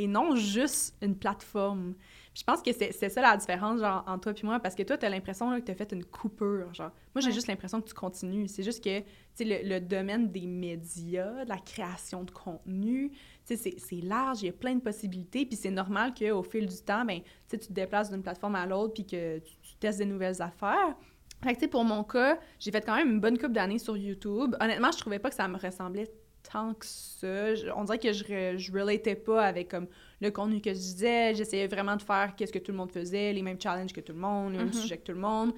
et 0.00 0.06
non 0.06 0.34
juste 0.36 0.96
une 1.02 1.14
plateforme. 1.16 1.94
Puis 2.32 2.40
je 2.40 2.44
pense 2.44 2.62
que 2.62 2.70
c'est 2.72 3.08
ça 3.08 3.20
la 3.20 3.36
différence 3.36 3.80
genre, 3.80 4.04
entre 4.06 4.32
toi 4.32 4.40
et 4.40 4.46
moi, 4.46 4.60
parce 4.60 4.74
que 4.76 4.82
toi, 4.84 4.96
tu 4.96 5.04
as 5.04 5.08
l'impression 5.10 5.58
que 5.60 5.64
tu 5.64 5.72
as 5.72 5.74
fait 5.74 5.92
une 5.92 6.04
coupure. 6.04 6.72
Genre. 6.72 6.90
Moi, 7.14 7.20
j'ai 7.20 7.26
Ouais. 7.28 7.32
juste 7.32 7.48
l'impression 7.48 7.80
que 7.80 7.88
tu 7.88 7.94
continues. 7.94 8.46
C'est 8.46 8.62
juste 8.62 8.82
que 8.84 9.00
le, 9.40 9.68
le 9.68 9.80
domaine 9.80 10.30
des 10.30 10.46
médias, 10.46 11.44
de 11.44 11.48
la 11.48 11.58
création 11.58 12.22
de 12.24 12.30
contenu, 12.30 13.10
c'est 13.44 13.56
large, 14.02 14.42
il 14.42 14.46
y 14.46 14.48
a 14.48 14.52
plein 14.52 14.76
de 14.76 14.80
possibilités. 14.80 15.44
Puis 15.44 15.56
c'est 15.56 15.70
normal 15.72 16.14
qu'au 16.14 16.42
fil 16.44 16.66
du 16.68 16.76
temps, 16.82 17.04
ben, 17.04 17.20
tu 17.48 17.58
te 17.58 17.72
déplaces 17.72 18.10
d'une 18.10 18.22
plateforme 18.22 18.54
à 18.54 18.64
l'autre 18.64 18.94
puis 18.94 19.06
que 19.06 19.38
tu, 19.40 19.52
tu 19.62 19.74
testes 19.80 19.98
des 19.98 20.06
nouvelles 20.06 20.40
affaires. 20.40 20.94
Fait 21.42 21.54
que, 21.56 21.66
pour 21.66 21.84
mon 21.84 22.04
cas, 22.04 22.38
j'ai 22.58 22.70
fait 22.70 22.84
quand 22.84 22.94
même 22.94 23.10
une 23.12 23.20
bonne 23.20 23.38
couple 23.38 23.52
d'années 23.54 23.78
sur 23.78 23.96
YouTube. 23.96 24.54
Honnêtement, 24.60 24.92
je 24.92 24.98
trouvais 24.98 25.18
pas 25.18 25.30
que 25.30 25.34
ça 25.36 25.48
me 25.48 25.56
ressemblait 25.56 26.08
tant 26.52 26.74
que 26.74 26.86
ça. 26.86 27.54
Je- 27.54 27.68
on 27.76 27.84
dirait 27.84 27.98
que 27.98 28.12
je, 28.12 28.24
re- 28.24 28.58
je 28.58 28.72
relatais 28.72 29.14
pas 29.14 29.44
avec 29.44 29.68
comme 29.70 29.86
le 30.20 30.30
contenu 30.30 30.60
que 30.60 30.70
je 30.70 30.78
disais. 30.78 31.34
J'essayais 31.34 31.66
vraiment 31.66 31.96
de 31.96 32.02
faire 32.02 32.34
qu'est-ce 32.36 32.52
que 32.52 32.58
tout 32.58 32.72
le 32.72 32.78
monde 32.78 32.90
faisait, 32.92 33.32
les 33.32 33.42
mêmes 33.42 33.60
challenges 33.60 33.92
que 33.92 34.00
tout 34.00 34.12
le 34.12 34.18
monde, 34.18 34.52
les 34.52 34.58
mêmes 34.58 34.66
Mhm. 34.68 34.72
sujets 34.74 34.96
que 34.98 35.04
tout 35.06 35.12
le 35.12 35.18
monde. 35.20 35.52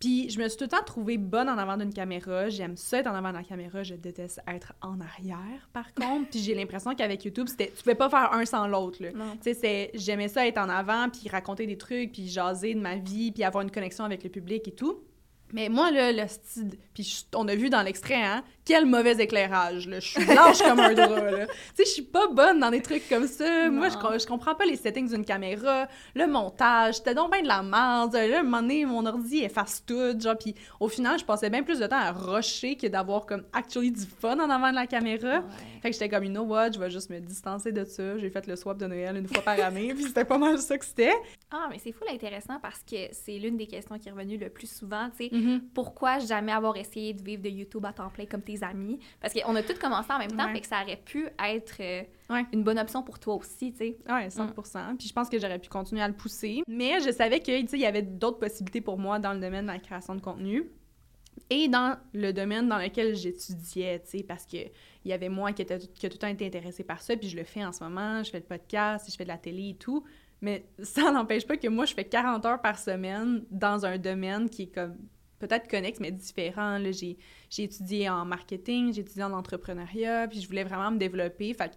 Puis 0.00 0.30
je 0.30 0.38
me 0.38 0.48
suis 0.48 0.56
tout 0.56 0.62
le 0.64 0.68
temps 0.70 0.84
trouvée 0.86 1.18
bonne 1.18 1.48
en 1.48 1.58
avant 1.58 1.76
d'une 1.76 1.92
caméra. 1.92 2.48
J'aime 2.50 2.76
ça 2.76 3.00
être 3.00 3.08
en 3.08 3.14
avant 3.16 3.30
de 3.30 3.36
la 3.38 3.42
caméra. 3.42 3.82
Je 3.82 3.96
déteste 3.96 4.40
être 4.46 4.72
en 4.80 5.00
arrière, 5.00 5.68
par 5.72 5.92
contre. 5.92 6.30
puis 6.30 6.38
j'ai 6.38 6.54
l'impression 6.54 6.94
qu'avec 6.94 7.24
YouTube, 7.24 7.48
c'était 7.48 7.72
tu 7.76 7.82
pouvais 7.82 7.96
pas 7.96 8.08
faire 8.08 8.32
un 8.32 8.44
sans 8.44 8.68
l'autre. 8.68 8.98
Tu 9.42 9.54
sais, 9.54 9.90
j'aimais 9.94 10.28
ça 10.28 10.46
être 10.46 10.58
en 10.58 10.68
avant, 10.68 11.08
puis 11.10 11.28
raconter 11.28 11.66
des 11.66 11.76
trucs, 11.76 12.12
puis 12.12 12.28
jaser 12.28 12.74
de 12.74 12.80
ma 12.80 12.94
vie, 12.94 13.32
puis 13.32 13.42
avoir 13.42 13.62
une 13.64 13.72
connexion 13.72 14.04
avec 14.04 14.22
le 14.22 14.30
public 14.30 14.68
et 14.68 14.72
tout. 14.72 15.00
Mais 15.52 15.68
moi, 15.68 15.90
là, 15.90 16.12
le 16.12 16.28
style... 16.28 16.78
Puis 16.94 17.26
on 17.34 17.46
a 17.46 17.54
vu 17.54 17.70
dans 17.70 17.82
l'extrait, 17.82 18.20
hein, 18.20 18.42
quel 18.64 18.84
mauvais 18.84 19.12
éclairage, 19.22 19.86
là. 19.88 20.00
Je 20.00 20.08
suis 20.08 20.24
blanche 20.24 20.58
comme 20.58 20.80
un 20.80 20.92
drap, 20.92 21.30
là. 21.30 21.46
Tu 21.46 21.52
sais, 21.76 21.84
je 21.84 21.90
suis 21.90 22.02
pas 22.02 22.26
bonne 22.26 22.58
dans 22.58 22.70
des 22.70 22.82
trucs 22.82 23.08
comme 23.08 23.28
ça. 23.28 23.70
Moi, 23.70 23.88
je, 23.88 23.94
je 23.94 24.26
comprends 24.26 24.56
pas 24.56 24.64
les 24.64 24.74
settings 24.74 25.08
d'une 25.08 25.24
caméra, 25.24 25.86
le 26.16 26.26
montage, 26.26 26.96
c'était 26.96 27.14
donc 27.14 27.30
bien 27.32 27.42
de 27.42 27.46
la 27.46 27.62
merde. 27.62 28.14
Là, 28.14 28.40
un 28.40 28.42
moment 28.42 28.62
donné, 28.62 28.84
mon 28.84 29.06
ordi 29.06 29.44
efface 29.44 29.84
tout, 29.86 30.18
genre, 30.18 30.36
puis 30.36 30.56
au 30.80 30.88
final, 30.88 31.20
je 31.20 31.24
passais 31.24 31.50
bien 31.50 31.62
plus 31.62 31.78
de 31.78 31.86
temps 31.86 32.00
à 32.00 32.10
rusher 32.10 32.74
que 32.76 32.88
d'avoir, 32.88 33.26
comme, 33.26 33.44
actually 33.52 33.92
du 33.92 34.04
fun 34.04 34.40
en 34.40 34.50
avant 34.50 34.70
de 34.70 34.74
la 34.74 34.88
caméra. 34.88 35.36
Ouais. 35.36 35.42
Fait 35.80 35.90
que 35.90 35.92
j'étais 35.92 36.08
comme, 36.08 36.24
you 36.24 36.30
know 36.30 36.42
what, 36.42 36.72
je 36.72 36.80
vais 36.80 36.90
juste 36.90 37.10
me 37.10 37.20
distancer 37.20 37.70
de 37.70 37.84
ça. 37.84 38.18
J'ai 38.18 38.28
fait 38.28 38.44
le 38.48 38.56
swap 38.56 38.76
de 38.76 38.86
Noël 38.86 39.16
une 39.16 39.28
fois 39.28 39.42
par 39.42 39.60
année, 39.60 39.94
puis 39.94 40.02
c'était 40.04 40.24
pas 40.24 40.38
mal 40.38 40.58
ça 40.58 40.76
que 40.76 40.84
c'était. 40.84 41.14
Ah, 41.52 41.68
mais 41.70 41.78
c'est 41.78 41.92
fou 41.92 42.04
intéressant 42.12 42.58
parce 42.60 42.82
que 42.82 42.96
c'est 43.12 43.38
l'une 43.38 43.56
des 43.56 43.68
questions 43.68 43.96
qui 44.00 44.08
est 44.08 44.12
revenue 44.12 44.36
le 44.36 44.50
plus 44.50 44.68
souvent, 44.68 45.08
tu 45.16 45.28
sais. 45.28 45.30
Mm-hmm. 45.38 45.60
Pourquoi 45.74 46.18
jamais 46.18 46.52
avoir 46.52 46.76
essayé 46.76 47.12
de 47.14 47.22
vivre 47.22 47.42
de 47.42 47.48
YouTube 47.48 47.84
à 47.84 47.92
temps 47.92 48.08
plein 48.10 48.26
comme 48.26 48.42
tes 48.42 48.62
amis? 48.62 48.98
Parce 49.20 49.34
qu'on 49.34 49.54
a 49.56 49.62
tous 49.62 49.78
commencé 49.78 50.12
en 50.12 50.18
même 50.18 50.32
temps, 50.32 50.46
Ouais. 50.46 50.54
fait 50.54 50.60
que 50.60 50.66
ça 50.66 50.82
aurait 50.82 50.96
pu 51.04 51.26
être 51.44 51.76
euh, 51.80 52.02
Ouais. 52.30 52.44
une 52.52 52.62
bonne 52.64 52.78
option 52.78 53.02
pour 53.02 53.18
toi 53.18 53.34
aussi, 53.36 53.72
tu 53.72 53.78
sais. 53.78 53.98
Ouais, 54.08 54.30
100 54.30 54.48
Puis 54.98 55.08
je 55.08 55.12
pense 55.12 55.28
que 55.28 55.38
j'aurais 55.38 55.58
pu 55.58 55.68
continuer 55.68 56.02
à 56.02 56.08
le 56.08 56.14
pousser. 56.14 56.62
Mais 56.68 57.00
je 57.00 57.10
savais 57.12 57.40
que, 57.40 57.60
tu 57.60 57.66
sais, 57.68 57.76
il 57.76 57.82
y 57.82 57.86
avait 57.86 58.02
d'autres 58.02 58.38
possibilités 58.38 58.80
pour 58.80 58.98
moi 58.98 59.18
dans 59.18 59.32
le 59.32 59.40
domaine 59.40 59.66
de 59.66 59.72
la 59.72 59.78
création 59.78 60.14
de 60.14 60.20
contenu. 60.20 60.70
Et 61.50 61.68
dans 61.68 61.96
le 62.12 62.32
domaine 62.32 62.68
dans 62.68 62.78
lequel 62.78 63.14
j'étudiais, 63.14 64.00
tu 64.00 64.18
sais, 64.18 64.22
parce 64.24 64.44
que 64.44 64.56
il 64.56 65.10
y 65.10 65.12
avait 65.12 65.28
moi 65.28 65.52
qui, 65.52 65.62
était, 65.62 65.78
qui 65.78 66.04
a 66.04 66.08
tout 66.10 66.16
le 66.16 66.18
temps 66.18 66.26
été 66.26 66.44
intéressée 66.46 66.84
par 66.84 67.00
ça, 67.00 67.16
puis 67.16 67.28
je 67.28 67.36
le 67.36 67.44
fais 67.44 67.64
en 67.64 67.72
ce 67.72 67.82
moment, 67.84 68.22
je 68.22 68.30
fais 68.30 68.40
le 68.40 68.44
podcast, 68.44 69.06
je 69.10 69.16
fais 69.16 69.22
de 69.24 69.28
la 69.28 69.38
télé 69.38 69.70
et 69.70 69.74
tout. 69.76 70.04
Mais 70.42 70.66
ça 70.82 71.10
n'empêche 71.10 71.46
pas 71.46 71.56
que 71.56 71.68
moi, 71.68 71.84
je 71.86 71.94
fais 71.94 72.04
40 72.04 72.44
heures 72.44 72.60
par 72.60 72.78
semaine 72.78 73.44
dans 73.50 73.86
un 73.86 73.98
domaine 73.98 74.50
qui 74.50 74.62
est 74.64 74.74
comme 74.74 74.96
peut-être 75.38 75.68
connexe, 75.68 76.00
mais 76.00 76.10
différent. 76.10 76.78
Là, 76.78 76.90
j'ai, 76.92 77.16
j'ai 77.50 77.64
étudié 77.64 78.08
en 78.08 78.24
marketing, 78.24 78.92
j'ai 78.92 79.00
étudié 79.02 79.22
en 79.24 79.32
entrepreneuriat, 79.32 80.28
puis 80.28 80.40
je 80.40 80.46
voulais 80.48 80.64
vraiment 80.64 80.90
me 80.90 80.98
développer. 80.98 81.52
Fait 81.54 81.72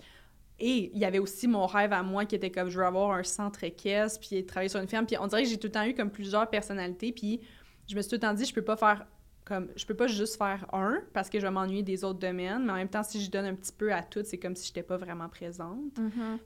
et 0.63 0.91
il 0.93 0.99
y 0.99 1.05
avait 1.05 1.17
aussi 1.19 1.47
mon 1.47 1.65
rêve 1.65 1.91
à 1.91 2.03
moi 2.03 2.25
qui 2.25 2.35
était 2.35 2.51
comme 2.51 2.69
je 2.69 2.77
veux 2.77 2.85
avoir 2.85 3.11
un 3.13 3.23
centre 3.23 3.63
équestre, 3.63 4.19
puis 4.19 4.45
travailler 4.45 4.69
sur 4.69 4.79
une 4.79 4.87
ferme. 4.87 5.07
Puis 5.07 5.17
on 5.19 5.25
dirait 5.25 5.43
que 5.43 5.49
j'ai 5.49 5.57
tout 5.57 5.67
le 5.67 5.71
temps 5.71 5.85
eu 5.85 5.95
comme 5.95 6.11
plusieurs 6.11 6.47
personnalités, 6.49 7.11
puis 7.11 7.41
je 7.89 7.95
me 7.95 8.01
suis 8.01 8.09
tout 8.09 8.15
le 8.15 8.19
temps 8.21 8.33
dit, 8.33 8.45
je 8.45 8.53
peux 8.53 8.61
pas 8.63 8.77
faire 8.77 9.05
comme 9.43 9.69
je 9.75 9.87
peux 9.87 9.95
pas 9.95 10.05
juste 10.05 10.37
faire 10.37 10.67
un 10.71 11.01
parce 11.13 11.27
que 11.27 11.39
je 11.39 11.45
vais 11.47 11.51
m'ennuyer 11.51 11.81
des 11.81 12.03
autres 12.03 12.19
domaines, 12.19 12.63
mais 12.63 12.71
en 12.71 12.75
même 12.75 12.89
temps, 12.89 13.01
si 13.01 13.19
je 13.23 13.31
donne 13.31 13.45
un 13.45 13.55
petit 13.55 13.71
peu 13.75 13.91
à 13.91 14.03
tout, 14.03 14.21
c'est 14.23 14.37
comme 14.37 14.55
si 14.55 14.67
j'étais 14.67 14.83
pas 14.83 14.97
vraiment 14.97 15.27
présente. 15.29 15.99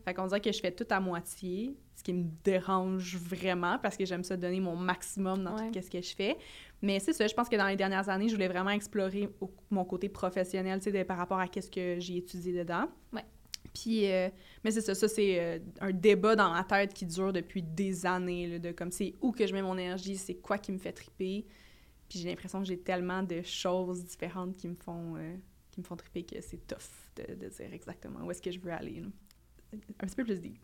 Fait 0.06 0.14
qu'on 0.14 0.28
dirait 0.28 0.40
que 0.40 0.52
je 0.54 0.60
fais 0.62 0.72
tout 0.72 0.88
à 0.90 1.02
moitié, 1.02 1.76
ce 1.94 2.02
qui 2.02 2.14
me 2.14 2.24
dérange 2.46 3.18
vraiment 3.18 3.78
parce 3.80 3.98
que 3.98 4.06
j'aime 4.06 4.24
ça 4.24 4.38
donner 4.38 4.62
mon 4.62 4.78
maximum 4.78 5.44
dans 5.44 5.58
Ouais. 5.58 5.72
tout 5.72 5.82
ce 5.82 5.90
que 5.90 6.02
je 6.02 6.16
fais. 6.16 6.38
Mais 6.82 7.00
c'est 7.00 7.14
ça, 7.14 7.26
je 7.28 7.34
pense 7.34 7.50
que 7.50 7.56
dans 7.56 7.68
les 7.68 7.76
dernières 7.76 8.10
années, 8.10 8.28
je 8.28 8.34
voulais 8.36 8.48
vraiment 8.48 8.70
explorer 8.72 9.30
au- 9.42 9.52
mon 9.72 9.86
côté 9.86 10.10
professionnel, 10.10 10.80
tu 10.82 10.92
sais, 10.92 11.04
par 11.06 11.18
rapport 11.18 11.40
à 11.40 11.48
qu'est-ce 11.48 11.72
que 11.72 11.98
j'ai 12.00 12.18
étudié 12.18 12.54
dedans. 12.54 12.88
Ouais. 13.14 13.24
Puis, 13.74 14.10
euh, 14.12 14.30
mais 14.64 14.72
c'est 14.72 14.82
ça, 14.82 14.94
ça 14.96 15.08
c'est 15.08 15.40
euh, 15.40 15.60
un 15.82 15.92
débat 15.92 16.36
dans 16.36 16.52
ma 16.52 16.64
tête 16.64 16.94
qui 16.94 17.06
dure 17.06 17.34
depuis 17.34 17.62
des 17.64 18.06
années, 18.06 18.48
là, 18.48 18.60
de 18.60 18.72
comme 18.72 18.92
c'est 18.92 19.14
où 19.22 19.32
que 19.32 19.46
je 19.48 19.54
mets 19.54 19.62
mon 19.62 19.78
énergie, 19.78 20.16
c'est 20.16 20.36
quoi 20.36 20.58
qui 20.58 20.72
me 20.72 20.78
fait 20.78 20.94
triper. 20.94 21.46
Puis 22.08 22.20
j'ai 22.20 22.30
l'impression 22.30 22.60
que 22.60 22.66
j'ai 22.68 22.78
tellement 22.80 23.24
de 23.24 23.42
choses 23.42 24.04
différentes 24.06 24.56
qui 24.56 24.68
me 24.68 24.76
font, 24.76 25.16
euh, 25.18 25.36
qui 25.72 25.82
me 25.82 25.86
font 25.86 25.96
triper 25.96 26.24
que 26.24 26.40
c'est 26.42 26.66
tough 26.68 26.78
de, 27.16 27.34
de 27.36 27.50
dire 27.50 27.74
exactement 27.74 28.20
où 28.24 28.32
est-ce 28.32 28.42
que 28.42 28.52
je 28.52 28.60
veux 28.60 28.72
aller. 28.72 29.02
là. 29.02 29.08
Un 30.00 30.06
petit 30.08 30.16
peu 30.16 30.24
plus 30.24 30.40
deep. 30.40 30.58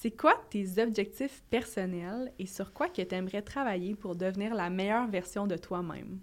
C'est 0.00 0.12
quoi 0.12 0.40
tes 0.48 0.80
objectifs 0.80 1.42
personnels 1.50 2.32
et 2.38 2.46
sur 2.46 2.72
quoi 2.72 2.88
que 2.88 3.02
tu 3.02 3.14
aimerais 3.16 3.42
travailler 3.42 3.96
pour 3.96 4.14
devenir 4.14 4.54
la 4.54 4.70
meilleure 4.70 5.08
version 5.08 5.48
de 5.48 5.56
toi-même? 5.56 6.20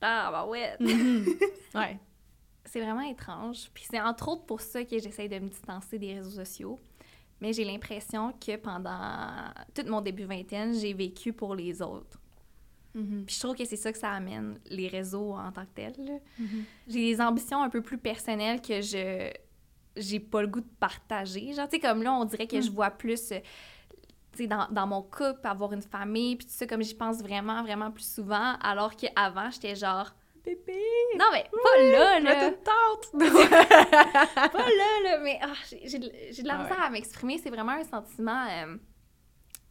Ah, 0.00 0.30
bah 0.32 0.44
ouais! 0.44 0.76
Ouais. 1.76 2.00
c'est 2.64 2.80
vraiment 2.80 3.02
étrange. 3.02 3.70
Puis 3.72 3.84
c'est 3.88 4.00
entre 4.00 4.26
autres 4.28 4.46
pour 4.46 4.60
ça 4.60 4.82
que 4.84 4.98
j'essaie 4.98 5.28
de 5.28 5.38
me 5.38 5.48
distancer 5.48 5.96
des 5.96 6.14
réseaux 6.14 6.44
sociaux. 6.44 6.80
Mais 7.40 7.52
j'ai 7.52 7.64
l'impression 7.64 8.32
que 8.32 8.56
pendant 8.56 9.30
tout 9.72 9.86
mon 9.86 10.00
début 10.00 10.24
vingtaine, 10.24 10.74
j'ai 10.74 10.92
vécu 10.92 11.32
pour 11.32 11.54
les 11.54 11.80
autres. 11.82 12.18
Puis 12.94 13.36
je 13.36 13.40
trouve 13.40 13.54
que 13.54 13.64
c'est 13.64 13.76
ça 13.76 13.92
que 13.92 13.98
ça 13.98 14.10
amène, 14.10 14.58
les 14.70 14.88
réseaux 14.88 15.34
en 15.34 15.52
tant 15.52 15.64
que 15.66 15.72
tels. 15.74 16.04
là. 16.04 16.18
J'ai 16.88 17.12
des 17.12 17.20
ambitions 17.20 17.62
un 17.62 17.68
peu 17.70 17.80
plus 17.80 17.98
personnelles 17.98 18.60
que 18.60 18.80
je 18.80 19.32
j'ai 19.96 20.20
pas 20.20 20.42
le 20.42 20.48
goût 20.48 20.60
de 20.60 20.70
partager. 20.80 21.52
Genre, 21.52 21.68
tu 21.68 21.76
sais, 21.76 21.80
comme 21.80 22.02
là, 22.02 22.12
on 22.12 22.24
dirait 22.24 22.46
que 22.46 22.60
je 22.60 22.70
vois 22.70 22.90
plus, 22.90 23.32
euh, 23.32 23.38
tu 24.32 24.38
sais, 24.38 24.46
dans, 24.46 24.66
dans 24.70 24.86
mon 24.86 25.02
couple, 25.02 25.40
avoir 25.44 25.72
une 25.72 25.82
famille, 25.82 26.36
puis 26.36 26.46
tout 26.46 26.52
ça, 26.52 26.66
comme 26.66 26.82
j'y 26.82 26.94
pense 26.94 27.18
vraiment, 27.18 27.62
vraiment 27.62 27.90
plus 27.90 28.12
souvent, 28.14 28.56
alors 28.62 28.96
qu'avant, 28.96 29.50
j'étais 29.50 29.74
genre... 29.74 30.14
Bébé! 30.44 30.78
Non, 31.18 31.24
mais 31.32 31.44
pas 31.50 31.82
là, 31.82 32.20
là! 32.20 32.50
te 32.50 32.56
tente! 32.56 33.12
pas 34.52 34.68
là, 34.68 35.00
là, 35.02 35.18
mais 35.22 35.38
ah, 35.42 35.54
j'ai 35.84 35.98
de 35.98 36.46
la 36.46 36.58
Ah 36.58 36.62
misère 36.62 36.82
à 36.82 36.90
m'exprimer. 36.90 37.38
C'est 37.38 37.48
vraiment 37.48 37.72
un 37.72 37.84
sentiment 37.84 38.46
euh, 38.50 38.76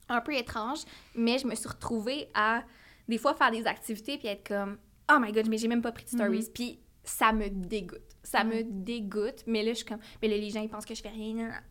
un 0.09 0.21
peu 0.21 0.33
étrange, 0.33 0.79
mais 1.13 1.37
je 1.37 1.45
me 1.45 1.53
suis 1.53 1.69
retrouvée 1.69 2.27
à 2.33 2.63
des 3.07 3.19
fois 3.19 3.35
faire 3.35 3.51
des 3.51 3.67
activités 3.67 4.17
puis 4.17 4.27
être 4.29 4.47
comme 4.47 4.79
Oh 5.11 5.19
my 5.19 5.31
god, 5.31 5.47
mais 5.47 5.57
j'ai 5.57 5.67
même 5.67 5.81
pas 5.81 5.91
pris 5.91 6.05
de 6.05 6.09
stories. 6.09 6.49
Puis 6.53 6.79
ça 7.03 7.33
me 7.33 7.49
dégoûte. 7.49 8.12
Ça 8.23 8.43
me 8.43 8.63
dégoûte, 8.63 9.43
mais 9.47 9.63
là, 9.63 9.71
je 9.71 9.77
suis 9.77 9.85
comme 9.85 9.99
Mais 10.21 10.27
là, 10.29 10.37
les 10.37 10.49
gens, 10.49 10.61
ils 10.61 10.69
pensent 10.69 10.85
que 10.85 10.95
je 10.95 11.01
fais 11.01 11.09
rien. 11.09 11.33
nan. 11.35 11.61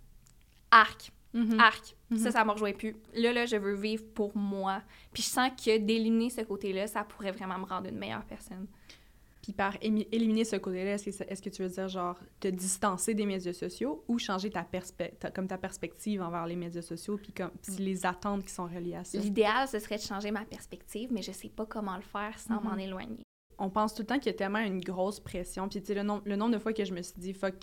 Arc, 0.70 1.12
Mhm. 1.34 1.58
arc. 1.60 1.96
Ça, 2.16 2.30
ça 2.30 2.44
me 2.44 2.50
rejoint 2.50 2.72
plus. 2.74 2.94
Là, 3.14 3.32
là, 3.32 3.46
je 3.46 3.56
veux 3.56 3.74
vivre 3.74 4.04
pour 4.14 4.36
moi. 4.36 4.82
Puis 5.14 5.22
je 5.22 5.28
sens 5.28 5.50
que 5.50 5.78
d'éliminer 5.78 6.28
ce 6.28 6.42
côté-là, 6.42 6.86
ça 6.86 7.04
pourrait 7.04 7.32
vraiment 7.32 7.58
me 7.58 7.64
rendre 7.64 7.88
une 7.88 7.96
meilleure 7.98 8.24
personne. 8.26 8.66
Puis 9.42 9.52
par 9.52 9.76
éliminer 9.80 10.44
ce 10.44 10.54
côté-là, 10.56 10.94
est-ce 10.94 11.42
que, 11.42 11.48
tu 11.48 11.62
veux 11.62 11.68
dire 11.68 11.88
genre 11.88 12.16
te 12.38 12.46
distancer 12.48 13.12
des 13.14 13.26
médias 13.26 13.52
sociaux 13.52 14.04
ou 14.06 14.18
changer 14.18 14.50
ta, 14.50 14.64
comme 15.34 15.48
ta 15.48 15.58
perspective 15.58 16.22
envers 16.22 16.46
les 16.46 16.54
médias 16.54 16.82
sociaux 16.82 17.16
puis 17.16 17.32
comme 17.32 17.50
puis 17.62 17.74
les 17.82 18.06
attentes 18.06 18.44
qui 18.44 18.52
sont 18.54 18.66
reliées 18.66 18.94
à 18.94 19.02
ça? 19.02 19.18
L'idéal, 19.18 19.66
ce 19.66 19.78
serait 19.80 19.96
de 19.96 20.02
changer 20.02 20.30
ma 20.30 20.44
perspective, 20.44 21.08
mais 21.12 21.22
je 21.22 21.32
sais 21.32 21.48
pas 21.48 21.66
comment 21.66 21.96
le 21.96 22.02
faire 22.02 22.38
sans 22.38 22.60
m'en 22.60 22.76
éloigner. 22.76 23.21
On 23.58 23.70
pense 23.70 23.94
tout 23.94 24.02
le 24.02 24.06
temps 24.06 24.18
qu'il 24.18 24.26
y 24.26 24.34
a 24.34 24.38
tellement 24.38 24.58
une 24.60 24.80
grosse 24.80 25.20
pression. 25.20 25.68
Puis 25.68 25.80
tu 25.80 25.86
sais, 25.88 25.94
le, 25.94 26.02
nom- 26.02 26.22
le 26.24 26.36
nombre 26.36 26.52
de 26.54 26.58
fois 26.58 26.72
que 26.72 26.84
je 26.84 26.92
me 26.94 27.02
suis 27.02 27.14
dit, 27.18 27.32
fuck, 27.32 27.54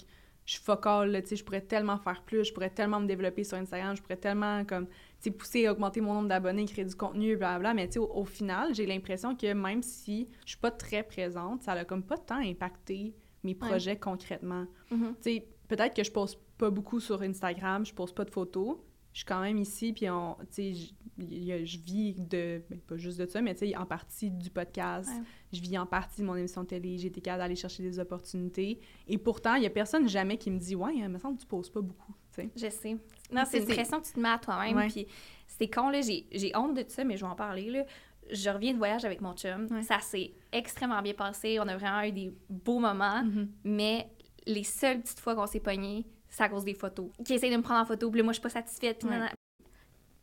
je 0.45 0.53
suis 0.53 0.63
focal, 0.63 1.21
tu 1.21 1.27
sais, 1.29 1.35
je 1.35 1.43
pourrais 1.43 1.61
tellement 1.61 1.97
faire 1.99 2.23
plus, 2.23 2.43
je 2.45 2.53
pourrais 2.53 2.71
tellement 2.71 2.99
me 2.99 3.05
développer 3.05 3.43
sur 3.43 3.57
Instagram, 3.57 3.95
je 3.95 4.01
pourrais 4.01 4.17
tellement 4.17 4.65
comme, 4.65 4.87
tu 4.87 4.93
sais, 5.19 5.31
pousser 5.31 5.67
à 5.67 5.71
augmenter 5.73 6.01
mon 6.01 6.13
nombre 6.15 6.27
d'abonnés, 6.29 6.65
créer 6.65 6.85
du 6.85 6.95
contenu, 6.95 7.35
blablabla. 7.37 7.73
Mais 7.75 7.87
tu 7.87 7.93
sais, 7.93 7.99
au, 7.99 8.11
au 8.11 8.25
final, 8.25 8.73
j'ai 8.73 8.85
l'impression 8.87 9.35
que 9.35 9.53
même 9.53 9.83
si 9.83 10.27
je 10.45 10.51
suis 10.51 10.57
pas 10.59 10.71
très 10.71 11.03
présente, 11.03 11.61
ça 11.61 11.73
a 11.73 11.85
comme 11.85 12.03
pas 12.03 12.17
tant 12.17 12.39
impacté 12.39 13.13
mes 13.43 13.53
projets 13.55 13.97
concrètement. 13.97 14.65
Mhm. 14.89 15.15
Tu 15.21 15.31
sais, 15.35 15.47
peut-être 15.67 15.95
que 15.95 16.03
je 16.03 16.11
poste 16.11 16.39
pas 16.57 16.69
beaucoup 16.71 16.99
sur 16.99 17.21
Instagram, 17.21 17.85
je 17.85 17.93
poste 17.93 18.15
pas 18.15 18.25
de 18.25 18.31
photos. 18.31 18.77
Je 19.13 19.19
suis 19.19 19.25
quand 19.25 19.41
même 19.41 19.57
ici, 19.57 19.91
puis 19.93 20.09
on, 20.09 20.35
tu 20.51 20.73
sais, 20.75 20.93
je 21.19 21.77
vis 21.79 22.13
de, 22.13 22.61
ben, 22.69 22.79
pas 22.79 22.97
juste 22.97 23.19
de 23.19 23.25
ça, 23.25 23.41
mais 23.41 23.53
tu 23.55 23.67
sais, 23.67 23.75
en 23.75 23.85
partie 23.85 24.31
du 24.31 24.49
podcast. 24.49 25.09
Ouais. 25.09 25.23
Je 25.51 25.61
vis 25.61 25.77
en 25.77 25.85
partie 25.85 26.21
de 26.21 26.25
mon 26.25 26.35
émission 26.35 26.63
de 26.63 26.67
télé. 26.67 26.97
J'ai 26.97 27.07
été 27.07 27.21
capable 27.21 27.43
d'aller 27.43 27.55
chercher 27.55 27.83
des 27.83 27.99
opportunités. 27.99 28.79
Et 29.07 29.17
pourtant, 29.17 29.55
il 29.55 29.63
y 29.63 29.65
a 29.65 29.69
personne 29.69 30.07
jamais 30.07 30.37
qui 30.37 30.51
me 30.51 30.59
dit, 30.59 30.75
ouais, 30.75 30.95
il 30.95 31.07
me 31.09 31.17
semble 31.19 31.37
que 31.37 31.41
tu 31.41 31.47
poses 31.47 31.69
pas 31.69 31.81
beaucoup, 31.81 32.13
tu 32.33 32.41
sais. 32.41 32.49
Je 32.55 32.69
sais. 32.69 32.97
Non, 33.31 33.43
c'est 33.45 33.59
une 33.59 33.65
pression 33.65 33.99
que 33.99 34.05
tu 34.07 34.13
te 34.13 34.19
mets 34.19 34.29
à 34.29 34.37
toi-même. 34.39 34.75
Ouais. 34.77 34.87
Puis 34.87 35.07
c'est 35.47 35.69
con, 35.69 35.89
là. 35.89 36.01
J'ai 36.01 36.51
honte 36.55 36.75
de 36.75 36.85
ça, 36.87 37.03
mais 37.03 37.17
je 37.17 37.25
vais 37.25 37.31
en 37.31 37.35
parler, 37.35 37.69
là. 37.69 37.85
Je 38.31 38.49
reviens 38.49 38.73
de 38.73 38.77
voyage 38.77 39.05
avec 39.05 39.21
mon 39.21 39.33
chum. 39.33 39.67
Ouais. 39.71 39.81
Ça 39.81 39.99
s'est 39.99 40.33
extrêmement 40.51 41.01
bien 41.01 41.13
passé. 41.13 41.59
On 41.59 41.67
a 41.67 41.75
vraiment 41.75 42.03
eu 42.03 42.11
des 42.11 42.31
beaux 42.49 42.79
moments. 42.79 43.23
Mais 43.63 44.07
les 44.45 44.63
seules 44.63 45.01
petites 45.01 45.19
fois 45.19 45.35
qu'on 45.35 45.47
s'est 45.47 45.59
pognés, 45.59 46.05
c'est 46.27 46.43
à 46.43 46.49
cause 46.49 46.63
des 46.63 46.75
photos. 46.75 47.09
Qui 47.25 47.33
essayent 47.33 47.51
de 47.51 47.57
me 47.57 47.63
prendre 47.63 47.81
en 47.81 47.85
photo, 47.85 48.11
puis 48.11 48.21
moi, 48.21 48.33
je 48.33 48.35
suis 48.35 48.43
pas 48.43 48.49
satisfaite. 48.49 48.99
puis 48.99 49.09
Ouais. 49.09 49.29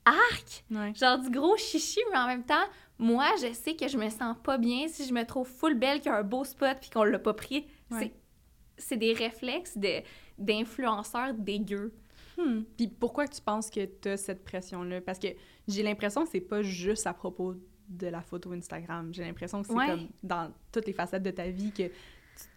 Arc! 0.06 0.64
Ouais. 0.70 0.94
Genre 0.94 1.18
du 1.18 1.30
gros 1.30 1.56
chichi, 1.56 2.00
mais 2.12 2.18
en 2.18 2.26
même 2.28 2.44
temps, 2.44 2.64
moi, 2.98 3.26
je 3.42 3.52
sais 3.52 3.74
que 3.76 3.88
je 3.88 3.98
me 3.98 4.08
sens 4.08 4.36
pas 4.42 4.56
bien 4.56 4.88
si 4.88 5.04
je 5.06 5.12
me 5.12 5.24
trouve 5.24 5.46
full 5.46 5.74
belle, 5.74 5.98
qu'il 6.00 6.10
y 6.10 6.14
a 6.14 6.18
un 6.18 6.22
beau 6.22 6.44
spot, 6.44 6.78
puis 6.80 6.88
qu'on 6.90 7.04
l'a 7.04 7.18
pas 7.18 7.34
pris. 7.34 7.66
Ouais. 7.90 8.12
C'est- 8.78 8.96
des 8.96 9.12
réflexes 9.12 9.76
de- 9.76 10.02
d'influenceurs 10.38 11.34
dégueux. 11.34 11.94
Hmm. 12.38 12.62
Puis 12.76 12.88
pourquoi 12.88 13.26
tu 13.26 13.40
penses 13.40 13.70
que 13.70 13.84
tu 13.84 14.08
as 14.08 14.16
cette 14.16 14.44
pression-là? 14.44 15.00
Parce 15.00 15.18
que 15.18 15.28
j'ai 15.68 15.82
l'impression 15.82 16.24
que 16.24 16.30
c'est 16.30 16.40
pas 16.40 16.62
juste 16.62 17.06
à 17.06 17.14
propos 17.14 17.54
de 17.88 18.06
la 18.08 18.20
photo 18.20 18.52
Instagram. 18.52 19.12
J'ai 19.14 19.24
l'impression 19.24 19.62
que 19.62 19.68
c'est 19.68 19.74
Ouais. 19.74 19.86
comme 19.86 20.08
dans 20.22 20.52
toutes 20.72 20.86
les 20.86 20.92
facettes 20.92 21.22
de 21.22 21.30
ta 21.30 21.48
vie 21.48 21.70
que 21.72 21.84
tu, 21.84 21.92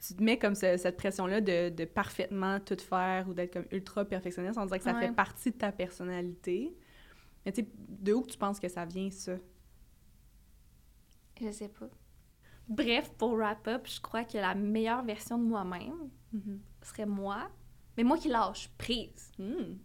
tu 0.08 0.14
te 0.16 0.22
mets 0.24 0.38
comme 0.38 0.56
ce- 0.56 0.76
cette 0.76 0.98
pression-là 0.98 1.40
de, 1.40 1.70
de 1.70 1.86
parfaitement 1.86 2.60
tout 2.60 2.76
faire 2.80 3.30
ou 3.30 3.34
d'être 3.34 3.54
comme 3.54 3.66
ultra 3.72 4.04
perfectionniste. 4.04 4.58
On 4.58 4.66
dirait 4.66 4.80
que 4.80 4.84
ça 4.86 4.94
Ouais. 4.94 5.08
fait 5.08 5.14
partie 5.14 5.52
de 5.52 5.58
ta 5.58 5.72
personnalité. 5.72 6.76
Mais 7.50 7.54
tu 7.54 7.62
sais, 7.62 7.68
de 7.78 8.14
où 8.14 8.22
que 8.22 8.30
tu 8.30 8.38
penses 8.38 8.60
que 8.60 8.68
ça 8.70 8.86
vient, 8.86 9.10
ça? 9.10 9.34
Je 11.42 11.50
sais 11.52 11.70
pas. 11.70 11.90
Bref, 12.68 13.12
pour 13.18 13.32
wrap 13.36 13.68
up, 13.68 13.88
je 13.88 14.00
crois 14.00 14.24
que 14.24 14.38
la 14.38 14.54
meilleure 14.54 15.04
version 15.04 15.40
de 15.40 15.44
moi-même 15.46 16.10
Mhm. 16.32 16.60
serait 16.84 17.08
moi, 17.08 17.50
mais 17.98 18.04
moi 18.04 18.20
qui 18.20 18.28
lâche 18.28 18.70
prise. 18.78 19.32
Hmm. 19.40 19.78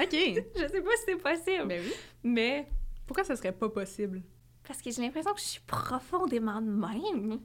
OK. 0.00 0.10
Je 0.56 0.68
sais 0.68 0.82
pas 0.82 0.90
si 0.96 1.02
c'est 1.06 1.16
possible, 1.16 1.68
ben 1.68 1.80
oui. 1.84 1.92
mais 2.24 2.68
Pourquoi 3.06 3.22
ça 3.22 3.36
serait 3.36 3.52
pas 3.52 3.68
possible? 3.68 4.20
parce 4.64 4.82
que 4.82 4.90
j'ai 4.90 5.02
l'impression 5.02 5.32
que 5.32 5.38
je 5.40 5.44
suis 5.44 5.60
profondément 5.66 6.60
de 6.60 6.70
même. 6.70 7.40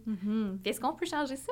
Puis 0.63 0.69
Est-ce 0.71 0.79
qu'on 0.81 0.93
peut 0.95 1.05
changer 1.05 1.35
ça? 1.35 1.51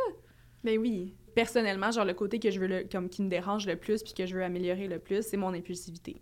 Ben 0.64 0.80
oui. 0.80 1.16
Personnellement, 1.36 1.92
genre 1.92 2.06
le 2.06 2.14
côté 2.16 2.40
que 2.40 2.50
je 2.50 2.60
veux 2.60 2.68
le, 2.68 2.84
comme 2.92 3.08
qui 3.10 3.22
me 3.22 3.30
dérange 3.30 3.68
le 3.68 3.76
plus 3.76 4.02
puis 4.02 4.14
que 4.16 4.26
je 4.26 4.36
veux 4.36 4.44
améliorer 4.44 4.88
le 4.88 4.98
plus, 5.00 5.22
c'est 5.24 5.38
mon 5.38 5.54
impulsivité. 5.54 6.22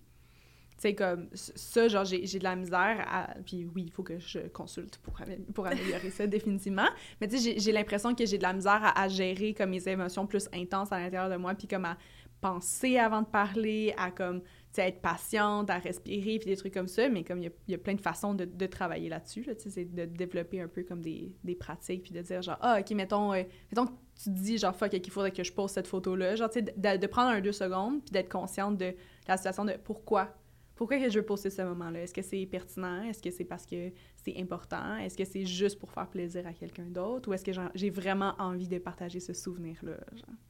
Sais 0.84 0.96
comme 0.96 1.30
ça 1.34 1.88
genre 1.88 2.04
j'ai 2.04 2.26
de 2.40 2.44
la 2.44 2.58
misère 2.58 3.06
à 3.10 3.36
puis 3.46 3.66
oui, 3.74 3.84
il 3.88 3.92
faut 3.92 4.04
que 4.04 4.20
je 4.20 4.40
consulte 4.50 4.98
pour 4.98 5.18
amé- 5.22 5.40
pour 5.54 5.66
améliorer 5.66 6.10
ça 6.10 6.28
définitivement, 6.38 6.90
mais 7.22 7.30
tu 7.30 7.38
sais 7.38 7.58
j'ai- 7.58 7.72
l'impression 7.72 8.14
que 8.14 8.26
j'ai 8.26 8.38
de 8.38 8.44
la 8.44 8.52
misère 8.52 8.82
à, 8.84 9.02
à 9.02 9.08
gérer 9.08 9.54
comme 9.54 9.70
mes 9.70 9.88
émotions 9.88 10.28
plus 10.28 10.50
intenses 10.54 10.92
à 10.92 11.00
l'intérieur 11.00 11.30
de 11.30 11.38
moi 11.38 11.54
puis 11.56 11.68
comme 11.70 11.86
à 11.86 11.98
penser 12.42 12.98
avant 12.98 13.22
de 13.22 13.28
parler, 13.28 13.94
à 13.98 14.12
comme 14.12 14.42
tu 14.74 14.82
être 14.82 15.00
patiente, 15.00 15.70
à 15.70 15.78
respirer, 15.78 16.38
puis 16.40 16.50
des 16.50 16.58
trucs 16.58 16.74
comme 16.74 16.90
ça, 16.90 17.08
mais 17.08 17.24
comme 17.24 17.42
il 17.42 17.50
y 17.70 17.74
a, 17.74 17.78
plein 17.78 17.94
de 17.94 18.02
façons 18.02 18.34
de, 18.34 18.44
de 18.44 18.66
travailler 18.66 19.08
là-dessus, 19.08 19.44
là, 19.44 19.56
tu 19.56 19.62
sais, 19.64 19.70
c'est 19.70 19.86
de 19.86 20.04
développer 20.04 20.60
un 20.60 20.68
peu 20.68 20.84
comme 20.84 21.00
des, 21.00 21.34
des 21.46 21.56
pratiques, 21.56 22.04
puis 22.04 22.12
de 22.12 22.22
dire 22.22 22.42
genre, 22.42 22.58
ah, 22.60 22.80
ok, 22.82 22.92
mettons, 22.92 23.32
euh, 23.34 23.44
mettons 23.72 23.86
que 23.86 23.94
tu 24.22 24.32
dis 24.32 24.58
genre, 24.58 24.76
fuck, 24.76 24.92
il 24.92 25.12
faudrait 25.12 25.32
que 25.32 25.44
je 25.46 25.54
pose 25.54 25.72
cette 25.72 25.88
photo-là, 25.88 26.36
genre, 26.36 26.50
tu 26.50 26.60
sais, 26.60 26.62
de, 26.64 26.98
de 26.98 27.08
prendre 27.08 27.30
un 27.30 27.40
deux 27.40 27.54
secondes, 27.54 28.02
puis 28.04 28.12
d'être 28.12 28.30
consciente 28.30 28.78
de 28.78 28.94
la 29.30 29.38
situation 29.38 29.64
de 29.64 29.74
pourquoi. 29.82 30.36
Pourquoi 30.76 30.98
que 31.00 31.10
je 31.10 31.20
veux 31.20 31.26
poster 31.26 31.50
ce 31.52 31.62
moment-là? 31.62 32.02
Est-ce 32.02 32.14
que 32.14 32.22
c'est 32.24 32.46
pertinent? 32.48 33.04
Est-ce 33.04 33.22
que 33.22 33.30
c'est 33.30 33.46
parce 33.46 33.66
que 33.66 33.92
c'est 34.24 34.36
important? 34.42 34.96
Est-ce 34.98 35.16
que 35.16 35.24
c'est 35.26 35.46
juste 35.46 35.78
pour 35.80 35.92
faire 35.92 36.08
plaisir 36.10 36.48
à 36.48 36.54
quelqu'un 36.54 36.86
d'autre? 36.86 37.30
Ou 37.30 37.34
est-ce 37.34 37.46
que 37.46 37.52
j'ai 37.76 37.90
vraiment 37.92 38.34
envie 38.40 38.68
de 38.68 38.80
partager 38.80 39.20
ce 39.20 39.34
souvenir-là? 39.34 39.98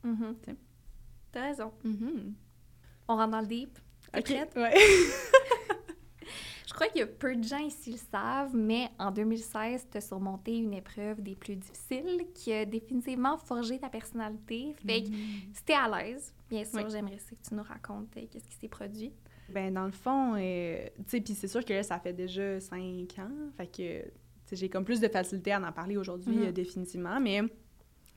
Mhm. 0.03 0.35
Tiens. 0.43 0.55
T'as 1.31 1.41
raison. 1.47 1.71
Mhm. 1.83 2.33
On 3.09 3.15
rentre 3.17 3.31
dans 3.31 3.41
le 3.41 3.47
deep. 3.47 3.77
Ok, 4.17 4.29
ouais. 4.55 4.73
Je 6.65 6.73
crois 6.73 6.87
qu'il 6.87 6.99
y 6.99 7.03
a 7.03 7.07
peu 7.07 7.35
de 7.35 7.43
gens 7.43 7.59
ici 7.59 7.91
le 7.91 7.97
savent, 7.97 8.55
mais 8.55 8.89
en 8.97 9.11
2016, 9.11 9.87
tu 9.91 9.97
as 9.97 10.01
surmonté 10.01 10.57
une 10.57 10.73
épreuve 10.73 11.21
des 11.21 11.35
plus 11.35 11.55
difficiles 11.55 12.25
qui 12.33 12.51
a 12.51 12.65
définitivement 12.65 13.37
forgé 13.37 13.77
ta 13.77 13.89
personnalité. 13.89 14.73
Fait 14.87 15.03
que 15.03 15.09
si 15.09 15.63
t'es 15.65 15.73
à 15.73 15.87
l'aise, 15.87 16.33
bien 16.49 16.63
sûr, 16.63 16.79
Oui. 16.83 16.89
j'aimerais 16.89 17.17
que 17.17 17.35
tu 17.47 17.53
nous 17.53 17.61
racontes 17.63 18.15
euh, 18.17 18.25
qu'est-ce 18.31 18.47
qui 18.47 18.55
s'est 18.55 18.67
produit. 18.69 19.11
Ben, 19.53 19.73
dans 19.73 19.85
le 19.85 19.91
fond, 19.91 20.35
euh, 20.35 20.85
tu 20.97 21.03
sais, 21.07 21.21
puis 21.21 21.33
c'est 21.35 21.47
sûr 21.47 21.63
que 21.63 21.73
là, 21.73 21.83
ça 21.83 21.99
fait 21.99 22.13
déjà 22.13 22.59
cinq 22.59 23.17
ans, 23.19 23.31
fait 23.57 23.67
que, 23.67 24.11
j'ai 24.55 24.69
comme 24.69 24.83
plus 24.85 24.99
de 24.99 25.07
facilité 25.07 25.51
à 25.51 25.61
en 25.61 25.71
parler 25.71 25.97
aujourd'hui, 25.97 26.35
Mhm. 26.37 26.43
euh, 26.45 26.51
définitivement, 26.51 27.19
mais 27.19 27.41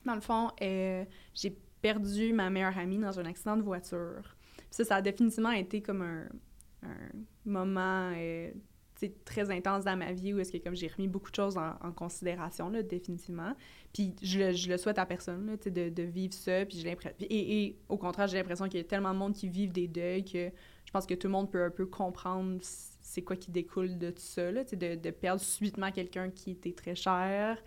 dans 0.05 0.15
le 0.15 0.21
fond, 0.21 0.49
euh, 0.61 1.03
j'ai 1.33 1.57
perdu 1.81 2.33
ma 2.33 2.49
meilleure 2.49 2.77
amie 2.77 2.97
dans 2.97 3.19
un 3.19 3.25
accident 3.25 3.57
de 3.57 3.61
voiture. 3.63 4.35
Ça, 4.69 4.83
ça 4.83 4.95
a 4.97 5.01
définitivement 5.01 5.51
été 5.51 5.81
comme 5.81 6.01
un, 6.01 6.25
un 6.83 7.09
moment, 7.45 8.11
très 9.25 9.51
intense 9.51 9.83
dans 9.85 9.95
ma 9.97 10.11
vie 10.11 10.33
où 10.33 10.39
est-ce 10.39 10.51
que 10.51 10.57
comme 10.57 10.75
j'ai 10.75 10.87
remis 10.87 11.07
beaucoup 11.07 11.29
de 11.29 11.35
choses 11.35 11.57
en, 11.57 11.75
en 11.81 11.91
considération, 11.91 12.69
là, 12.69 12.83
définitivement. 12.83 13.55
Puis 13.93 14.15
je 14.21 14.39
le, 14.39 14.53
je 14.53 14.69
le 14.69 14.77
souhaite 14.77 14.99
à 14.99 15.05
personne, 15.05 15.45
là, 15.45 15.57
de, 15.57 15.89
de 15.89 16.03
vivre 16.03 16.33
ça, 16.33 16.65
puis 16.65 16.77
j'ai 16.77 16.89
l'impression... 16.89 17.15
Et, 17.19 17.65
et 17.65 17.79
au 17.89 17.97
contraire, 17.97 18.27
j'ai 18.27 18.37
l'impression 18.37 18.65
qu'il 18.67 18.79
y 18.79 18.81
a 18.81 18.85
tellement 18.85 19.13
de 19.13 19.19
monde 19.19 19.33
qui 19.33 19.47
vivent 19.49 19.71
des 19.71 19.87
deuils 19.87 20.25
que 20.25 20.49
je 20.85 20.91
pense 20.91 21.05
que 21.05 21.13
tout 21.13 21.27
le 21.27 21.33
monde 21.33 21.51
peut 21.51 21.63
un 21.63 21.69
peu 21.69 21.85
comprendre 21.85 22.59
c'est 22.61 23.21
quoi 23.21 23.35
qui 23.35 23.51
découle 23.51 23.97
de 23.97 24.09
tout 24.09 24.21
ça, 24.21 24.51
là, 24.51 24.63
de, 24.63 24.95
de 24.95 25.11
perdre 25.11 25.41
subitement 25.41 25.91
quelqu'un 25.91 26.29
qui 26.29 26.51
était 26.51 26.73
très 26.73 26.95
cher. 26.95 27.61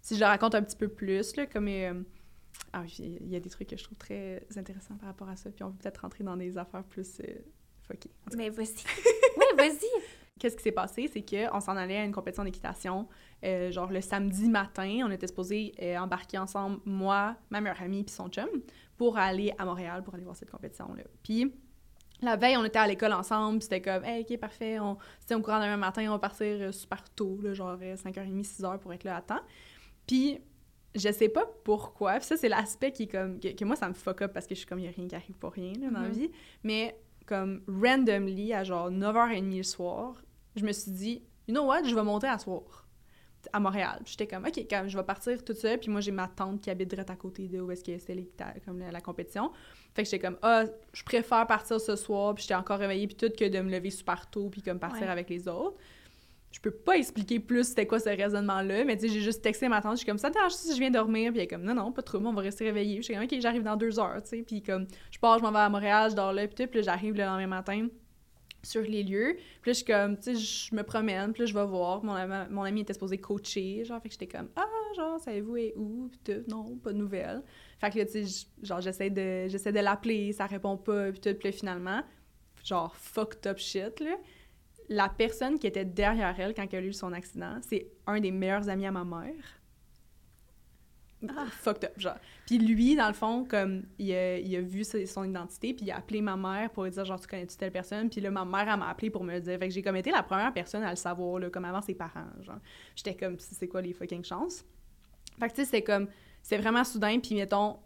Si 0.00 0.14
je 0.14 0.20
le 0.20 0.26
raconte 0.26 0.54
un 0.54 0.62
petit 0.62 0.76
peu 0.76 0.88
plus, 0.88 1.36
là, 1.36 1.46
comme... 1.46 1.68
euh, 1.68 2.02
ah 2.72 2.82
oui, 2.82 3.18
il 3.20 3.28
y 3.28 3.36
a 3.36 3.40
des 3.40 3.50
trucs 3.50 3.68
que 3.68 3.76
je 3.76 3.84
trouve 3.84 3.98
très 3.98 4.46
intéressants 4.56 4.96
par 4.96 5.08
rapport 5.08 5.28
à 5.28 5.36
ça, 5.36 5.50
puis 5.50 5.62
on 5.64 5.70
peut 5.70 5.78
peut-être 5.82 5.98
rentrer 5.98 6.24
dans 6.24 6.36
des 6.36 6.56
affaires 6.58 6.84
plus 6.84 7.20
euh, 7.20 7.32
fuckées. 7.82 8.10
Mais 8.36 8.50
vas-y. 8.50 8.66
oui, 9.36 9.44
vas-y. 9.56 10.19
Qu'est-ce 10.40 10.56
qui 10.56 10.62
s'est 10.64 10.72
passé? 10.72 11.08
C'est 11.12 11.22
qu'on 11.22 11.60
s'en 11.60 11.76
allait 11.76 11.98
à 11.98 12.04
une 12.04 12.10
compétition 12.12 12.42
d'équitation, 12.42 13.06
euh, 13.44 13.70
genre 13.70 13.92
le 13.92 14.00
samedi 14.00 14.48
matin. 14.48 15.02
On 15.04 15.10
était 15.12 15.28
supposés 15.28 15.72
euh, 15.80 15.96
embarquer 15.98 16.38
ensemble, 16.38 16.80
moi, 16.84 17.36
ma 17.50 17.60
meilleure 17.60 17.80
amie 17.80 18.02
puis 18.02 18.12
son 18.14 18.28
chum, 18.28 18.48
pour 18.96 19.18
aller 19.18 19.52
à 19.58 19.64
Montréal 19.64 20.02
pour 20.02 20.14
aller 20.14 20.24
voir 20.24 20.34
cette 20.34 20.50
compétition-là. 20.50 21.04
Puis 21.22 21.52
la 22.22 22.36
veille, 22.36 22.56
on 22.56 22.64
était 22.64 22.78
à 22.78 22.86
l'école 22.86 23.12
ensemble, 23.12 23.62
c'était 23.62 23.80
comme, 23.80 24.04
hey, 24.04 24.26
ok, 24.28 24.38
parfait, 24.38 24.78
on, 24.80 24.96
c'était 25.20 25.34
au 25.36 25.40
courant 25.40 25.60
demain 25.60 25.76
matin, 25.76 26.04
on 26.08 26.12
va 26.12 26.18
partir 26.18 26.46
euh, 26.60 26.72
super 26.72 27.02
tôt, 27.10 27.38
là, 27.42 27.54
genre 27.54 27.78
euh, 27.80 27.94
5h30, 27.96 28.42
6h 28.44 28.78
pour 28.78 28.92
être 28.92 29.04
là 29.04 29.16
à 29.16 29.22
temps. 29.22 29.40
Puis 30.06 30.38
je 30.94 31.10
sais 31.12 31.28
pas 31.28 31.46
pourquoi, 31.64 32.14
puis 32.14 32.24
ça, 32.24 32.36
c'est 32.36 32.48
l'aspect 32.48 32.92
qui 32.92 33.04
est 33.04 33.06
comme, 33.06 33.38
que, 33.38 33.48
que 33.48 33.64
moi, 33.64 33.76
ça 33.76 33.88
me 33.88 33.94
fuck 33.94 34.22
up 34.22 34.32
parce 34.32 34.46
que 34.46 34.54
je 34.54 34.60
suis 34.60 34.66
comme, 34.66 34.80
il 34.80 34.88
a 34.88 34.90
rien 34.90 35.06
qui 35.06 35.14
arrive 35.14 35.36
pour 35.38 35.52
rien 35.52 35.72
là, 35.80 35.90
dans 35.90 36.00
la 36.00 36.08
Mhm. 36.08 36.14
vie, 36.14 36.30
mais 36.64 36.96
comme 37.26 37.62
randomly, 37.68 38.52
à 38.52 38.64
genre 38.64 38.90
9h30 38.90 39.56
le 39.58 39.62
soir, 39.62 40.16
je 40.56 40.64
me 40.64 40.72
suis 40.72 40.90
dit, 40.90 41.22
you 41.48 41.54
know 41.54 41.64
what, 41.64 41.84
je 41.84 41.94
vais 41.94 42.02
monter 42.02 42.26
à 42.26 42.38
soir 42.38 42.86
à 43.54 43.58
Montréal. 43.60 44.00
J'étais 44.04 44.26
comme, 44.26 44.44
OK, 44.44 44.66
comme 44.68 44.88
je 44.88 44.98
vais 44.98 45.02
partir 45.02 45.42
toute 45.42 45.56
seule. 45.56 45.78
Puis 45.78 45.90
moi, 45.90 46.02
j'ai 46.02 46.10
ma 46.12 46.28
tante 46.28 46.60
qui 46.60 46.68
habite 46.68 46.90
direct 46.90 47.08
à 47.08 47.16
côté 47.16 47.48
de 47.48 47.58
où 47.58 47.70
est-ce 47.70 47.82
que 47.82 47.96
c'était 47.98 48.28
comme 48.66 48.78
la, 48.78 48.90
la 48.90 49.00
compétition. 49.00 49.50
Fait 49.94 50.02
que 50.02 50.10
j'étais 50.10 50.26
comme, 50.26 50.36
ah, 50.42 50.64
je 50.92 51.02
préfère 51.02 51.46
partir 51.46 51.80
ce 51.80 51.96
soir. 51.96 52.34
Puis 52.34 52.42
j'étais 52.42 52.54
encore 52.54 52.78
réveillée, 52.78 53.06
puis 53.06 53.16
tout, 53.16 53.30
que 53.34 53.48
de 53.48 53.60
me 53.60 53.70
lever 53.70 53.88
super 53.90 54.28
tôt, 54.28 54.50
puis 54.50 54.60
comme 54.60 54.78
partir 54.78 55.02
Ouais. 55.02 55.08
avec 55.08 55.30
les 55.30 55.48
autres. 55.48 55.78
Je 56.52 56.60
peux 56.60 56.70
pas 56.72 56.96
expliquer 56.98 57.38
plus 57.40 57.64
c'était 57.68 57.86
quoi 57.86 57.98
ce 58.00 58.08
raisonnement-là, 58.08 58.84
mais 58.84 58.96
tu 58.96 59.06
sais, 59.06 59.14
j'ai 59.14 59.20
juste 59.20 59.40
texté 59.40 59.68
ma 59.68 59.80
tante, 59.80 59.92
je 59.92 59.98
suis 59.98 60.06
comme, 60.06 60.18
ça 60.18 60.30
dérange 60.30 60.52
si 60.52 60.74
je 60.74 60.78
viens 60.80 60.90
dormir? 60.90 61.30
Puis 61.30 61.38
elle 61.38 61.44
est 61.44 61.48
comme, 61.48 61.62
non, 61.62 61.74
non, 61.74 61.92
pas 61.92 62.02
trop, 62.02 62.18
on 62.18 62.32
va 62.32 62.42
rester 62.42 62.64
réveillés. 62.64 62.96
Puis 62.96 63.04
j'étais 63.04 63.14
comme, 63.14 63.24
OK, 63.24 63.40
j'arrive 63.40 63.62
dans 63.62 63.76
deux 63.76 63.98
heures, 64.00 64.20
tu 64.22 64.28
sais. 64.30 64.42
Puis 64.42 64.60
comme, 64.60 64.86
je 65.12 65.18
pars, 65.18 65.38
je 65.38 65.44
m'en 65.44 65.52
vais 65.52 65.60
à 65.60 65.68
Montréal, 65.70 66.10
je 66.10 66.16
dors 66.16 66.32
là, 66.32 66.46
puis 66.48 66.56
tout, 66.56 66.70
puis 66.70 66.82
j'arrive 66.82 67.14
le 67.14 67.22
lendemain 67.24 67.46
matin 67.46 67.86
sur 68.62 68.82
les 68.82 69.02
lieux. 69.02 69.36
Puis 69.62 69.70
là, 69.70 69.72
je 69.72 69.78
suis 69.78 69.84
comme, 69.84 70.16
tu 70.16 70.34
sais, 70.34 70.36
je 70.36 70.74
me 70.74 70.82
promène, 70.82 71.32
puis 71.32 71.42
là, 71.42 71.46
je 71.46 71.54
vais 71.54 71.64
voir. 71.64 72.04
Mon, 72.04 72.14
mon 72.50 72.62
ami 72.62 72.82
était 72.82 72.92
supposé 72.92 73.18
coacher, 73.18 73.84
genre, 73.84 74.00
fait 74.00 74.08
que 74.08 74.12
j'étais 74.12 74.26
comme, 74.26 74.48
ah, 74.56 74.66
genre, 74.96 75.18
savez-vous, 75.20 75.56
et 75.56 75.74
où? 75.76 76.08
Puis 76.08 76.20
tout, 76.24 76.50
non, 76.50 76.76
pas 76.76 76.92
de 76.92 76.98
nouvelles. 76.98 77.42
Fait 77.78 77.90
que 77.90 77.98
là, 77.98 78.06
tu 78.06 78.26
sais, 78.26 78.46
genre, 78.62 78.80
j'essaie 78.80 79.10
de, 79.10 79.48
j'essaie 79.48 79.72
de 79.72 79.80
l'appeler, 79.80 80.32
ça 80.32 80.46
répond 80.46 80.76
pas, 80.76 81.10
puis 81.10 81.20
tout, 81.20 81.34
puis 81.34 81.48
là, 81.48 81.52
finalement, 81.52 82.02
genre, 82.64 82.94
fucked 82.96 83.46
up 83.46 83.58
shit, 83.58 84.00
là. 84.00 84.16
La 84.92 85.08
personne 85.08 85.58
qui 85.58 85.68
était 85.68 85.84
derrière 85.84 86.38
elle 86.40 86.52
quand 86.52 86.66
elle 86.72 86.84
a 86.84 86.86
eu 86.86 86.92
son 86.92 87.12
accident, 87.12 87.60
c'est 87.62 87.86
un 88.08 88.18
des 88.18 88.32
meilleurs 88.32 88.68
amis 88.68 88.86
à 88.86 88.90
ma 88.90 89.04
mère. 89.04 89.59
Ah. 91.28 91.46
Fucked 91.50 91.84
up, 91.84 91.92
genre. 91.98 92.16
Puis 92.46 92.58
lui, 92.58 92.96
dans 92.96 93.08
le 93.08 93.12
fond, 93.14 93.44
comme, 93.44 93.82
il 93.98 94.12
a, 94.14 94.38
il 94.38 94.56
a 94.56 94.60
vu 94.60 94.84
son 94.84 95.24
identité, 95.24 95.74
puis 95.74 95.84
il 95.86 95.90
a 95.90 95.96
appelé 95.96 96.22
ma 96.22 96.36
mère 96.36 96.70
pour 96.70 96.84
lui 96.84 96.90
dire, 96.90 97.04
genre, 97.04 97.20
tu 97.20 97.26
connais-tu 97.26 97.56
telle 97.56 97.72
personne? 97.72 98.08
Puis 98.08 98.20
là, 98.20 98.30
ma 98.30 98.44
mère, 98.44 98.68
elle 98.72 98.78
m'a 98.78 98.88
appelé 98.88 99.10
pour 99.10 99.22
me 99.22 99.34
le 99.34 99.40
dire. 99.40 99.58
Fait 99.58 99.68
que 99.68 99.74
j'ai 99.74 99.82
comme 99.82 99.96
été 99.96 100.10
la 100.10 100.22
première 100.22 100.52
personne 100.52 100.82
à 100.82 100.90
le 100.90 100.96
savoir, 100.96 101.38
là, 101.38 101.50
comme 101.50 101.66
avant 101.66 101.82
ses 101.82 101.94
parents. 101.94 102.26
J'étais 102.96 103.14
comme, 103.14 103.38
c'est 103.38 103.68
quoi 103.68 103.82
les 103.82 103.92
fucking 103.92 104.24
chances? 104.24 104.64
Fait 105.38 105.48
que, 105.48 105.54
tu 105.54 105.60
sais, 105.60 105.64
c'était 105.66 105.82
comme, 105.82 106.08
c'est 106.42 106.56
vraiment 106.56 106.84
soudain, 106.84 107.18
puis 107.20 107.34
mettons, 107.34 107.78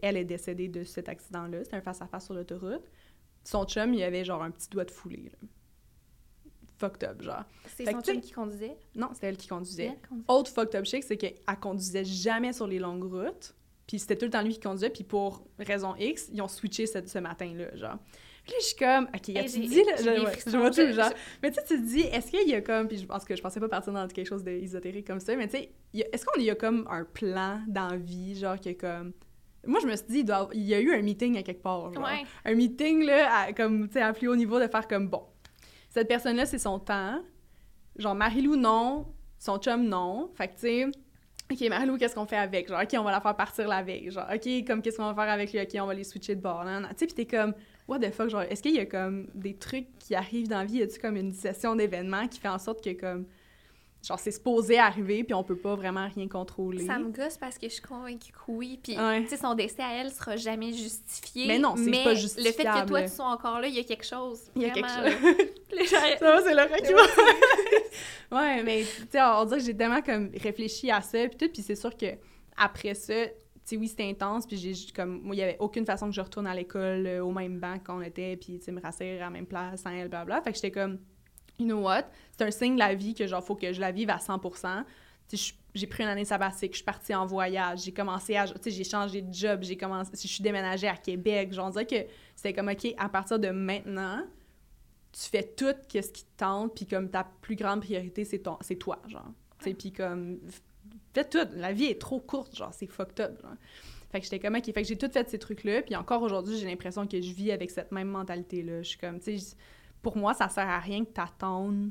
elle 0.00 0.16
est 0.16 0.24
décédée 0.24 0.68
de 0.68 0.84
cet 0.84 1.08
accident-là. 1.08 1.64
C'était 1.64 1.76
un 1.76 1.82
face-à-face 1.82 2.24
sur 2.24 2.34
l'autoroute. 2.34 2.90
Son 3.44 3.64
chum, 3.66 3.92
il 3.94 4.02
avait 4.02 4.24
genre 4.24 4.42
un 4.42 4.50
petit 4.50 4.68
doigt 4.70 4.84
de 4.84 4.90
foulée, 4.90 5.30
là. 5.32 5.48
Fucked 6.80 7.04
up, 7.08 7.22
genre. 7.22 7.44
C'est 7.76 7.84
son 7.90 8.00
tu 8.00 8.12
chum 8.12 8.20
qui 8.20 8.32
conduisait? 8.32 8.76
Non, 8.96 9.08
c'était 9.12 9.26
elle 9.28 9.36
qui 9.36 9.48
conduisait. 9.48 9.84
Elle 9.92 10.08
conduisait. 10.08 10.24
Autre 10.32 10.50
fucked 10.50 10.74
up 10.74 10.84
chic, 10.86 11.04
c'est 11.04 11.16
qu'elle 11.16 11.34
conduisait 11.60 12.04
jamais 12.04 12.52
sur 12.54 12.66
les 12.66 12.78
longues 12.78 13.04
routes. 13.04 13.54
Puis 13.86 13.98
c'était 13.98 14.16
tout 14.16 14.24
le 14.24 14.30
temps 14.30 14.42
lui 14.42 14.54
qui 14.54 14.60
conduisait. 14.60 14.88
Puis 14.90 15.04
pour 15.04 15.44
raison 15.58 15.94
X, 15.98 16.30
ils 16.32 16.40
ont 16.40 16.48
switché 16.48 16.86
ce, 16.86 16.98
ce 17.06 17.18
matin-là, 17.18 17.76
genre. 17.76 17.98
Puis 18.44 18.52
là, 18.52 18.58
je 18.60 18.64
suis 18.66 18.76
comme, 18.76 19.04
OK, 19.14 19.28
Hey, 19.28 19.38
as-tu 19.38 19.60
j'ai- 19.62 19.68
dit, 19.68 19.82
là? 19.84 19.96
Je, 19.98 20.04
ouais, 20.08 20.56
vois 20.58 20.70
tout, 20.70 20.80
je- 20.80 20.92
genre. 20.92 21.10
je- 21.10 21.14
Mais 21.42 21.50
tu 21.50 21.56
sais, 21.56 21.64
tu 21.66 21.76
te 21.76 21.86
dis, 21.86 22.00
est-ce 22.00 22.30
qu'il 22.30 22.48
y 22.48 22.54
a 22.54 22.62
comme, 22.62 22.88
puis 22.88 22.96
je 22.96 23.04
pense 23.04 23.24
que 23.24 23.36
je 23.36 23.42
pensais 23.42 23.60
pas 23.60 23.68
partir 23.68 23.92
dans 23.92 24.08
quelque 24.08 24.26
chose 24.26 24.42
d'ésotérique 24.42 25.06
comme 25.06 25.20
ça, 25.20 25.36
mais 25.36 25.46
tu 25.48 25.58
sais, 25.58 25.70
y 25.92 26.02
a- 26.02 26.06
est-ce 26.14 26.24
qu'on 26.24 26.40
y 26.40 26.48
a 26.48 26.54
comme 26.54 26.86
un 26.90 27.04
plan 27.04 27.60
dans 27.68 27.88
la 27.88 27.96
vie, 27.98 28.34
genre, 28.38 28.58
que 28.58 28.72
comme. 28.72 29.12
Moi, 29.66 29.78
je 29.82 29.86
me 29.86 29.94
suis 29.94 30.06
dit, 30.08 30.18
il, 30.20 30.24
doit 30.24 30.48
il 30.54 30.62
y 30.62 30.72
a 30.72 30.80
eu 30.80 30.94
un 30.94 31.02
meeting 31.02 31.36
à 31.36 31.42
quelque 31.42 31.62
part, 31.62 31.92
genre. 31.92 32.02
Ouais. 32.02 32.22
Un 32.46 32.54
meeting, 32.54 33.02
là, 33.04 33.30
à, 33.40 33.52
comme, 33.52 33.88
tu 33.88 33.92
sais, 33.94 34.00
à 34.00 34.14
plus 34.14 34.28
haut 34.28 34.36
niveau, 34.36 34.58
de 34.58 34.66
faire 34.68 34.88
comme, 34.88 35.08
bon, 35.08 35.22
cette 35.90 36.08
personne-là, 36.08 36.46
c'est 36.46 36.58
son 36.58 36.78
temps. 36.78 37.20
Genre, 37.96 38.14
Marie-Lou, 38.14 38.56
non. 38.56 39.06
Son 39.38 39.58
chum, 39.58 39.84
non. 39.84 40.30
Fait 40.34 40.48
que, 40.48 40.54
tu 40.54 40.60
sais, 40.60 40.86
OK, 41.50 41.68
Marie-Lou, 41.68 41.98
qu'est-ce 41.98 42.14
qu'on 42.14 42.26
fait 42.26 42.36
avec? 42.36 42.68
Genre, 42.68 42.80
OK, 42.80 42.96
on 42.96 43.02
va 43.02 43.10
la 43.10 43.20
faire 43.20 43.36
partir 43.36 43.66
la 43.66 43.82
veille. 43.82 44.10
Genre, 44.10 44.26
OK, 44.32 44.66
comme, 44.66 44.82
qu'est-ce 44.82 44.96
qu'on 44.96 45.12
va 45.12 45.14
faire 45.14 45.32
avec 45.32 45.52
lui? 45.52 45.60
OK, 45.60 45.76
on 45.80 45.86
va 45.86 45.94
les 45.94 46.04
switcher 46.04 46.36
de 46.36 46.40
bord. 46.40 46.64
Tu 46.64 46.86
sais, 46.96 47.06
puis 47.06 47.14
t'es 47.14 47.26
comme, 47.26 47.54
what 47.88 47.98
the 47.98 48.12
fuck? 48.12 48.28
Genre, 48.28 48.42
est-ce 48.42 48.62
qu'il 48.62 48.74
y 48.74 48.78
a 48.78 48.86
comme 48.86 49.26
des 49.34 49.56
trucs 49.56 49.98
qui 49.98 50.14
arrivent 50.14 50.48
dans 50.48 50.58
la 50.58 50.64
vie? 50.64 50.78
Y 50.78 50.82
a-tu 50.82 51.00
comme 51.00 51.16
une 51.16 51.32
session 51.32 51.74
d'événements 51.74 52.28
qui 52.28 52.38
fait 52.38 52.48
en 52.48 52.58
sorte 52.58 52.84
que, 52.84 52.92
comme, 52.92 53.26
genre, 54.06 54.18
c'est 54.18 54.30
supposé 54.30 54.78
arriver, 54.78 55.24
puis 55.24 55.34
on 55.34 55.44
peut 55.44 55.56
pas 55.56 55.74
vraiment 55.74 56.08
rien 56.14 56.26
contrôler. 56.28 56.86
Ça 56.86 56.98
me 56.98 57.10
gosse 57.10 57.36
parce 57.36 57.58
que 57.58 57.68
je 57.68 57.74
suis 57.74 57.82
convaincue 57.82 58.32
que 58.32 58.38
oui. 58.48 58.80
Puis, 58.82 58.96
Ouais. 58.98 59.22
tu 59.24 59.28
sais, 59.30 59.36
son 59.36 59.54
décès 59.54 59.82
à 59.82 59.92
elle 60.00 60.10
sera 60.10 60.36
jamais 60.36 60.72
justifié. 60.72 61.46
Mais 61.46 61.58
non, 61.58 61.74
c'est 61.76 61.90
pas 61.90 61.98
Le 61.98 62.04
fait 62.04 62.12
que 62.14 62.20
justifiable. 62.20 62.86
toi, 62.88 63.02
tu 63.02 63.08
sois 63.08 63.26
encore 63.26 63.60
là, 63.60 63.68
il 63.68 63.74
y 63.74 63.80
a 63.80 63.84
quelque 63.84 64.06
chose. 64.06 64.40
Il 64.56 64.62
y 64.62 64.66
a 64.66 64.70
quelque 64.70 64.88
chose. 64.88 65.86
Ça 65.88 66.40
c'est 66.42 66.54
Laura 66.54 66.78
qui 66.78 66.92
va. 66.92 67.02
ouais, 68.40 68.62
mais 68.62 68.82
tu 68.82 69.06
sais, 69.10 69.20
on 69.22 69.44
dirait 69.44 69.60
que 69.60 69.66
j'ai 69.66 69.76
tellement 69.76 70.02
comme 70.02 70.30
réfléchi 70.40 70.90
à 70.90 71.00
ça, 71.00 71.26
puis 71.28 71.36
tout, 71.36 71.48
puis 71.52 71.62
c'est 71.62 71.76
sûr 71.76 71.96
que 71.96 72.06
après 72.56 72.94
ça, 72.94 73.14
tu 73.26 73.30
sais, 73.64 73.76
oui, 73.76 73.88
c'était 73.88 74.08
intense, 74.08 74.46
puis 74.46 74.56
j'ai 74.56 74.74
comme, 74.94 75.20
moi, 75.22 75.34
il 75.34 75.38
y 75.38 75.42
avait 75.42 75.56
aucune 75.60 75.84
façon 75.86 76.06
que 76.08 76.12
je 76.14 76.20
retourne 76.20 76.46
à 76.46 76.54
l'école 76.54 77.06
euh, 77.06 77.20
au 77.24 77.30
même 77.32 77.58
banc 77.60 77.78
qu'on 77.84 78.00
était, 78.02 78.36
puis 78.36 78.58
tu 78.58 78.64
sais, 78.64 78.72
me 78.72 78.80
rasseoir 78.80 79.10
à 79.16 79.24
la 79.24 79.30
même 79.30 79.46
place 79.46 79.82
sans 79.82 79.90
elle, 79.90 80.08
blablabla. 80.08 80.42
Fait 80.42 80.50
que 80.50 80.56
j'étais 80.56 80.70
comme, 80.70 80.98
you 81.60 81.66
know 81.66 81.80
what, 81.80 82.04
c'est 82.36 82.44
un 82.44 82.50
signe 82.50 82.74
de 82.74 82.78
la 82.80 82.94
vie 82.94 83.14
que 83.14 83.26
genre, 83.26 83.44
faut 83.44 83.54
que 83.54 83.72
je 83.72 83.80
la 83.80 83.92
vive 83.92 84.10
à 84.10 84.18
100%. 84.18 84.84
Tu 85.28 85.36
sais, 85.36 85.52
je- 85.52 85.54
j'ai 85.74 85.86
pris 85.86 86.02
une 86.02 86.08
année 86.08 86.24
sabbatique, 86.24 86.72
je 86.72 86.76
suis 86.78 86.84
partie 86.84 87.14
en 87.14 87.24
voyage, 87.26 87.80
j'ai 87.84 87.92
commencé 87.92 88.34
à, 88.36 88.46
tu 88.48 88.54
sais, 88.60 88.70
j'ai 88.72 88.82
changé 88.84 89.22
de 89.22 89.32
job, 89.32 89.60
j'ai 89.62 89.76
commencé, 89.76 90.10
je 90.20 90.26
suis 90.26 90.42
déménagée 90.42 90.88
à 90.88 90.96
Québec, 90.96 91.52
genre, 91.52 91.68
on 91.68 91.70
dirait 91.70 91.86
que 91.86 92.04
c'était 92.34 92.52
comme, 92.52 92.68
OK, 92.68 92.92
à 92.98 93.08
partir 93.08 93.38
de 93.38 93.48
maintenant, 93.50 94.24
tu 95.12 95.20
fais 95.28 95.42
tout 95.44 95.74
ce 95.92 95.98
qui 95.98 96.24
te 96.24 96.36
tente, 96.36 96.74
puis 96.74 96.86
comme 96.86 97.08
ta 97.10 97.24
plus 97.40 97.56
grande 97.56 97.80
priorité, 97.82 98.24
c'est 98.24 98.38
ton, 98.40 98.56
c'est 98.60 98.76
toi, 98.76 99.00
genre. 99.08 99.26
Tu 99.58 99.66
sais, 99.66 99.74
puis 99.74 99.92
comme, 99.92 100.38
fais 101.14 101.24
tout. 101.24 101.46
La 101.54 101.72
vie 101.72 101.84
est 101.86 102.00
trop 102.00 102.18
courte, 102.20 102.56
genre, 102.56 102.72
c'est 102.72 102.86
fucked 102.86 103.20
up, 103.20 103.40
genre. 103.40 103.54
Fait 104.10 104.18
que 104.18 104.24
j'étais 104.24 104.40
comme, 104.40 104.56
OK, 104.56 104.64
fait 104.64 104.72
que 104.72 104.84
j'ai 104.84 104.98
tout 104.98 105.10
fait 105.12 105.28
ces 105.28 105.38
trucs-là, 105.38 105.82
puis 105.82 105.94
encore 105.94 106.22
aujourd'hui, 106.22 106.58
j'ai 106.58 106.66
l'impression 106.66 107.06
que 107.06 107.20
je 107.20 107.32
vis 107.32 107.52
avec 107.52 107.70
cette 107.70 107.92
même 107.92 108.08
mentalité-là. 108.08 108.82
Je 108.82 108.88
suis 108.88 108.98
comme, 108.98 109.20
tu 109.20 109.38
sais, 109.38 109.56
pour 110.02 110.16
moi, 110.16 110.34
ça 110.34 110.48
sert 110.48 110.68
à 110.68 110.78
rien 110.78 111.04
que 111.04 111.10
t'attendes 111.10 111.90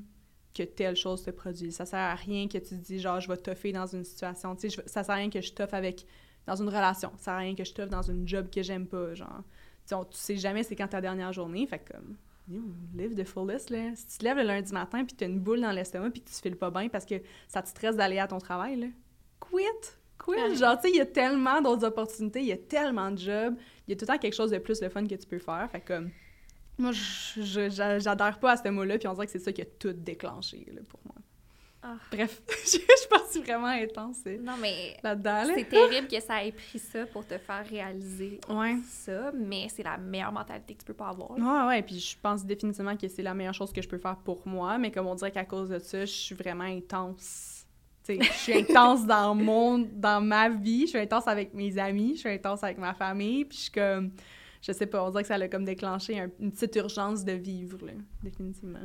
que 0.54 0.64
telle 0.64 0.96
chose 0.96 1.24
se 1.24 1.32
produise. 1.32 1.76
Ça 1.76 1.86
sert 1.86 2.00
à 2.00 2.16
rien 2.16 2.48
que 2.48 2.58
tu 2.58 2.70
te 2.70 2.74
dis, 2.76 3.00
genre, 3.00 3.20
je 3.20 3.28
vais 3.28 3.38
toffer 3.38 3.72
dans 3.72 3.86
une 3.86 4.04
situation. 4.04 4.56
Tu 4.56 4.70
sais, 4.70 4.82
ça 4.88 5.04
sert 5.04 5.14
à 5.16 5.18
rien 5.18 5.30
que 5.30 5.42
je 5.42 5.54
toffe 5.54 5.74
avec, 5.74 6.06
dans 6.48 6.56
une 6.56 6.68
relation. 6.70 7.12
Ça 7.18 7.26
sert 7.26 7.34
à 7.34 7.38
rien 7.38 7.56
que 7.56 7.64
je 7.64 7.74
toffe 7.74 7.90
dans 7.90 8.02
une 8.02 8.28
job 8.28 8.48
que 8.54 8.62
j'aime 8.64 8.88
pas, 8.88 9.14
genre. 9.14 9.42
Tu 9.84 9.90
sais, 9.90 9.96
on- 9.96 10.06
tu 10.06 10.18
sais 10.18 10.36
jamais 10.38 10.64
c'est 10.64 10.76
quand 10.76 10.88
ta 10.88 11.02
dernière 11.02 11.32
journée, 11.34 11.68
fait 11.68 11.80
comme, 11.92 12.18
yo, 12.50 12.62
live 12.96 13.14
the 13.16 13.24
fullest, 13.26 13.70
là. 13.70 13.96
Si 13.96 14.08
tu 14.08 14.18
te 14.18 14.24
lèves 14.26 14.38
le 14.38 14.44
lundi 14.44 14.74
matin 14.74 15.06
puis 15.06 15.16
t'as 15.16 15.28
une 15.28 15.40
boule 15.40 15.62
dans 15.62 15.72
l'estomac 15.72 16.10
puis 16.10 16.22
que 16.22 16.30
tu 16.30 16.36
files 16.36 16.58
pas 16.58 16.72
bien 16.72 16.90
parce 16.90 17.06
que 17.06 17.16
ça 17.48 17.62
te 17.62 17.70
stresse 17.70 17.96
d'aller 17.96 18.18
à 18.20 18.28
ton 18.28 18.40
travail, 18.40 18.76
là, 18.80 18.88
quit! 19.40 19.64
Quit! 20.26 20.56
Genre, 20.58 20.76
tu 20.78 20.88
sais, 20.88 20.90
il 20.94 20.98
y 20.98 21.02
a 21.02 21.06
tellement 21.06 21.62
d'autres 21.62 21.86
opportunités, 21.86 22.42
il 22.42 22.48
y 22.48 22.52
a 22.52 22.58
tellement 22.58 23.12
de 23.12 23.18
jobs, 23.20 23.56
il 23.88 23.92
y 23.92 23.94
a 23.94 23.96
tout 23.96 24.04
le 24.04 24.08
temps 24.08 24.18
quelque 24.18 24.36
chose 24.36 24.52
de 24.52 24.58
plus 24.58 24.82
le 24.82 24.90
fun 24.90 25.06
que 25.06 25.16
tu 25.16 25.28
peux 25.28 25.38
faire, 25.40 25.70
fait 25.72 25.80
comme, 25.82 26.10
moi, 26.80 26.92
j'adhère 27.38 28.40
pas 28.40 28.52
à 28.54 28.58
ce 28.58 28.70
mot-là, 28.70 28.98
puis 28.98 29.08
on 29.08 29.14
dirait 29.14 29.26
que 29.26 29.32
c'est 29.32 29.40
ça 29.40 29.52
qui 29.52 29.62
a 29.62 29.66
tout 29.66 29.94
déclenché, 29.94 30.66
là, 30.74 30.82
pour 30.88 31.00
moi. 31.06 31.16
Ah. 31.82 31.96
Bref, 32.12 32.42
je 32.66 33.08
pense 33.08 33.38
vraiment 33.42 33.68
intense 33.68 34.18
euh, 34.28 34.38
Non, 34.42 34.56
mais 34.60 34.98
là-dedans, 35.02 35.44
là. 35.46 35.54
c'est 35.56 35.70
terrible 35.70 36.10
que 36.10 36.20
ça 36.20 36.44
ait 36.44 36.52
pris 36.52 36.78
ça 36.78 37.06
pour 37.06 37.26
te 37.26 37.38
faire 37.38 37.66
réaliser 37.66 38.42
Ouais. 38.50 38.76
ça, 38.86 39.32
mais 39.34 39.68
c'est 39.70 39.84
la 39.84 39.98
meilleure 39.98 40.34
mentalité 40.34 40.74
que 40.74 40.80
tu 40.80 40.86
peux 40.86 40.94
pas 40.94 41.08
avoir. 41.08 41.38
là. 41.40 41.62
Ouais, 41.64 41.68
ouais, 41.70 41.82
puis 41.82 41.98
je 42.00 42.18
pense 42.22 42.44
définitivement 42.46 42.98
que 42.98 43.08
c'est 43.08 43.22
la 43.24 43.34
meilleure 43.34 43.54
chose 43.54 43.72
que 43.72 43.82
je 43.82 43.88
peux 43.88 43.98
faire 43.98 44.18
pour 44.18 44.46
moi, 44.46 44.78
mais 44.78 44.92
comme 44.92 45.08
on 45.08 45.16
dirait 45.16 45.32
qu'à 45.32 45.46
cause 45.46 45.70
de 45.70 45.80
ça, 45.80 46.02
je 46.02 46.12
suis 46.12 46.36
vraiment 46.36 46.66
intense. 46.66 47.66
Tu 48.04 48.18
sais, 48.18 48.24
je 48.24 48.34
suis 48.34 48.54
intense 48.70 49.06
dans 49.06 49.34
mon, 49.34 49.78
dans 49.78 50.20
ma 50.22 50.50
vie, 50.50 50.82
je 50.82 50.88
suis 50.88 51.00
intense 51.00 51.30
avec 51.30 51.54
mes 51.54 51.78
amis, 51.78 52.16
je 52.16 52.20
suis 52.20 52.30
intense 52.30 52.62
avec 52.62 52.78
ma 52.78 52.94
famille, 52.94 53.46
puis 53.46 53.58
je 53.58 53.62
suis 53.64 53.72
comme, 53.72 54.12
je 54.62 54.72
sais 54.72 54.86
pas, 54.88 55.04
on 55.04 55.10
dirait 55.10 55.24
que 55.24 55.28
ça 55.28 55.36
a 55.36 55.48
comme 55.48 55.66
déclenché 55.66 56.20
un- 56.20 56.30
une 56.40 56.52
petite 56.52 56.76
urgence 56.76 57.24
de 57.26 57.32
vivre, 57.34 57.86
là, 57.86 57.94
définitivement. 58.24 58.80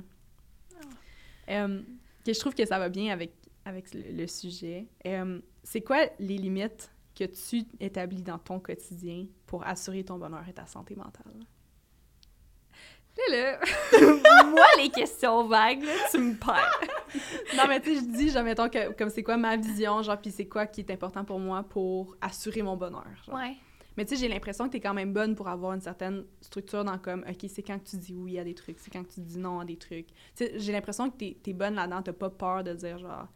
Euh, 1.51 1.83
que 2.25 2.33
je 2.33 2.39
trouve 2.41 2.55
que 2.55 2.65
ça 2.65 2.79
va 2.79 2.89
bien 2.89 3.13
avec, 3.13 3.33
avec 3.65 3.93
le, 3.93 4.03
le 4.13 4.27
sujet. 4.27 4.87
Euh, 5.07 5.41
c'est 5.63 5.83
quoi 5.83 6.07
les 6.19 6.39
limites 6.39 6.91
que 7.15 7.25
tu 7.25 7.63
établis 7.81 8.23
dans 8.23 8.39
ton 8.39 8.59
quotidien 8.61 9.27
pour 9.47 9.67
assurer 9.67 10.05
ton 10.05 10.19
bonheur 10.19 10.45
et 10.49 10.53
ta 10.53 10.67
santé 10.67 10.95
mentale? 10.97 11.33
Là, 13.17 13.37
là, 13.37 13.61
moi, 14.51 14.65
les 14.79 14.89
questions 14.91 15.47
vagues, 15.47 15.83
là, 15.85 15.93
tu 16.11 16.19
me 16.19 16.35
perds. 16.35 16.81
Non, 17.57 17.65
mais 17.69 17.81
tu 17.81 17.95
sais, 17.95 18.01
je 18.01 18.07
dis, 18.17 18.31
genre, 18.31 18.43
mettons, 18.43 18.69
que, 18.69 18.93
comme 18.95 19.09
c'est 19.09 19.23
quoi 19.23 19.37
ma 19.37 19.57
vision, 19.57 20.03
genre, 20.03 20.19
puis 20.21 20.33
c'est 20.33 20.49
quoi 20.49 20.67
qui 20.67 20.81
est 20.81 20.91
important 20.91 21.25
pour 21.25 21.39
moi 21.39 21.63
pour 21.63 22.17
assurer 22.21 22.63
mon 22.63 22.77
bonheur. 22.77 23.07
genre. 23.25 23.37
Ouais. 23.37 23.55
Mais 23.97 24.05
tu 24.05 24.15
sais, 24.17 24.21
j'ai 24.21 24.29
l'impression 24.29 24.67
que 24.67 24.73
t'es 24.73 24.81
quand 24.81 24.95
même 24.95 25.13
bonne 25.13 25.35
pour 25.37 25.49
avoir 25.49 25.73
une 25.73 25.81
certaine 25.81 26.25
structure 26.41 26.85
dans 26.85 26.99
comme, 26.99 27.25
OK, 27.29 27.49
c'est 27.49 27.63
quand 27.63 27.79
que 27.79 27.89
tu 27.91 27.97
dis 27.97 28.15
oui 28.15 28.39
à 28.39 28.45
des 28.45 28.55
trucs, 28.55 28.79
c'est 28.81 28.91
quand 28.93 29.05
que 29.05 29.13
tu 29.13 29.21
dis 29.21 29.39
non 29.39 29.61
à 29.61 29.65
des 29.65 29.77
trucs. 29.77 30.09
Tu 30.09 30.15
sais, 30.35 30.59
j'ai 30.59 30.73
l'impression 30.73 31.11
que 31.11 31.17
t'es 31.17 31.37
es 31.47 31.53
bonne 31.53 31.75
là-dedans, 31.75 32.03
t'as 32.03 32.13
pas 32.13 32.31
peur 32.31 32.65
de 32.65 32.73
dire, 32.75 32.99
genre, 32.99 33.29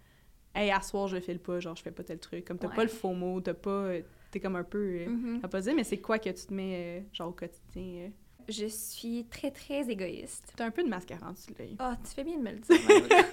hey, 0.54 0.70
à 0.72 0.80
soir, 0.80 1.06
je 1.06 1.14
le 1.16 1.22
fais 1.22 1.32
le 1.34 1.38
pas, 1.38 1.60
genre, 1.60 1.76
je 1.76 1.82
fais 1.82 1.92
pas 1.92 2.02
tel 2.02 2.18
truc. 2.18 2.44
Comme 2.44 2.58
t'as 2.58 2.68
Ouais. 2.68 2.74
pas 2.74 2.82
le 2.82 2.88
faux 2.90 3.12
mot, 3.12 3.40
t'as 3.40 3.54
pas. 3.54 3.70
euh, 3.70 4.02
T'es 4.30 4.40
comme 4.40 4.56
un 4.56 4.64
peu. 4.64 5.06
Mhm. 5.06 5.38
t'as 5.40 5.48
pas 5.48 5.60
dit, 5.60 5.72
mais 5.74 5.84
c'est 5.84 5.98
quoi 6.00 6.18
que 6.18 6.28
tu 6.28 6.46
te 6.46 6.52
mets, 6.52 7.00
euh, 7.00 7.04
genre, 7.14 7.28
au 7.28 7.32
quotidien? 7.32 8.10
Je 8.48 8.66
suis 8.66 9.26
très, 9.30 9.50
très 9.50 9.88
égoïste. 9.88 10.52
T'as 10.56 10.66
un 10.66 10.70
peu 10.70 10.82
de 10.82 10.88
mascara 10.88 11.28
en 11.28 11.32
dessous 11.32 11.52
de 11.52 11.58
l'œil. 11.58 11.76
Ah, 11.78 11.96
tu 12.02 12.10
fais 12.14 12.24
bien 12.24 12.36
de 12.38 12.42
me 12.42 12.50
le 12.52 12.58
dire. 12.58 12.76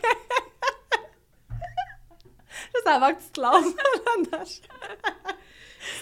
Juste 2.73 2.87
avant 2.87 3.13
que 3.13 3.21
tu 3.21 3.29
te 3.31 3.41
lances. 3.41 3.73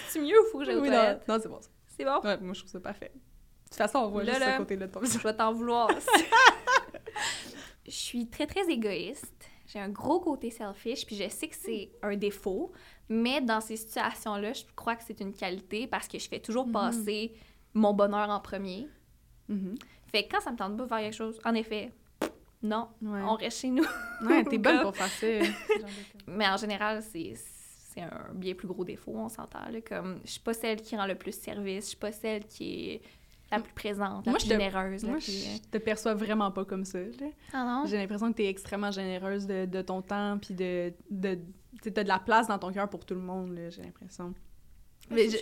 C'est 0.08 0.20
mieux 0.20 0.38
ou 0.40 0.44
faut 0.52 0.58
que 0.58 0.64
j'aille 0.64 0.76
aux 0.76 0.80
Oui, 0.82 0.88
non, 0.90 0.96
toilettes? 0.96 1.28
non, 1.28 1.38
c'est 1.40 1.48
bon. 1.48 1.60
C'est 1.96 2.04
bon? 2.04 2.20
Ouais, 2.22 2.38
moi, 2.38 2.54
je 2.54 2.60
trouve 2.60 2.70
ça 2.72 2.80
parfait. 2.80 3.12
De 3.14 3.68
toute 3.68 3.74
façon, 3.76 3.98
on 4.00 4.08
voit 4.08 4.24
Là, 4.24 4.32
juste 4.34 4.44
là. 4.46 4.52
ce 4.54 4.58
côté-là 4.58 4.86
de 4.86 4.92
ton 4.92 5.00
visage. 5.00 5.20
Je 5.22 5.26
vais 5.28 5.34
t'en 5.34 5.52
vouloir. 5.52 5.88
je 7.86 7.90
suis 7.90 8.28
très, 8.28 8.46
très 8.46 8.68
égoïste. 8.70 9.32
J'ai 9.66 9.78
un 9.78 9.88
gros 9.88 10.20
côté 10.20 10.50
selfish, 10.50 11.06
puis 11.06 11.16
je 11.16 11.28
sais 11.28 11.48
que 11.48 11.56
c'est 11.56 11.90
un 12.02 12.16
défaut, 12.16 12.72
mais 13.08 13.40
dans 13.40 13.60
ces 13.60 13.76
situations-là, 13.76 14.52
je 14.52 14.62
crois 14.76 14.94
que 14.94 15.02
c'est 15.04 15.20
une 15.20 15.32
qualité 15.32 15.86
parce 15.86 16.06
que 16.06 16.18
je 16.18 16.28
fais 16.28 16.38
toujours 16.40 16.70
passer 16.70 17.34
mon 17.72 17.92
bonheur 17.94 18.28
en 18.30 18.40
premier. 18.40 18.88
Mhm. 19.48 19.74
Fait 20.12 20.26
que 20.26 20.32
quand 20.34 20.40
ça 20.42 20.52
me 20.52 20.56
tente 20.56 20.76
pas 20.76 20.82
de 20.84 20.88
faire 20.88 20.98
quelque 20.98 21.16
chose, 21.16 21.40
en 21.44 21.54
effet, 21.54 21.92
non, 22.62 22.88
Ouais. 23.02 23.20
on 23.22 23.34
reste 23.34 23.60
chez 23.60 23.68
nous. 23.70 23.84
Ouais, 24.22 24.44
t'es 24.50 24.58
bonne 24.58 24.80
pour 24.82 24.94
faire 24.96 25.08
ça. 25.08 25.26
Mais 26.26 26.46
en 26.46 26.56
général, 26.56 27.02
c'est 27.02 27.34
c'est 27.94 28.02
un 28.02 28.32
bien 28.34 28.54
plus 28.54 28.66
gros 28.68 28.84
défaut, 28.84 29.12
on 29.16 29.28
s'entend. 29.28 29.68
là. 29.70 29.80
Comme, 29.80 30.20
je 30.24 30.30
suis 30.32 30.40
pas 30.40 30.54
celle 30.54 30.80
qui 30.82 30.96
rend 30.96 31.06
le 31.06 31.14
plus 31.14 31.32
service, 31.38 31.84
je 31.84 31.88
suis 31.90 31.96
pas 31.96 32.12
celle 32.12 32.44
qui 32.46 32.90
est 32.90 33.00
la 33.52 33.60
plus 33.60 33.72
présente, 33.72 34.26
la 34.26 34.32
Moi, 34.32 34.38
plus 34.38 34.44
je 34.48 34.54
te- 34.54 34.60
généreuse. 34.60 35.04
Moi, 35.04 35.16
plus... 35.18 35.46
je 35.62 35.68
te 35.70 35.78
perçois 35.78 36.14
vraiment 36.14 36.50
pas 36.50 36.64
comme 36.64 36.84
ça. 36.84 36.98
Ah? 37.52 37.84
J'ai 37.86 37.96
l'impression 37.98 38.32
que 38.32 38.36
t'es 38.38 38.46
extrêmement 38.48 38.90
généreuse 38.90 39.46
de, 39.46 39.66
de 39.66 39.82
ton 39.82 40.02
temps, 40.02 40.38
puis 40.38 40.54
de... 40.54 40.92
de 41.10 41.38
tu 41.82 41.92
t'as 41.92 42.02
de 42.04 42.08
la 42.08 42.18
place 42.18 42.46
dans 42.48 42.58
ton 42.58 42.72
cœur 42.72 42.88
pour 42.88 43.04
tout 43.04 43.14
le 43.14 43.20
monde, 43.20 43.54
là, 43.54 43.68
j'ai 43.70 43.82
l'impression. 43.82 44.32
Mais 45.10 45.28
je-. 45.28 45.36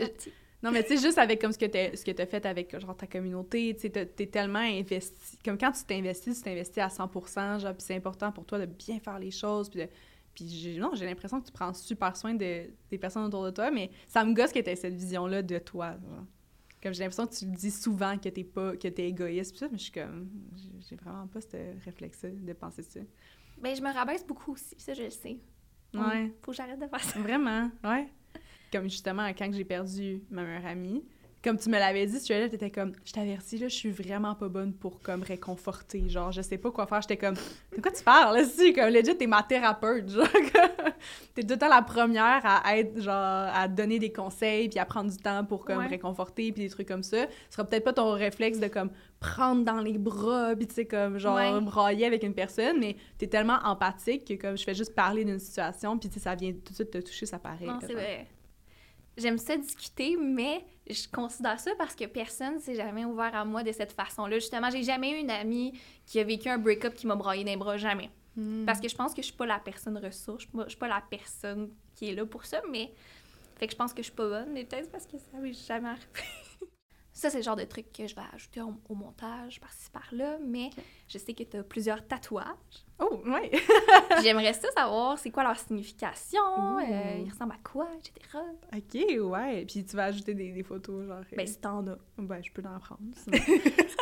Non, 0.63 0.71
mais 0.71 0.83
tu 0.85 0.97
sais, 0.97 1.03
juste 1.05 1.19
avec 1.19 1.41
comme 1.41 1.53
ce 1.53 1.59
que 1.59 1.67
ce 1.97 2.05
que 2.05 2.11
t'as 2.13 2.27
fait 2.27 2.45
avec 2.47 2.79
genre 2.79 2.97
ta 2.97 3.07
communauté, 3.07 3.75
tu 3.75 3.83
sais, 3.83 3.91
t'es 3.91 4.27
tellement 4.27 4.61
investi. 4.61 5.37
Comme 5.45 5.59
quand 5.59 5.73
tu 5.73 5.85
t'investis, 5.85 6.37
tu 6.39 6.43
t'investis 6.43 6.79
à 6.79 6.89
100 6.89 7.59
genre, 7.59 7.73
puis 7.75 7.83
c'est 7.83 7.97
important 7.97 8.31
pour 8.33 8.45
toi 8.45 8.59
de 8.61 8.67
bien 8.67 8.99
faire 9.01 9.19
les 9.19 9.31
choses, 9.33 9.69
puis 9.69 9.81
de- 9.81 9.89
Puis 10.35 10.77
non, 10.79 10.91
j'ai 10.95 11.05
l'impression 11.05 11.41
que 11.41 11.47
tu 11.47 11.53
prends 11.53 11.73
super 11.75 12.17
soin 12.17 12.35
de, 12.35 12.71
des 12.91 12.99
personnes 12.99 13.25
autour 13.25 13.45
de 13.45 13.51
toi, 13.51 13.71
mais 13.71 13.91
ça 14.09 14.25
me 14.25 14.33
gosse 14.35 14.53
que 14.53 14.61
t'aies 14.61 14.77
cette 14.77 14.95
vision-là 14.95 15.43
de 15.43 15.59
toi. 15.59 15.93
genre. 15.93 16.25
Comme 16.83 16.93
j'ai 16.95 17.01
l'impression 17.05 17.27
que 17.27 17.35
tu 17.35 17.45
le 17.47 17.53
dis 17.53 17.71
souvent 17.71 18.19
que 18.19 18.29
t'es 18.29 18.43
pas, 18.45 18.77
que 18.77 18.89
t'es 18.89 19.09
égoïste, 19.09 19.53
pis 19.53 19.59
ça, 19.59 19.69
mais 19.71 19.79
je 19.79 19.85
suis 19.85 19.93
comme, 19.93 20.29
j'ai- 20.57 20.89
j'ai 20.89 20.97
vraiment 20.97 21.27
pas 21.29 21.41
ce 21.41 21.85
réflexe 21.85 22.25
de 22.25 22.53
penser 22.55 22.83
ça. 22.83 23.01
Ben, 23.61 23.77
je 23.77 23.83
me 23.83 23.93
rabaisse 23.93 24.27
beaucoup 24.27 24.53
aussi, 24.53 24.75
ça, 24.79 24.93
je 24.95 25.03
le 25.05 25.11
sais. 25.11 25.39
Ouais. 25.95 26.33
Faut 26.43 26.51
que 26.51 26.57
j'arrête 26.57 26.81
de 26.81 26.87
faire 26.89 27.01
ça. 27.05 27.21
Vraiment, 27.21 27.71
ouais. 27.85 28.09
Comme 28.73 28.85
justement, 28.89 29.29
quand 29.29 29.53
j'ai 29.53 29.65
perdu 29.65 30.23
ma 30.31 30.43
meilleure 30.43 30.67
amie, 30.67 31.05
comme 31.43 31.59
tu 31.59 31.69
me 31.69 31.79
l'avais 31.79 32.07
dit, 32.07 32.21
tu 32.23 32.33
là, 32.33 32.49
t'étais 32.49 32.71
comme, 32.71 32.93
je 33.05 33.13
t'avertis, 33.13 33.59
là, 33.59 33.69
je 33.69 33.75
suis 33.75 33.91
vraiment 33.91 34.35
pas 34.35 34.49
bonne 34.49 34.73
pour, 34.73 35.01
comme, 35.01 35.23
réconforter. 35.23 36.09
Genre, 36.09 36.31
je 36.31 36.41
sais 36.43 36.59
pas 36.59 36.71
quoi 36.71 36.87
faire. 36.87 37.01
J'étais 37.03 37.17
comme, 37.17 37.35
de 37.35 37.81
quoi 37.83 37.91
tu 37.91 38.05
parles, 38.05 38.37
là, 38.37 38.45
si? 38.49 38.73
Comme, 38.73 38.91
legit, 38.91 39.17
t'es 39.17 39.27
ma 39.27 39.43
thérapeute, 39.43 40.09
genre. 40.09 40.27
t'es 41.35 41.43
tout 41.43 41.49
le 41.55 41.59
temps 41.59 41.69
la 41.69 41.83
première 41.83 42.43
à 42.45 42.77
être, 42.79 43.01
genre, 43.01 43.15
à 43.53 43.67
donner 43.69 43.99
des 43.99 44.13
conseils, 44.13 44.69
puis 44.69 44.79
à 44.79 44.85
prendre 44.85 45.11
du 45.11 45.17
temps 45.17 45.45
pour, 45.45 45.65
comme, 45.65 45.79
Ouais. 45.79 45.87
réconforter, 45.89 46.53
puis 46.53 46.63
des 46.63 46.71
trucs 46.71 46.87
comme 46.89 47.03
ça. 47.03 47.27
Ce 47.49 47.57
sera 47.57 47.65
peut-être 47.65 47.85
pas 47.85 47.93
ton 47.93 48.13
réflexe 48.13 48.59
de, 48.61 48.69
comme, 48.69 48.91
prendre 49.19 49.65
dans 49.65 49.81
les 49.81 49.99
bras, 49.99 50.55
puis 50.57 50.67
tu 50.67 50.75
sais, 50.75 50.85
comme, 50.85 51.19
genre, 51.19 51.37
Ouais. 51.37 51.61
brailler 51.61 52.07
avec 52.07 52.23
une 52.23 52.35
personne, 52.35 52.79
mais 52.79 52.97
t'es 53.19 53.27
tellement 53.27 53.59
empathique 53.65 54.27
que, 54.27 54.35
comme, 54.41 54.57
je 54.57 54.65
fais 54.65 54.75
juste 54.75 54.95
parler 54.95 55.25
d'une 55.25 55.39
situation, 55.39 55.99
puis 55.99 56.09
tu 56.09 56.15
sais, 56.15 56.21
ça 56.21 56.35
vient 56.35 56.53
tout 56.53 56.71
de 56.71 56.75
suite 56.75 56.91
te 56.91 56.99
toucher, 56.99 57.27
ça 57.27 57.39
paraît. 57.39 57.67
Non, 57.67 57.79
c'est 57.81 57.95
vrai. 57.95 58.27
J'aime 59.17 59.39
ça 59.39 59.57
discuter, 59.57 60.17
mais 60.17 60.65
je 60.89 61.07
considère 61.13 61.61
ça 61.61 61.73
parce 61.77 61.95
que 61.95 62.05
personne 62.07 62.59
s'est 62.61 62.75
jamais 62.75 63.05
ouvert 63.05 63.35
à 63.35 63.45
moi 63.45 63.63
de 63.63 63.73
cette 63.73 63.93
façon-là. 63.93 64.39
Justement, 64.39 64.71
j'ai 64.71 64.83
jamais 64.83 65.11
eu 65.11 65.21
une 65.21 65.31
amie 65.31 65.79
qui 66.07 66.19
a 66.19 66.25
vécu 66.25 66.49
un 66.49 66.59
break-up 66.59 66.95
qui 66.95 67.07
m'a 67.07 67.15
broyé 67.15 67.45
les 67.45 67.57
bras, 67.57 67.77
jamais. 67.77 68.11
Hmm. 68.37 68.65
Parce 68.65 68.81
que 68.81 68.89
je 68.89 68.97
pense 68.97 69.13
que 69.13 69.21
je 69.21 69.27
suis 69.27 69.37
pas 69.37 69.47
la 69.47 69.59
personne 69.59 69.99
ressource, 69.99 70.45
je 70.45 70.49
suis 70.49 70.57
pas, 70.57 70.65
je 70.65 70.71
suis 70.71 70.79
pas 70.79 70.89
la 70.89 71.03
personne 71.09 71.71
qui 71.95 72.09
est 72.09 72.15
là 72.15 72.25
pour 72.25 72.47
ça, 72.47 72.63
mais... 72.71 72.93
Fait 73.59 73.67
que 73.67 73.73
je 73.73 73.77
pense 73.77 73.93
que 73.93 74.03
je 74.03 74.09
suis 74.09 74.17
pas 74.17 74.29
bonne, 74.29 74.53
mais 74.53 74.65
peut-être 74.65 74.91
parce 74.91 75.07
que 75.07 75.19
ça 75.19 75.39
m'est 75.39 75.53
jamais 75.53 75.91
arrivé. 75.91 76.07
Ça, 77.15 77.29
c'est 77.29 77.37
le 77.39 77.43
genre 77.43 77.57
de 77.57 77.65
truc 77.65 77.93
que 77.93 78.07
je 78.07 78.15
vais 78.15 78.23
ajouter 78.35 78.63
au, 78.63 78.73
au 78.89 78.95
montage 78.95 79.61
par-ci 79.61 79.91
par-là, 79.91 80.39
mais 80.47 80.71
je 81.09 81.19
sais 81.19 81.35
que 81.35 81.43
tu 81.43 81.59
as 81.59 81.63
plusieurs 81.63 82.07
tatouages. 82.07 82.47
Oh, 82.99 83.21
ouais! 83.27 83.51
Puis 83.51 83.61
J'aimerais 84.23 84.55
ça 84.55 84.71
savoir 84.73 85.19
c'est 85.19 85.31
quoi 85.31 85.43
leur 85.43 85.59
signification, 85.59 86.79
euh, 86.79 87.19
ils 87.25 87.31
ressemblent 87.31 87.53
à 87.53 87.59
quoi, 87.69 87.89
etc. 87.99 88.39
ok, 88.75 89.31
ouais. 89.31 89.65
Puis 89.67 89.85
tu 89.85 89.95
vas 89.97 90.05
ajouter 90.05 90.35
des, 90.35 90.53
des 90.53 90.63
photos, 90.63 91.07
genre. 91.07 91.19
euh, 91.19 91.37
Ben, 91.37 91.47
si 91.47 91.59
t'en 91.61 91.87
as. 91.87 91.99
Ben, 92.17 92.43
je 92.43 92.51
peux 92.51 92.63
en 92.67 92.79
prendre. 92.79 93.01
sinon. 93.17 93.39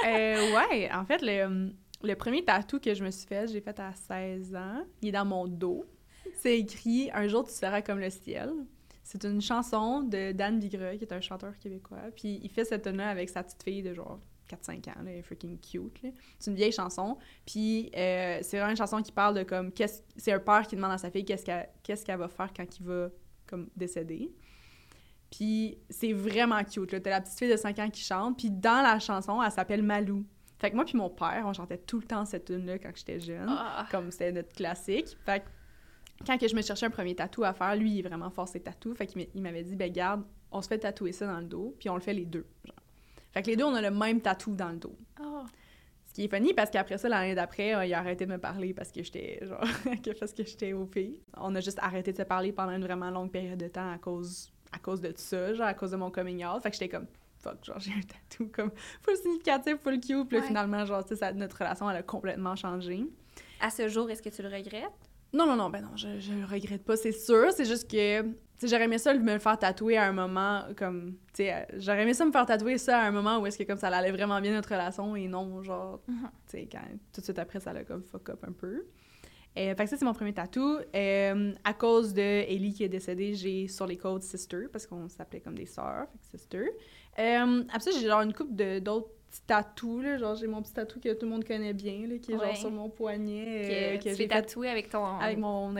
Euh, 0.06 0.54
ouais, 0.56 0.90
en 0.92 1.04
fait, 1.04 1.20
le, 1.22 1.72
le 2.02 2.14
premier 2.14 2.44
tatou 2.44 2.78
que 2.78 2.94
je 2.94 3.04
me 3.04 3.10
suis 3.10 3.26
fait, 3.26 3.48
j'ai 3.48 3.60
fait 3.60 3.78
à 3.80 3.92
16 3.92 4.54
ans. 4.54 4.84
Il 5.02 5.08
est 5.08 5.12
dans 5.12 5.24
mon 5.24 5.46
dos. 5.48 5.84
C'est 6.36 6.58
écrit 6.58 7.10
Un 7.12 7.26
jour 7.28 7.44
tu 7.44 7.52
seras 7.52 7.82
comme 7.82 7.98
le 7.98 8.10
ciel. 8.10 8.52
C'est 9.12 9.24
une 9.24 9.40
chanson 9.40 10.02
de 10.02 10.30
Dan 10.30 10.60
Bigreux, 10.60 10.94
qui 10.94 11.02
est 11.02 11.12
un 11.12 11.20
chanteur 11.20 11.58
québécois. 11.58 12.12
Puis 12.14 12.38
il 12.44 12.48
fait 12.48 12.64
cette 12.64 12.84
tune 12.84 13.00
avec 13.00 13.28
sa 13.28 13.42
petite 13.42 13.60
fille 13.60 13.82
de 13.82 13.92
genre 13.92 14.20
4-5 14.48 14.88
ans, 14.88 15.02
là, 15.02 15.10
elle 15.10 15.18
est 15.18 15.22
freaking 15.22 15.58
cute. 15.58 16.00
là. 16.04 16.10
C'est 16.38 16.48
une 16.52 16.56
vieille 16.56 16.70
chanson. 16.70 17.18
Puis 17.44 17.90
euh, 17.96 18.38
c'est 18.42 18.56
vraiment 18.58 18.70
une 18.70 18.76
chanson 18.76 19.02
qui 19.02 19.10
parle 19.10 19.34
de 19.34 19.42
comme. 19.42 19.72
C'est 20.16 20.32
un 20.32 20.38
père 20.38 20.64
qui 20.64 20.76
demande 20.76 20.92
à 20.92 20.98
sa 20.98 21.10
fille 21.10 21.24
qu'est-ce 21.24 22.04
qu'elle 22.04 22.18
va 22.18 22.28
faire 22.28 22.52
quand 22.56 22.78
il 22.78 22.86
va 22.86 23.08
comme 23.48 23.68
décéder. 23.74 24.32
Puis 25.28 25.76
c'est 25.88 26.12
vraiment 26.12 26.62
cute. 26.62 26.92
là. 26.92 27.00
T'as 27.00 27.10
la 27.10 27.20
petite 27.20 27.36
fille 27.36 27.50
de 27.50 27.56
5 27.56 27.80
ans 27.80 27.90
qui 27.90 28.02
chante. 28.02 28.38
Puis 28.38 28.48
dans 28.52 28.80
la 28.80 29.00
chanson, 29.00 29.42
elle 29.42 29.50
s'appelle 29.50 29.82
Malou. 29.82 30.24
Fait 30.60 30.70
que 30.70 30.76
moi 30.76 30.84
puis 30.84 30.96
mon 30.96 31.10
père, 31.10 31.42
on 31.46 31.52
chantait 31.52 31.78
tout 31.78 31.98
le 31.98 32.06
temps 32.06 32.24
cette 32.26 32.44
tune-là 32.44 32.78
quand 32.78 32.92
j'étais 32.94 33.18
jeune. 33.18 33.48
Ah. 33.48 33.88
Comme 33.90 34.12
c'était 34.12 34.30
notre 34.30 34.52
classique. 34.54 35.16
Fait 35.24 35.40
que 35.40 35.46
quand 36.26 36.38
que 36.38 36.48
je 36.48 36.54
me 36.54 36.62
cherchais 36.62 36.86
un 36.86 36.90
premier 36.90 37.14
tatou 37.14 37.44
à 37.44 37.52
faire, 37.52 37.74
lui, 37.76 37.92
il 37.92 37.98
est 38.00 38.08
vraiment 38.08 38.30
fort 38.30 38.48
ses 38.48 38.60
tatous. 38.60 38.96
Fait 38.96 39.06
qu'il 39.06 39.22
m'a- 39.22 39.28
il 39.34 39.42
m'avait 39.42 39.62
dit, 39.62 39.76
ben 39.76 39.90
garde, 39.92 40.22
on 40.52 40.60
se 40.62 40.68
fait 40.68 40.78
tatouer 40.78 41.12
ça 41.12 41.26
dans 41.26 41.38
le 41.40 41.46
dos, 41.46 41.74
puis 41.78 41.88
on 41.88 41.94
le 41.94 42.00
fait 42.00 42.12
les 42.14 42.24
deux. 42.26 42.46
genre. 42.64 42.74
Fait 43.32 43.42
que 43.42 43.46
les 43.48 43.56
deux, 43.56 43.64
on 43.64 43.74
a 43.74 43.80
le 43.82 43.90
même 43.90 44.20
tatou 44.20 44.54
dans 44.54 44.70
le 44.70 44.76
dos. 44.76 44.96
Ah. 45.20 45.44
Ce 46.06 46.12
qui 46.12 46.24
est 46.24 46.28
funny 46.28 46.52
parce 46.54 46.70
qu'après 46.70 46.98
ça, 46.98 47.08
l'année 47.08 47.36
d'après, 47.36 47.72
euh, 47.74 47.84
il 47.86 47.94
a 47.94 47.98
arrêté 48.00 48.26
de 48.26 48.32
me 48.32 48.38
parler 48.38 48.74
parce 48.74 48.90
que 48.90 49.00
j'étais 49.02 49.38
genre 49.46 49.60
parce 50.20 50.32
que 50.32 50.44
j'étais 50.44 50.72
au 50.72 50.84
pays. 50.86 51.20
On 51.36 51.54
a 51.54 51.60
juste 51.60 51.78
arrêté 51.80 52.10
de 52.12 52.16
se 52.16 52.22
parler 52.24 52.50
pendant 52.52 52.72
une 52.72 52.82
vraiment 52.82 53.10
longue 53.10 53.30
période 53.30 53.58
de 53.60 53.68
temps 53.68 53.92
à 53.92 53.98
cause 53.98 54.52
à 54.72 54.78
cause 54.80 55.00
de 55.00 55.12
ça, 55.16 55.54
genre 55.54 55.66
à 55.68 55.74
cause 55.74 55.92
de 55.92 55.96
mon 55.96 56.10
coming 56.10 56.44
out. 56.44 56.62
Fait 56.62 56.70
que 56.70 56.76
j'étais 56.76 56.88
comme 56.88 57.06
fuck, 57.38 57.64
genre 57.64 57.78
j'ai 57.78 57.92
un 57.92 58.00
tatou 58.00 58.50
comme 58.52 58.72
full 59.02 59.16
significatif, 59.16 59.76
full 59.82 60.00
cute. 60.00 60.26
Puis 60.26 60.36
là, 60.36 60.42
Ouais. 60.42 60.46
finalement, 60.48 60.84
genre, 60.84 61.02
tu 61.04 61.10
sais, 61.10 61.16
ça- 61.16 61.32
notre 61.32 61.56
relation, 61.56 61.88
elle 61.88 61.96
a 61.98 62.02
complètement 62.02 62.56
changé. 62.56 63.04
À 63.60 63.70
ce 63.70 63.86
jour, 63.88 64.10
est-ce 64.10 64.20
que 64.22 64.28
tu 64.30 64.42
le 64.42 64.48
regrettes? 64.48 64.90
Non, 65.32 65.46
non, 65.46 65.56
non, 65.56 65.70
ben 65.70 65.80
non, 65.82 65.96
je, 65.96 66.18
je 66.18 66.32
le 66.32 66.44
regrette 66.44 66.84
pas, 66.84 66.96
c'est 66.96 67.12
sûr. 67.12 67.52
C'est 67.52 67.64
juste 67.64 67.88
que, 67.90 68.22
tu 68.22 68.28
sais, 68.58 68.68
j'aurais 68.68 68.84
aimé 68.84 68.98
ça 68.98 69.14
me 69.14 69.32
le 69.32 69.38
faire 69.38 69.58
tatouer 69.58 69.96
à 69.96 70.06
un 70.08 70.12
moment 70.12 70.62
comme, 70.76 71.12
tu 71.32 71.44
sais, 71.44 71.54
euh, 71.54 71.58
j'aurais 71.78 72.02
aimé 72.02 72.14
ça 72.14 72.24
me 72.24 72.32
faire 72.32 72.46
tatouer 72.46 72.78
ça 72.78 73.00
à 73.00 73.06
un 73.06 73.10
moment 73.12 73.38
où 73.38 73.46
est-ce 73.46 73.56
que 73.58 73.62
comme 73.64 73.78
ça 73.78 73.88
allait 73.88 74.10
vraiment 74.10 74.40
bien 74.40 74.52
notre 74.52 74.70
relation 74.70 75.14
et 75.16 75.28
non, 75.28 75.62
genre, 75.62 76.00
Mhm. 76.08 76.16
tu 76.48 76.58
sais, 76.58 76.68
quand 76.70 76.80
tout 77.12 77.20
de 77.20 77.24
suite 77.24 77.38
après, 77.38 77.60
ça 77.60 77.72
l'a 77.72 77.84
comme 77.84 78.02
fuck 78.02 78.28
up 78.30 78.44
un 78.46 78.52
peu. 78.52 78.84
Euh, 79.58 79.74
fait 79.74 79.84
que 79.84 79.86
ça, 79.90 79.96
c'est 79.96 80.04
mon 80.04 80.12
premier 80.14 80.32
tatou. 80.32 80.78
Euh, 80.94 81.52
à 81.64 81.74
cause 81.74 82.14
de 82.14 82.20
Ellie 82.22 82.72
qui 82.72 82.84
est 82.84 82.88
décédée, 82.88 83.34
j'ai 83.34 83.66
sur 83.66 83.84
les 83.86 83.96
côtes 83.96 84.22
Sister, 84.22 84.66
parce 84.72 84.86
qu'on 84.86 85.08
s'appelait 85.08 85.40
comme 85.40 85.56
des 85.56 85.66
sœurs, 85.66 86.06
fait 86.12 86.18
que 86.18 86.38
Sister. 86.38 86.64
Euh, 87.18 87.62
après 87.68 87.80
ça, 87.80 87.90
j'ai 87.98 88.06
genre 88.06 88.20
une 88.22 88.32
coupe 88.32 88.54
de 88.54 88.78
d'autres 88.78 89.10
petits 89.30 89.42
tatous, 89.46 90.02
là. 90.02 90.18
Genre, 90.18 90.34
j'ai 90.34 90.46
mon 90.46 90.60
petit 90.62 90.72
tatou 90.72 90.98
que 91.00 91.12
tout 91.14 91.24
le 91.26 91.30
monde 91.32 91.44
connaît 91.44 91.72
bien, 91.72 92.06
là, 92.08 92.18
qui 92.18 92.32
est 92.32 92.36
Ouais. 92.36 92.46
genre 92.48 92.56
sur 92.56 92.70
mon 92.70 92.88
poignet, 92.90 93.44
que 93.44 93.94
euh, 93.96 93.98
que 93.98 94.14
fait 94.16 94.26
tatouer 94.28 94.68
avec 94.68 94.88
ton... 94.90 95.04
avec 95.04 95.38
mon. 95.38 95.72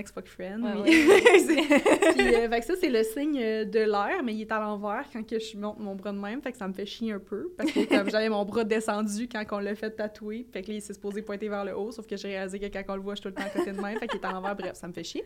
Ouais, 0.65 0.73
oui. 0.85 0.93
C'est- 1.47 2.15
Puis, 2.17 2.35
euh, 2.35 2.49
fait 2.49 2.61
que 2.61 2.67
ça, 2.67 2.75
c'est 2.81 2.89
le 2.91 3.03
signe 3.03 3.39
euh, 3.43 3.65
de 3.65 3.81
l'air, 3.81 4.23
mais 4.25 4.35
il 4.35 4.41
est 4.43 4.53
à 4.53 4.61
l'envers 4.61 5.05
quand 5.13 5.27
que 5.27 5.39
je 5.39 5.57
monte 5.57 5.79
mon 5.79 5.95
bras 5.95 6.13
de 6.13 6.19
même. 6.19 6.41
Fait 6.43 6.53
que 6.53 6.59
ça 6.59 6.67
me 6.69 6.73
fait 6.73 6.87
chier 6.87 7.13
un 7.13 7.19
peu. 7.19 7.53
Parce 7.57 7.71
que 7.73 7.85
comme 7.85 8.09
j'avais 8.11 8.29
mon 8.29 8.45
bras 8.45 8.65
descendu 8.65 9.29
quand 9.29 9.45
on 9.53 9.59
l'a 9.59 9.75
fait 9.75 9.91
tatouer, 9.91 10.47
fait 10.53 10.63
que 10.63 10.69
là, 10.69 10.75
il 10.75 10.83
s'est 10.83 10.95
supposé 10.95 11.23
pointer 11.23 11.49
vers 11.49 11.65
le 11.65 11.77
haut, 11.77 11.91
sauf 11.93 12.07
que 12.07 12.17
j'ai 12.17 12.29
réalisé 12.29 12.59
que 12.59 12.67
quand 12.67 12.83
on 12.89 12.97
le 12.97 13.03
voit, 13.03 13.15
je 13.15 13.21
suis 13.21 13.31
tout 13.31 13.37
le 13.37 13.43
temps 13.43 13.49
à 13.49 13.51
côté 13.59 13.73
de 13.73 13.81
même. 13.81 13.99
Fait 13.99 14.07
qu'il 14.09 14.21
est 14.21 14.25
à 14.27 14.33
l'envers. 14.33 14.55
Bref, 14.57 14.75
ça 14.75 14.87
me 14.89 14.93
fait 14.93 15.05
chier. 15.05 15.25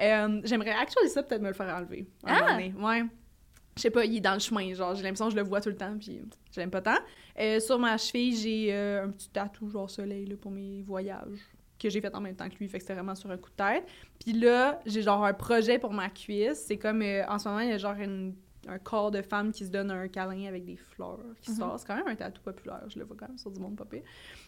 Euh, 0.00 0.40
J'aimerais 0.44 0.70
actually 0.72 1.08
ça, 1.08 1.22
peut-être 1.22 1.42
me 1.42 1.48
le 1.48 1.54
faire 1.54 1.74
enlever. 1.74 2.06
un 2.24 2.34
Ah! 2.34 2.56
Ouais. 2.58 3.02
Je 3.76 3.82
sais 3.82 3.90
pas, 3.90 4.04
il 4.04 4.16
est 4.16 4.20
dans 4.20 4.34
le 4.34 4.38
chemin, 4.40 4.72
genre, 4.74 4.94
j'ai 4.94 5.02
l'impression 5.02 5.26
que 5.26 5.32
je 5.32 5.36
le 5.36 5.42
vois 5.42 5.60
tout 5.60 5.68
le 5.68 5.76
temps, 5.76 5.96
puis 5.98 6.20
je 6.52 6.60
l'aime 6.60 6.70
pas 6.70 6.80
tant. 6.82 6.98
Euh, 7.40 7.58
sur 7.58 7.78
ma 7.78 7.96
cheville, 7.98 8.36
j'ai 8.36 8.72
euh, 8.72 9.04
un 9.06 9.10
petit 9.10 9.28
tatou, 9.30 9.68
genre 9.68 9.90
soleil, 9.90 10.26
là, 10.26 10.36
pour 10.36 10.52
mes 10.52 10.82
voyages, 10.82 11.40
que 11.78 11.90
j'ai 11.90 12.00
fait 12.00 12.14
en 12.14 12.20
même 12.20 12.36
temps 12.36 12.48
que 12.48 12.54
lui, 12.58 12.68
fait 12.68 12.78
que 12.78 12.84
c'était 12.84 12.94
vraiment 12.94 13.16
sur 13.16 13.30
un 13.32 13.36
coup 13.36 13.50
de 13.50 13.56
tête. 13.56 13.84
Puis 14.20 14.32
là, 14.32 14.80
j'ai 14.86 15.02
genre 15.02 15.24
un 15.24 15.34
projet 15.34 15.78
pour 15.80 15.92
ma 15.92 16.08
cuisse. 16.08 16.64
C'est 16.66 16.76
comme, 16.78 17.02
euh, 17.02 17.26
en 17.28 17.38
ce 17.38 17.48
moment, 17.48 17.60
il 17.60 17.70
y 17.70 17.72
a 17.72 17.78
genre 17.78 17.98
une- 17.98 18.34
un 18.68 18.78
corps 18.78 19.10
de 19.10 19.20
femme 19.20 19.50
qui 19.52 19.66
se 19.66 19.70
donne 19.70 19.90
un 19.90 20.08
câlin 20.08 20.46
avec 20.46 20.64
des 20.64 20.76
fleurs 20.76 21.18
qui 21.42 21.50
Mhm. 21.50 21.56
sort. 21.58 21.78
C'est 21.78 21.86
quand 21.86 21.96
même 21.96 22.06
un 22.08 22.14
tatou 22.14 22.40
populaire, 22.42 22.80
je 22.88 22.98
le 22.98 23.04
vois 23.04 23.16
quand 23.18 23.28
même 23.28 23.36
sur 23.38 23.50
du 23.50 23.60
monde 23.60 23.76
popé. 23.76 24.02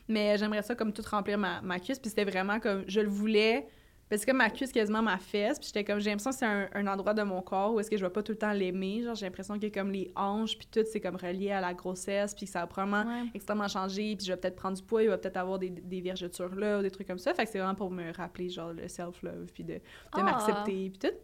Mais 0.09 0.39
j'aimerais 0.39 0.63
ça 0.63 0.75
comme 0.77 0.93
tout 0.93 1.03
remplir 1.11 1.37
ma, 1.37 1.61
ma 1.63 1.81
cuisse, 1.81 1.99
puis 1.99 2.09
c'était 2.11 2.25
vraiment 2.25 2.61
comme, 2.61 2.85
je 2.87 3.01
le 3.01 3.09
voulais... 3.09 3.67
Parce 4.09 4.25
que 4.25 4.31
ma 4.31 4.51
cuisse, 4.51 4.71
quasiment 4.71 5.03
ma 5.03 5.19
fesse, 5.19 5.59
puis 5.59 5.67
j'étais 5.67 5.83
comme, 5.83 5.99
j'ai 5.99 6.11
l'impression 6.11 6.31
que 6.31 6.37
c'est 6.37 6.47
un, 6.47 6.69
un 6.75 6.87
endroit 6.87 7.13
de 7.13 7.23
mon 7.23 7.43
corps 7.43 7.75
où 7.75 7.81
est-ce 7.81 7.91
que 7.91 7.97
je 7.97 8.05
vais 8.05 8.11
pas 8.11 8.23
tout 8.23 8.31
le 8.33 8.39
temps 8.39 8.53
l'aimer. 8.53 9.03
Genre, 9.03 9.17
j'ai 9.17 9.27
l'impression 9.27 9.59
que 9.59 9.67
comme 9.67 9.91
les 9.91 10.13
hanches, 10.15 10.57
puis 10.57 10.69
tout, 10.71 10.85
c'est 10.93 11.01
comme 11.01 11.17
relié 11.17 11.51
à 11.51 11.61
la 11.61 11.75
grossesse, 11.75 12.33
puis 12.35 12.47
que 12.47 12.53
ça 12.53 12.61
va 12.61 12.67
probablement 12.69 13.05
Ouais. 13.11 13.29
extrêmement 13.35 13.67
changé, 13.67 14.15
puis 14.17 14.25
je 14.27 14.33
vais 14.33 14.37
peut-être 14.39 14.55
prendre 14.57 14.77
du 14.77 14.83
poids, 14.85 15.03
il 15.03 15.09
va 15.09 15.19
peut-être 15.19 15.37
avoir 15.39 15.59
des, 15.59 15.71
des 15.71 16.01
vergetures 16.01 16.55
là, 16.55 16.79
ou 16.79 16.83
des 16.83 16.91
trucs 16.93 17.09
comme 17.09 17.19
ça. 17.19 17.35
Fait 17.35 17.45
que 17.47 17.51
c'est 17.51 17.59
vraiment 17.59 17.75
pour 17.75 17.91
me 17.91 18.13
rappeler, 18.13 18.49
genre, 18.49 18.73
le 18.73 18.87
self-love, 18.87 19.51
puis 19.53 19.65
de, 19.65 19.75
de 19.75 19.81
Ah. 20.13 20.23
m'accepter, 20.23 20.91
puis 20.91 20.99
tout. 21.01 21.17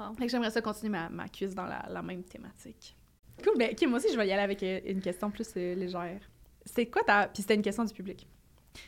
Wow. 0.00 0.14
Fait 0.14 0.26
que 0.26 0.30
j'aimerais 0.32 0.50
ça 0.50 0.60
continuer 0.60 0.90
ma, 0.90 1.08
ma 1.10 1.28
cuisse 1.28 1.54
dans 1.54 1.66
la, 1.66 1.86
la 1.88 2.02
même 2.02 2.24
thématique. 2.24 2.96
Cool, 3.44 3.58
ben, 3.58 3.70
ok, 3.72 3.86
moi 3.88 3.98
aussi, 3.98 4.12
je 4.12 4.16
vais 4.16 4.26
y 4.26 4.32
aller 4.32 4.42
avec 4.42 4.62
euh, 4.62 4.80
une 4.86 5.00
question 5.00 5.30
plus 5.30 5.48
euh, 5.56 5.74
légère. 5.74 6.20
C'est 6.64 6.86
quoi 6.86 7.02
ta... 7.02 7.28
Puis 7.28 7.42
c'était 7.42 7.54
une 7.54 7.62
question 7.62 7.84
du 7.84 7.92
public. 7.92 8.26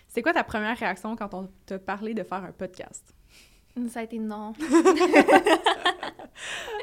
C'est 0.09 0.23
quoi 0.23 0.33
ta 0.33 0.43
première 0.43 0.77
réaction 0.77 1.15
quand 1.15 1.33
on 1.35 1.49
t'a 1.67 1.79
parlé 1.79 2.15
de 2.15 2.23
faire 2.25 2.43
un 2.43 2.53
podcast? 2.53 3.13
Ça 3.89 4.01
a 4.01 4.03
été 4.05 4.19
non. 4.19 4.53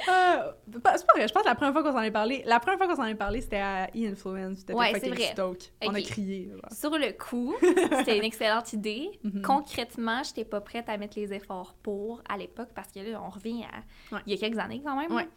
Euh, 0.10 0.52
c'est 0.72 0.82
pas 0.82 0.96
vrai, 1.16 1.28
je 1.28 1.34
pense 1.34 1.44
que 1.44 1.48
la 1.48 1.56
première 1.56 1.72
fois 1.74 1.84
qu'on 1.84 1.92
s'en 1.94 2.02
est 2.02 2.12
parlé, 2.12 2.44
la 2.46 2.60
première 2.60 2.78
fois 2.78 2.88
qu'on 2.88 2.96
s'en 2.96 3.06
est 3.06 3.16
parlé, 3.16 3.40
c'était 3.40 3.58
à 3.60 3.88
E-Influence, 3.96 4.58
c'était 4.60 4.74
Ouais, 4.74 4.92
c'est 5.00 5.10
vrai. 5.10 5.32
stoke. 5.32 5.72
On 5.86 5.94
a 5.94 6.02
crié, 6.02 6.50
genre. 6.52 6.62
Sur 6.72 6.98
le 6.98 7.12
coup, 7.14 7.56
c'était 8.00 8.18
une 8.18 8.24
excellente 8.24 8.74
idée. 8.74 9.12
Mhm. 9.24 9.42
Concrètement, 9.44 10.22
j'étais 10.24 10.44
pas 10.44 10.60
prête 10.60 10.90
à 10.90 10.98
mettre 10.98 11.18
les 11.18 11.32
efforts 11.34 11.74
pour 11.84 12.22
à 12.28 12.38
l'époque 12.38 12.70
parce 12.76 12.92
que 12.92 13.00
là, 13.00 13.22
on 13.26 13.30
revient 13.30 13.64
à 13.64 14.16
Ouais. 14.16 14.22
il 14.26 14.34
y 14.34 14.36
a 14.36 14.40
quelques 14.40 14.60
années 14.60 14.82
quand 14.84 14.96
même. 15.00 15.14
Ouais. 15.14 15.28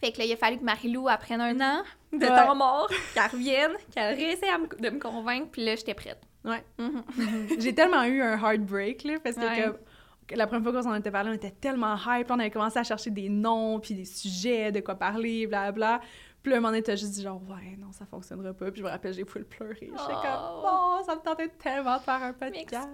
Fait 0.00 0.12
que 0.12 0.18
là, 0.18 0.24
il 0.26 0.32
a 0.32 0.36
fallu 0.36 0.58
que 0.58 0.64
Marie-Lou 0.64 1.08
apprenne 1.08 1.40
un 1.40 1.58
an 1.60 1.82
de 2.12 2.26
temps 2.26 2.54
mort, 2.54 2.90
qu'elle 3.14 3.30
revienne, 3.30 3.72
qu'elle 3.94 4.16
me- 4.18 4.82
de 4.82 4.90
me 4.90 4.98
convaincre, 4.98 5.48
puis 5.52 5.64
là, 5.64 5.76
j'étais 5.76 5.94
prête. 5.94 6.20
Ouais. 6.44 6.62
Mhm. 6.78 7.02
J'ai 7.58 7.74
tellement 7.74 8.02
eu 8.04 8.20
un 8.20 8.36
heartbreak, 8.36 9.04
là, 9.04 9.14
parce 9.22 9.36
que 9.36 9.40
Ouais. 9.40 9.62
comme, 9.64 9.72
que 9.74 9.78
la 10.34 10.46
première 10.46 10.62
fois 10.64 10.72
qu'on 10.72 10.82
s'en 10.88 10.94
était 10.94 11.10
parlé, 11.10 11.30
on 11.30 11.34
était 11.34 11.50
tellement 11.52 11.96
hype, 12.06 12.30
on 12.30 12.38
avait 12.38 12.50
commencé 12.50 12.78
à 12.78 12.82
chercher 12.84 13.10
des 13.10 13.28
noms, 13.28 13.78
puis 13.80 13.94
des 13.94 14.04
sujets, 14.04 14.72
de 14.72 14.80
quoi 14.80 14.94
parler, 14.96 15.46
blablabla. 15.46 16.00
Puis 16.42 16.50
là, 16.52 16.58
un 16.58 16.60
moment 16.60 16.70
donné, 16.70 16.82
t'as 16.82 16.94
juste 16.96 17.12
dit 17.12 17.22
genre, 17.22 17.40
ouais, 17.48 17.76
non, 17.76 17.90
ça 17.92 18.06
fonctionnera 18.06 18.52
pas. 18.54 18.70
Puis 18.70 18.80
je 18.80 18.84
me 18.84 18.90
rappelle, 18.90 19.12
j'ai 19.12 19.24
full 19.24 19.44
pleuré. 19.44 19.74
J'étais 19.80 19.92
Oh. 19.96 20.06
comme, 20.22 20.64
oh, 20.64 20.98
ça 21.04 21.16
me 21.16 21.20
tentait 21.20 21.48
tellement 21.48 21.96
de 21.96 22.02
faire 22.02 22.22
un 22.22 22.32
podcast. 22.32 22.88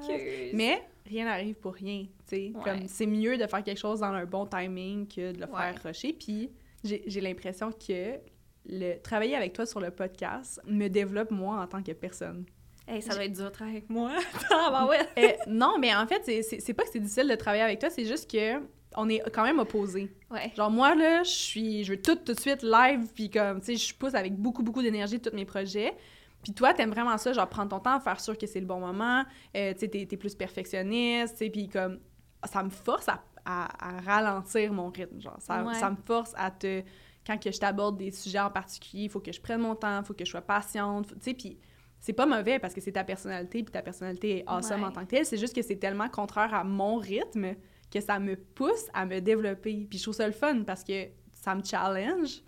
Mais 0.55 0.83
rien 1.07 1.25
n'arrive 1.27 1.55
pour 1.57 1.75
rien, 1.75 2.05
tu 2.29 2.37
sais. 2.37 2.53
Ouais. 2.55 2.63
Comme 2.65 2.87
c'est 2.89 3.07
mieux 3.07 3.37
de 3.37 3.47
faire 3.47 3.63
quelque 3.63 3.79
chose 3.81 4.01
dans 4.01 4.07
un 4.13 4.25
bon 4.25 4.47
timing 4.47 5.07
que 5.07 5.33
de 5.33 5.39
le 5.41 5.47
Ouais. 5.47 5.73
faire 5.73 5.83
rusher. 5.85 6.13
Puis 6.19 6.51
j'ai 6.83 7.03
j'ai 7.07 7.21
l'impression 7.21 7.71
que 7.73 8.19
le 8.65 8.97
travailler 9.03 9.37
avec 9.37 9.53
toi 9.53 9.67
sur 9.67 9.81
le 9.81 9.91
podcast 9.91 10.61
me 10.67 10.89
développe 10.89 11.31
moi 11.31 11.61
en 11.63 11.67
tant 11.67 11.83
que 11.83 11.93
personne. 11.93 12.47
Hey, 12.89 13.01
ça 13.03 13.15
doit 13.15 13.25
être 13.25 13.33
dur 13.33 13.45
de 13.45 13.51
travailler 13.51 13.79
avec 13.79 13.91
moi. 13.91 14.11
ah, 14.51 14.69
bah 14.71 14.87
ouais. 14.87 14.99
Euh, 15.19 15.37
non, 15.47 15.77
mais 15.79 15.95
en 15.95 16.07
fait, 16.07 16.23
c'est- 16.25 16.73
pas 16.75 16.83
que 16.85 16.91
c'est 16.93 17.01
difficile 17.01 17.29
de 17.29 17.35
travailler 17.37 17.63
avec 17.63 17.79
toi, 17.79 17.91
c'est 17.91 18.05
juste 18.05 18.31
que 18.31 18.61
on 18.97 19.09
est 19.09 19.23
quand 19.33 19.45
même 19.45 19.59
opposés. 19.59 20.11
Ouais. 20.31 20.53
Genre 20.57 20.71
moi 20.71 20.95
là, 20.95 21.23
je 21.23 21.31
suis 21.31 21.85
je 21.85 21.93
veux 21.93 22.03
tout 22.03 22.17
tout 22.17 22.35
de 22.35 22.41
suite 22.41 22.63
live 22.63 23.07
puis 23.15 23.31
comme 23.31 23.61
tu 23.61 23.67
sais, 23.67 23.77
je 23.77 23.95
pousse 23.95 24.15
avec 24.15 24.35
beaucoup 24.37 24.63
beaucoup 24.63 24.83
d'énergie 24.83 25.19
tous 25.21 25.35
mes 25.35 25.45
projets. 25.47 25.95
Puis 26.43 26.53
toi, 26.53 26.75
t'aimes 26.75 26.91
vraiment 26.91 27.17
ça, 27.19 27.33
genre 27.33 27.49
prendre 27.49 27.71
ton 27.71 27.79
temps, 27.79 27.99
faire 28.01 28.21
sûr 28.21 28.37
que 28.37 28.47
c'est 28.47 28.59
le 28.61 28.67
bon 28.67 28.81
moment, 28.81 29.25
euh, 29.57 29.73
tu 29.75 29.79
sais, 29.81 29.89
t'es 29.89 30.05
t'es 30.07 30.17
plus 30.17 30.35
perfectionniste, 30.35 31.35
tu 31.39 31.45
sais, 31.45 31.51
puis 31.51 31.69
comme 31.69 32.01
ça 32.45 32.63
me 32.65 32.69
force 32.71 33.09
à, 33.09 33.23
à- 33.45 33.97
à 33.97 34.01
ralentir 34.01 34.73
mon 34.73 34.91
rythme, 34.91 35.21
genre 35.21 35.37
ça, 35.39 35.63
Ouais. 35.63 35.75
ça 35.75 35.89
me 35.91 35.97
force 36.05 36.33
à 36.37 36.51
te 36.51 36.83
quand 37.27 37.39
que 37.41 37.53
je 37.53 37.59
t'aborde 37.61 37.97
des 37.97 38.11
sujets 38.11 38.41
en 38.41 38.51
particulier, 38.51 39.05
il 39.05 39.09
faut 39.11 39.21
que 39.21 39.31
je 39.33 39.41
prenne 39.41 39.61
mon 39.61 39.77
temps, 39.77 40.01
il 40.01 40.05
faut 40.05 40.15
que 40.15 40.25
je 40.25 40.31
sois 40.31 40.41
patiente, 40.43 41.07
tu 41.15 41.15
sais, 41.21 41.35
puis 41.35 41.57
c'est 42.03 42.13
pas 42.13 42.27
mauvais 42.27 42.59
parce 42.59 42.75
que 42.75 42.81
c'est 42.81 42.93
ta 42.93 43.05
personnalité, 43.05 43.63
puis 43.63 43.73
ta 43.73 43.81
personnalité 43.81 44.39
est 44.39 44.45
awesome 44.49 44.81
Ouais. 44.81 44.87
en 44.89 44.93
tant 44.93 45.03
que 45.05 45.11
telle, 45.11 45.25
c'est 45.25 45.39
juste 45.39 45.55
que 45.55 45.63
c'est 45.63 45.77
tellement 45.77 46.09
contraire 46.09 46.53
à 46.53 46.65
mon 46.65 46.97
rythme 46.97 47.55
que 47.91 48.01
ça 48.01 48.19
me 48.19 48.35
pousse 48.37 48.87
à 48.93 49.07
me 49.07 49.21
développer. 49.21 49.87
Puis 49.89 49.99
je 49.99 50.03
trouve 50.05 50.15
ça 50.15 50.27
le 50.27 50.33
fun 50.33 50.63
parce 50.65 50.83
que 50.83 51.07
ça 51.33 51.55
me 51.55 51.63
challenge. 51.63 52.43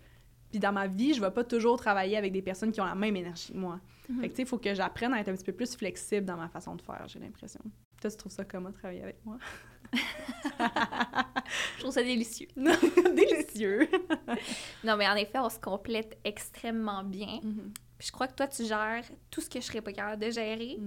Puis 0.51 0.59
dans 0.59 0.73
ma 0.73 0.87
vie, 0.87 1.13
je 1.13 1.21
vais 1.21 1.31
pas 1.31 1.43
toujours 1.43 1.77
travailler 1.77 2.17
avec 2.17 2.31
des 2.33 2.41
personnes 2.41 2.71
qui 2.71 2.81
ont 2.81 2.85
la 2.85 2.95
même 2.95 3.15
énergie 3.15 3.53
que 3.53 3.57
moi. 3.57 3.79
Mhm. 4.09 4.19
Fait 4.21 4.27
que 4.27 4.31
tu 4.33 4.35
sais, 4.37 4.41
il 4.43 4.47
faut 4.47 4.57
que 4.57 4.73
j'apprenne 4.73 5.13
à 5.13 5.19
être 5.21 5.29
un 5.29 5.33
petit 5.35 5.43
peu 5.45 5.53
plus 5.53 5.75
flexible 5.75 6.25
dans 6.25 6.37
ma 6.37 6.49
façon 6.49 6.75
de 6.75 6.81
faire, 6.81 7.03
j'ai 7.07 7.19
l'impression. 7.19 7.61
Toi, 8.01 8.11
tu 8.11 8.17
trouves 8.17 8.31
ça 8.33 8.43
comment 8.43 8.71
travailler 8.71 9.03
avec 9.03 9.23
moi? 9.25 9.37
Je 11.75 11.79
trouve 11.79 11.91
ça 11.93 12.03
délicieux. 12.03 12.47
Délicieux. 12.55 13.87
Non, 14.83 14.97
mais 14.97 15.07
en 15.07 15.15
effet, 15.15 15.39
on 15.39 15.49
se 15.49 15.59
complète 15.59 16.17
extrêmement 16.23 17.03
bien. 17.03 17.39
Puis 17.97 18.07
je 18.07 18.11
crois 18.11 18.27
que 18.27 18.33
toi, 18.35 18.45
tu 18.47 18.65
gères 18.65 19.03
tout 19.31 19.39
ce 19.39 19.49
que 19.49 19.61
je 19.61 19.65
serais 19.65 19.79
pas 19.81 19.93
capable 19.93 20.21
de 20.21 20.29
gérer. 20.29 20.77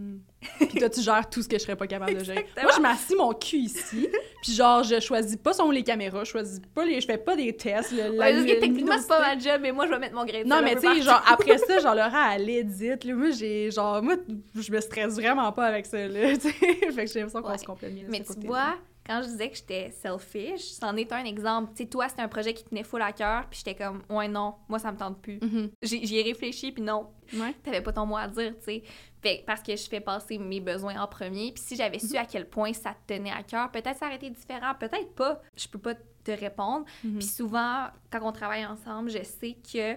Puis 0.59 0.79
toi, 0.79 0.91
tu 0.91 1.01
gères 1.01 1.29
tout 1.31 1.43
ce 1.43 1.49
que 1.49 1.57
je 1.57 1.63
serais 1.63 1.75
pas 1.77 1.87
capable 1.87 2.19
de 2.19 2.23
gérer. 2.23 2.47
Moi, 2.63 2.71
je 2.77 2.81
m'assis 2.83 3.15
mon 3.17 3.33
cul 3.33 3.57
ici, 3.61 4.09
puis 4.43 4.53
genre, 4.53 4.83
je 4.83 5.01
choisis 5.01 5.37
pas 5.37 5.55
selon 5.55 5.71
les 5.71 5.83
caméras, 5.83 6.25
je 6.25 6.31
choisis 6.31 6.61
pas 6.75 6.85
les... 6.85 7.01
Je 7.01 7.07
fais 7.07 7.17
pas 7.17 7.35
des 7.35 7.57
tests. 7.57 7.93
Le, 7.93 8.03
la 8.03 8.11
Ouais, 8.11 8.33
lu- 8.35 8.59
techniquement, 8.61 8.99
c'est 8.99 9.09
pas 9.09 9.21
ma 9.21 9.39
job, 9.39 9.59
mais 9.63 9.73
moi, 9.73 9.87
je 9.87 9.91
vais 9.93 9.99
mettre 9.99 10.15
mon 10.15 10.27
grain 10.27 10.43
de 10.43 10.49
Non, 10.49 10.61
mais 10.63 10.75
tu 10.77 10.83
sais, 10.83 11.01
genre, 11.03 11.23
après 11.27 11.57
ça, 11.67 11.79
genre, 11.79 11.95
Laura, 11.95 12.35
elle 12.37 12.49
édite. 12.51 13.05
Là, 13.05 13.15
moi, 13.15 13.31
j'ai, 13.31 13.71
genre, 13.71 14.03
moi, 14.03 14.17
je 14.55 14.71
me 14.71 14.81
stresse 14.81 15.15
vraiment 15.15 15.51
pas 15.53 15.65
avec 15.65 15.87
ça, 15.87 16.07
là, 16.07 16.33
tu 16.37 16.41
sais. 16.43 16.51
fait 16.53 16.77
que 16.77 16.91
j'ai 17.07 17.21
l'impression 17.21 17.41
qu'on 17.43 17.49
Ouais. 17.51 17.59
se 17.59 17.65
complète 17.65 17.95
de 17.95 18.11
Mais 18.11 18.21
tu 18.23 18.47
vois, 18.47 18.75
quand 19.09 19.23
je 19.23 19.29
disais 19.29 19.49
que 19.51 19.57
j'étais 19.57 19.91
selfish, 19.91 20.61
c'en 20.61 20.95
est 20.97 21.11
un 21.13 21.25
exemple. 21.25 21.71
Tu 21.75 21.85
sais, 21.85 21.89
toi, 21.89 22.09
c'était 22.09 22.23
un 22.23 22.29
projet 22.29 22.53
qui 22.55 22.63
tenait 22.65 22.85
full 22.85 23.01
à 23.03 23.13
cœur, 23.13 23.47
puis 23.49 23.59
j'étais 23.65 23.75
comme, 23.75 24.03
ouais, 24.11 24.29
non, 24.29 24.55
moi, 24.69 24.79
ça 24.79 24.93
me 24.93 24.99
tente 24.99 25.21
plus. 25.23 25.41
J'ai- 25.83 26.05
J'y 26.05 26.19
ai 26.19 26.23
réfléchi, 26.23 26.71
puis 26.73 26.83
non, 26.83 27.11
Ouais. 27.35 27.55
t'avais 27.65 27.81
pas 27.81 27.93
ton 27.93 28.07
mot 28.07 28.17
à 28.17 28.29
dire, 28.29 28.55
tu 28.59 28.65
sais. 28.65 28.83
Fait 29.23 29.41
que 29.41 29.47
parce 29.47 29.63
que 29.63 29.75
je 29.75 29.89
fais 29.89 30.01
passer 30.01 30.39
mes 30.39 30.61
besoins 30.61 31.01
en 31.03 31.07
premier, 31.09 31.51
puis 31.53 31.63
si 31.63 31.75
j'avais 31.75 31.99
su 31.99 32.17
à 32.17 32.25
quel 32.25 32.49
point 32.49 32.73
ça 32.73 32.95
te 33.07 33.15
tenait 33.15 33.33
à 33.33 33.43
cœur, 33.43 33.71
peut-être 33.73 33.97
ça 33.99 34.07
aurait 34.07 34.17
été 34.17 34.31
différent, 34.31 34.75
peut-être 34.79 35.13
pas. 35.15 35.43
Je 35.57 35.67
peux 35.67 35.79
pas 35.81 35.95
te 35.95 36.31
répondre. 36.31 36.85
Mhm. 37.03 37.19
Puis 37.19 37.27
souvent, 37.27 37.87
quand 38.13 38.21
on 38.23 38.31
travaille 38.33 38.65
ensemble, 38.67 39.11
je 39.11 39.23
sais 39.25 39.57
que 39.73 39.97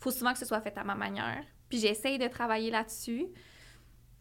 faut 0.00 0.10
souvent 0.10 0.32
que 0.32 0.38
ce 0.38 0.46
soit 0.46 0.60
fait 0.62 0.76
à 0.78 0.82
ma 0.82 0.94
manière. 0.94 1.44
Puis 1.68 1.78
j'essaye 1.78 2.18
de 2.18 2.26
travailler 2.26 2.70
là-dessus, 2.70 3.26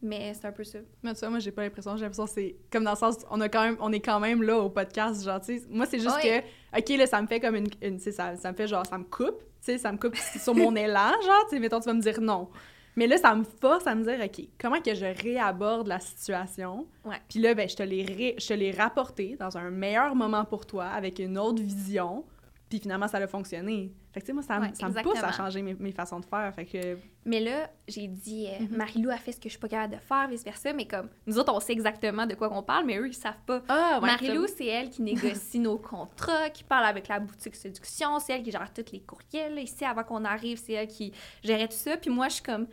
mais 0.01 0.33
c'est 0.33 0.45
un 0.47 0.51
peu 0.51 0.63
ça. 0.63 0.79
Mais 1.03 1.13
tu 1.13 1.19
vois, 1.19 1.29
moi, 1.29 1.39
j'ai 1.39 1.51
pas 1.51 1.63
l'impression. 1.63 1.95
J'ai 1.97 2.03
l'impression 2.03 2.25
que 2.25 2.31
c'est 2.31 2.55
comme 2.71 2.83
dans 2.83 2.91
le 2.91 2.97
sens, 2.97 3.17
on, 3.29 3.39
a 3.41 3.49
quand 3.49 3.63
même, 3.63 3.77
on 3.79 3.91
est 3.91 3.99
quand 3.99 4.19
même 4.19 4.41
là 4.43 4.57
au 4.59 4.69
podcast, 4.69 5.23
genre, 5.23 5.39
tu 5.41 5.59
sais. 5.59 5.65
Moi, 5.69 5.85
c'est 5.85 5.99
juste 5.99 6.15
Ouais. 6.23 6.43
que, 6.73 6.79
OK, 6.79 6.97
là, 6.97 7.05
ça 7.05 7.21
me 7.21 7.27
fait 7.27 7.39
comme 7.39 7.55
une. 7.55 7.67
une 7.81 7.99
ça, 7.99 8.35
ça 8.35 8.51
me 8.51 8.55
fait 8.57 8.67
genre, 8.67 8.85
ça 8.85 8.97
me 8.97 9.03
coupe, 9.03 9.39
tu 9.39 9.45
sais, 9.61 9.77
ça 9.77 9.91
me 9.91 9.97
coupe 9.97 10.15
sur 10.43 10.55
mon 10.55 10.75
élan, 10.75 11.11
genre, 11.23 11.43
tu 11.49 11.55
sais, 11.55 11.59
mettons, 11.59 11.79
tu 11.79 11.85
vas 11.85 11.93
me 11.93 12.01
dire 12.01 12.21
non. 12.21 12.49
Mais 12.95 13.07
là, 13.07 13.17
ça 13.17 13.33
me 13.35 13.43
force 13.43 13.87
à 13.87 13.95
me 13.95 14.03
dire, 14.03 14.19
OK, 14.25 14.45
comment 14.59 14.81
que 14.81 14.93
je 14.93 15.05
réaborde 15.05 15.87
la 15.87 15.99
situation? 15.99 16.85
Puis 17.29 17.39
là, 17.39 17.53
ben, 17.53 17.69
je 17.69 17.75
te 17.75 17.83
l'ai 17.83 18.03
ré- 18.03 18.35
je 18.37 18.47
te 18.47 18.53
l'ai 18.53 18.71
rapporté 18.71 19.37
dans 19.39 19.57
un 19.57 19.69
meilleur 19.69 20.15
moment 20.15 20.43
pour 20.43 20.65
toi, 20.65 20.85
avec 20.87 21.19
une 21.19 21.37
autre 21.37 21.61
vision. 21.61 22.25
Puis 22.69 22.79
finalement, 22.79 23.07
ça 23.07 23.17
a 23.19 23.27
fonctionné. 23.27 23.93
Fait 24.11 24.21
que, 24.21 24.25
tu 24.25 24.27
sais, 24.27 24.33
moi, 24.33 24.41
ça, 24.41 24.59
Ouais, 24.59 24.69
ça 24.73 24.89
me 24.89 25.03
pousse 25.03 25.21
à 25.21 25.31
changer 25.31 25.61
mes, 25.61 25.75
mes 25.75 25.91
façons 25.91 26.19
de 26.19 26.25
faire. 26.25 26.51
Fait 26.55 26.65
que. 26.65 26.97
Mais 27.25 27.39
là, 27.39 27.69
j'ai 27.87 28.07
dit, 28.07 28.47
euh, 28.47 28.63
Mhm. 28.63 28.75
Marie-Lou 28.77 29.09
a 29.11 29.17
fait 29.17 29.31
ce 29.33 29.37
que 29.37 29.43
je 29.45 29.49
suis 29.49 29.59
pas 29.59 29.67
capable 29.67 29.95
de 29.95 29.99
faire, 29.99 30.27
vice-versa, 30.27 30.73
mais 30.73 30.87
comme, 30.87 31.09
nous 31.27 31.37
autres, 31.37 31.53
on 31.53 31.59
sait 31.59 31.73
exactement 31.73 32.25
de 32.25 32.33
quoi 32.33 32.49
qu'on 32.49 32.63
parle, 32.63 32.85
mais 32.85 32.97
eux, 32.97 33.07
ils 33.07 33.13
savent 33.13 33.41
pas. 33.45 33.61
Ah, 33.67 33.99
Marie-Lou, 34.01 34.47
c'est 34.47 34.65
elle 34.65 34.89
qui 34.89 35.03
négocie 35.03 35.59
nos 35.59 35.77
contrats, 35.77 36.49
qui 36.49 36.63
parle 36.63 36.85
avec 36.85 37.07
la 37.07 37.19
boutique 37.19 37.55
séduction, 37.55 38.17
c'est 38.19 38.33
elle 38.33 38.41
qui 38.43 38.51
gère 38.51 38.73
tous 38.73 38.91
les 38.91 39.01
courriels. 39.01 39.59
Ici, 39.59 39.85
avant 39.85 40.03
qu'on 40.03 40.25
arrive, 40.25 40.57
c'est 40.57 40.73
elle 40.73 40.87
qui 40.87 41.13
gérait 41.43 41.67
tout 41.67 41.77
ça. 41.77 41.95
Puis 41.97 42.09
moi, 42.09 42.29
je 42.29 42.33
suis 42.35 42.43
comme 42.43 42.65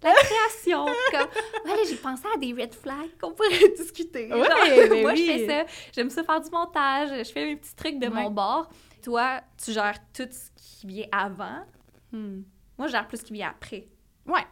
la 0.00 0.12
création. 0.14 0.86
comme, 1.10 1.72
ouais, 1.72 1.78
j'ai 1.90 1.96
pensé 1.96 2.22
à 2.32 2.38
des 2.38 2.52
red 2.52 2.72
flags 2.72 3.18
qu'on 3.20 3.32
pourrait 3.32 3.68
discuter. 3.76 4.32
Ouais, 4.32 4.44
Genre, 4.44 4.88
mais 4.90 5.00
moi, 5.02 5.10
oui. 5.12 5.26
je 5.26 5.32
fais 5.32 5.46
ça. 5.48 5.72
J'aime 5.92 6.10
ça 6.10 6.22
faire 6.22 6.40
du 6.40 6.50
montage. 6.50 7.08
Je 7.26 7.32
fais 7.32 7.46
mes 7.46 7.56
petits 7.56 7.74
trucs 7.74 7.98
de 7.98 8.06
Ouais. 8.06 8.22
mon 8.22 8.30
bord. 8.30 8.70
Toi, 9.02 9.40
tu 9.64 9.72
gères 9.72 9.98
tout 10.12 10.28
ce 10.30 10.50
qui 10.78 10.86
vient 10.86 11.06
avant. 11.10 11.64
Hmm. 12.12 12.42
Moi, 12.78 12.86
je 12.86 12.92
gère 12.92 13.08
plus 13.08 13.18
ce 13.18 13.24
qui 13.24 13.32
vient 13.32 13.50
après. 13.50 13.88
Ouais. 14.26 14.44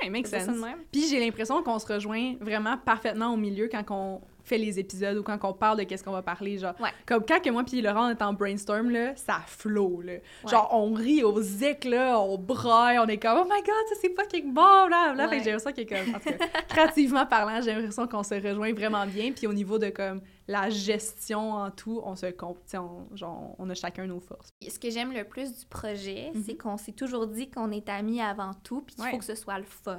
Ouais, 0.00 0.10
make 0.10 0.26
sense. 0.26 0.48
Puis 0.90 1.06
j'ai 1.08 1.20
l'impression 1.20 1.62
qu'on 1.62 1.78
se 1.78 1.86
rejoint 1.86 2.34
vraiment 2.40 2.78
parfaitement 2.78 3.32
au 3.32 3.36
milieu 3.36 3.68
quand 3.68 3.84
on 3.90 4.20
fait 4.44 4.58
les 4.58 4.78
épisodes 4.78 5.16
ou 5.16 5.22
quand 5.22 5.38
on 5.42 5.52
parle 5.54 5.78
de 5.78 5.82
qu'est-ce 5.84 6.04
qu'on 6.04 6.12
va 6.12 6.22
parler 6.22 6.58
genre 6.58 6.74
Ouais. 6.80 6.90
comme 7.06 7.24
quand 7.26 7.40
que 7.42 7.50
moi 7.50 7.64
puis 7.64 7.80
Laurent 7.82 8.06
on 8.08 8.10
est 8.10 8.22
en 8.22 8.32
brainstorm 8.34 8.90
là 8.90 9.16
ça 9.16 9.40
flow 9.46 10.00
là 10.02 10.14
genre 10.48 10.68
on 10.72 10.92
rit 10.92 11.22
aux 11.24 11.40
éclats 11.40 12.20
on 12.20 12.36
braille 12.38 12.98
on 12.98 13.06
est 13.06 13.18
comme 13.18 13.38
oh 13.40 13.44
my 13.44 13.60
god 13.62 13.84
ça 13.88 13.94
c'est 14.00 14.14
fucking 14.14 14.52
bon 14.52 14.60
là 14.88 15.14
là 15.14 15.28
fait 15.28 15.34
Ouais. 15.34 15.38
que 15.38 15.44
j'ai 15.44 15.50
l'impression 15.52 15.72
que 15.84 15.88
comme 15.88 16.20
tout 16.20 16.38
cas, 16.38 16.46
créativement 16.68 17.26
parlant 17.26 17.60
j'ai 17.62 17.72
l'impression 17.74 18.06
qu'on 18.06 18.22
se 18.22 18.34
rejoint 18.34 18.72
vraiment 18.72 19.06
bien 19.06 19.32
puis 19.32 19.46
au 19.46 19.52
niveau 19.52 19.78
de 19.78 19.88
comme 19.90 20.20
la 20.46 20.68
gestion 20.68 21.52
en 21.52 21.70
tout 21.70 22.02
on 22.04 22.14
se 22.16 22.26
comp- 22.26 22.58
tu 22.64 22.72
sais, 22.72 22.78
on, 22.78 23.08
genre, 23.16 23.54
on 23.58 23.70
a 23.70 23.74
chacun 23.74 24.06
nos 24.06 24.20
forces 24.20 24.50
Ce 24.68 24.78
que 24.78 24.90
j'aime 24.90 25.12
le 25.12 25.24
plus 25.24 25.58
du 25.58 25.64
projet, 25.66 26.30
Mhm. 26.34 26.42
c'est 26.44 26.54
qu'on 26.56 26.76
s'est 26.76 26.92
toujours 26.92 27.26
dit 27.26 27.50
qu'on 27.50 27.70
est 27.72 27.88
amis 27.88 28.20
avant 28.20 28.52
tout, 28.62 28.82
puis 28.82 28.94
qu'il 28.94 29.04
faut 29.06 29.18
que 29.18 29.24
ce 29.24 29.34
soit 29.34 29.56
le 29.58 29.64
fun. 29.64 29.98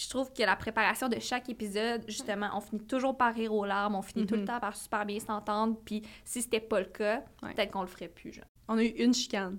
Puis 0.00 0.06
je 0.06 0.10
trouve 0.14 0.32
que 0.32 0.42
la 0.42 0.56
préparation 0.56 1.10
de 1.10 1.18
chaque 1.20 1.50
épisode, 1.50 2.02
justement, 2.08 2.48
on 2.56 2.60
finit 2.62 2.86
toujours 2.86 3.18
par 3.18 3.34
rire 3.34 3.52
aux 3.52 3.66
larmes, 3.66 3.96
on 3.96 4.00
finit 4.00 4.24
tout 4.24 4.32
Mhm. 4.34 4.40
le 4.40 4.46
temps 4.46 4.58
par 4.58 4.74
super 4.74 5.04
bien 5.04 5.20
s'entendre, 5.20 5.76
puis 5.84 6.00
si 6.24 6.40
c'était 6.40 6.58
pas 6.58 6.78
le 6.80 6.86
cas, 6.86 7.22
Ouais. 7.42 7.52
peut-être 7.52 7.70
qu'on 7.70 7.82
le 7.82 7.86
ferait 7.86 8.08
plus, 8.08 8.32
genre. 8.32 8.46
on 8.68 8.78
a 8.78 8.82
eu 8.82 8.86
une 8.96 9.12
chicane 9.12 9.58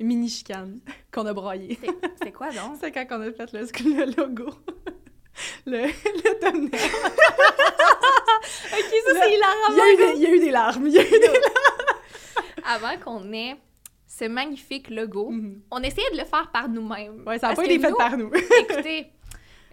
une 0.00 0.06
mini 0.06 0.30
chicane 0.30 0.80
qu'on 1.12 1.26
a 1.26 1.34
braillé 1.34 1.78
C'est- 2.22 2.32
quoi 2.32 2.48
donc? 2.52 2.76
C'est 2.80 2.90
quand 2.90 3.04
on 3.10 3.20
a 3.20 3.32
fait 3.32 3.52
le, 3.52 3.66
le 4.06 4.16
logo. 4.16 4.46
Le, 5.66 5.86
le 5.86 6.38
thumbnail. 6.40 6.68
ok, 6.70 6.78
ça 9.06 9.12
c'est 9.20 9.34
hilarant! 9.34 9.70
Il 9.70 9.76
y, 9.76 9.80
a 9.80 9.92
eu 9.92 9.96
des, 9.96 10.12
il 10.16 10.22
y 10.22 10.26
a 10.26 10.30
eu 10.34 10.40
des 10.40 10.50
larmes. 10.50 10.86
Il 10.86 10.92
y 10.94 10.98
a 10.98 11.06
eu 11.06 11.10
des 11.10 11.30
Avant 12.64 12.96
qu'on 13.02 13.32
ait 13.32 13.56
ce 14.06 14.24
magnifique 14.26 14.90
logo, 14.90 15.30
larmes. 15.30 15.60
on 15.70 15.82
essayait 15.82 16.10
de 16.12 16.18
le 16.18 16.24
faire 16.24 16.50
par 16.52 16.68
nous-mêmes. 16.68 17.22
Ouais, 17.26 17.38
ça 17.38 17.48
n'a 17.50 17.54
pas 17.54 17.64
été 17.64 17.78
fait 17.78 17.90
nous, 17.90 17.96
par 17.96 18.16
nous. 18.16 18.30
Écoutez, 18.34 19.12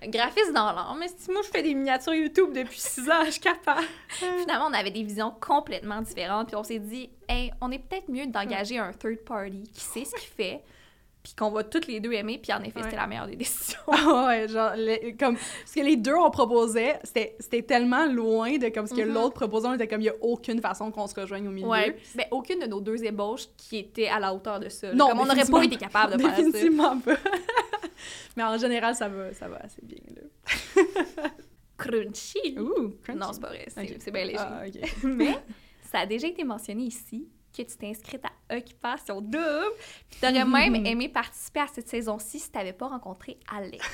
graphiste 0.08 0.54
dans 0.54 0.72
l'âme, 0.72 0.98
mais 1.00 1.08
si 1.16 1.30
moi 1.32 1.42
je 1.44 1.50
fais 1.50 1.62
des 1.62 1.74
miniatures 1.74 2.14
YouTube 2.14 2.54
depuis 2.54 2.80
six 2.80 3.10
ans, 3.10 3.24
je 3.26 3.32
suis 3.32 3.42
capable. 3.42 3.86
Finalement, 4.10 4.68
on 4.70 4.74
avait 4.74 4.92
des 4.92 5.04
visions 5.04 5.34
complètement 5.42 6.02
différentes, 6.02 6.48
puis 6.48 6.56
on 6.56 6.64
s'est 6.64 6.80
dit, 6.80 7.10
hey, 7.28 7.52
on 7.62 7.72
est 7.72 7.80
peut-être 7.80 8.10
mieux 8.10 8.28
d'engager 8.28 8.78
un 8.78 8.92
third 8.94 9.18
party 9.26 9.64
qui 9.74 9.82
sait 9.82 10.06
ce 10.06 10.12
qu'il 10.16 10.30
fait, 10.36 10.62
puis 11.22 11.34
qu'on 11.38 11.52
va 11.52 11.66
toutes 11.66 11.88
les 11.88 12.00
deux 12.00 12.14
aimer, 12.14 12.40
puis 12.42 12.54
en 12.54 12.62
effet, 12.62 12.78
Ouais. 12.80 12.84
c'était 12.86 12.96
la 12.96 13.06
meilleure 13.08 13.28
des 13.28 13.36
décisions. 13.36 13.78
Ah 13.92 14.28
ouais, 14.28 14.48
genre, 14.48 14.72
comme, 15.20 15.36
parce 15.36 15.74
que 15.76 15.82
les 15.82 15.98
deux, 15.98 16.14
on 16.16 16.30
proposait, 16.32 16.98
c'était 17.04 17.62
tellement 17.64 18.06
loin 18.06 18.58
de 18.58 18.70
comme 18.70 18.88
ce 18.88 18.94
que 18.94 19.02
Mhm. 19.02 19.14
l'autre 19.14 19.34
proposait, 19.34 19.68
on 19.68 19.74
était 19.74 19.88
comme, 19.88 20.00
il 20.00 20.06
n'y 20.06 20.10
a 20.10 20.16
aucune 20.22 20.62
façon 20.62 20.92
qu'on 20.92 21.08
se 21.08 21.20
rejoigne 21.20 21.48
au 21.48 21.52
milieu. 21.52 21.68
Ouais, 21.68 21.98
ben 22.16 22.26
aucune 22.32 22.60
de 22.60 22.68
nos 22.68 22.80
deux 22.80 23.04
ébauches 23.04 23.48
qui 23.58 23.78
était 23.80 24.08
à 24.08 24.20
la 24.20 24.34
hauteur 24.34 24.62
de 24.62 24.70
ça. 24.70 24.94
Non, 24.94 25.10
comme 25.10 25.20
on 25.20 25.26
n'aurait 25.26 25.46
pas 25.46 25.64
été 25.66 25.76
capable 25.76 26.14
de 26.14 26.20
faire 26.22 26.36
ça. 26.38 26.42
Définitivement 26.42 26.98
pas. 27.00 27.16
Mais 28.36 28.44
en 28.44 28.58
général, 28.58 28.96
ça 28.96 29.08
va, 29.10 29.34
ça 29.34 29.48
va 29.48 29.58
assez 29.58 29.82
bien, 29.84 29.98
là. 30.16 31.24
Crunchy. 31.78 32.58
Ouh, 32.60 32.90
crunchy. 33.02 33.20
Non, 33.20 33.32
c'est 33.32 33.40
pas 33.42 33.48
vrai, 33.50 33.66
c'est 33.70 33.82
Ok. 33.82 33.98
c'est 34.00 34.12
bien 34.12 34.26
léger. 34.26 34.38
Ah. 34.40 34.64
Mais 35.04 35.38
ça 35.90 36.00
a 36.00 36.06
déjà 36.06 36.28
été 36.28 36.44
mentionné 36.44 36.84
ici 36.84 37.28
que 37.56 37.62
tu 37.64 37.78
t'es 37.78 37.88
inscrite 37.88 38.22
à 38.26 38.56
Occupation 38.58 39.22
Double. 39.22 39.72
Puis 40.10 40.20
t'aurais 40.20 40.44
même 40.46 40.86
aimé 40.86 41.08
participer 41.10 41.62
à 41.62 41.68
cette 41.68 41.88
saison-ci 41.88 42.40
si 42.40 42.52
t'avais 42.52 42.74
pas 42.74 42.88
rencontré 42.88 43.40
Alex. 43.56 43.86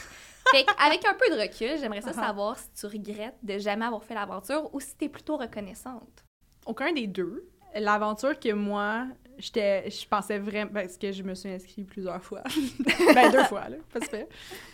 Fait 0.51 0.66
avec 0.84 1.06
un 1.06 1.14
peu 1.14 1.30
de 1.36 1.41
recul, 1.41 1.78
j'aimerais 1.80 2.01
ça 2.01 2.12
Ah. 2.18 2.28
savoir 2.28 2.58
si 2.58 2.70
tu 2.72 2.86
regrettes 2.88 3.38
de 3.43 3.58
jamais 3.60 3.86
avoir 3.86 4.03
fait 4.03 4.14
l'aventure 4.16 4.74
ou 4.74 4.80
si 4.80 4.95
t'es 4.95 5.10
plutôt 5.10 5.38
reconnaissante. 5.38 6.24
Aucun 6.66 6.91
des 6.91 7.06
deux. 7.08 7.47
L'aventure 7.76 8.39
que 8.39 8.53
moi, 8.53 9.07
j'étais, 9.38 9.89
je 9.89 10.07
pensais 10.07 10.39
vraiment, 10.39 10.71
parce 10.73 10.97
que 10.97 11.11
je 11.11 11.23
me 11.23 11.34
suis 11.36 11.49
inscrite 11.49 11.88
plusieurs 11.88 12.23
fois. 12.23 12.43
ben, 13.13 13.32
deux 13.32 13.43
fois, 13.43 13.69
là, 13.69 13.78
pas 13.91 14.01
super. 14.01 14.26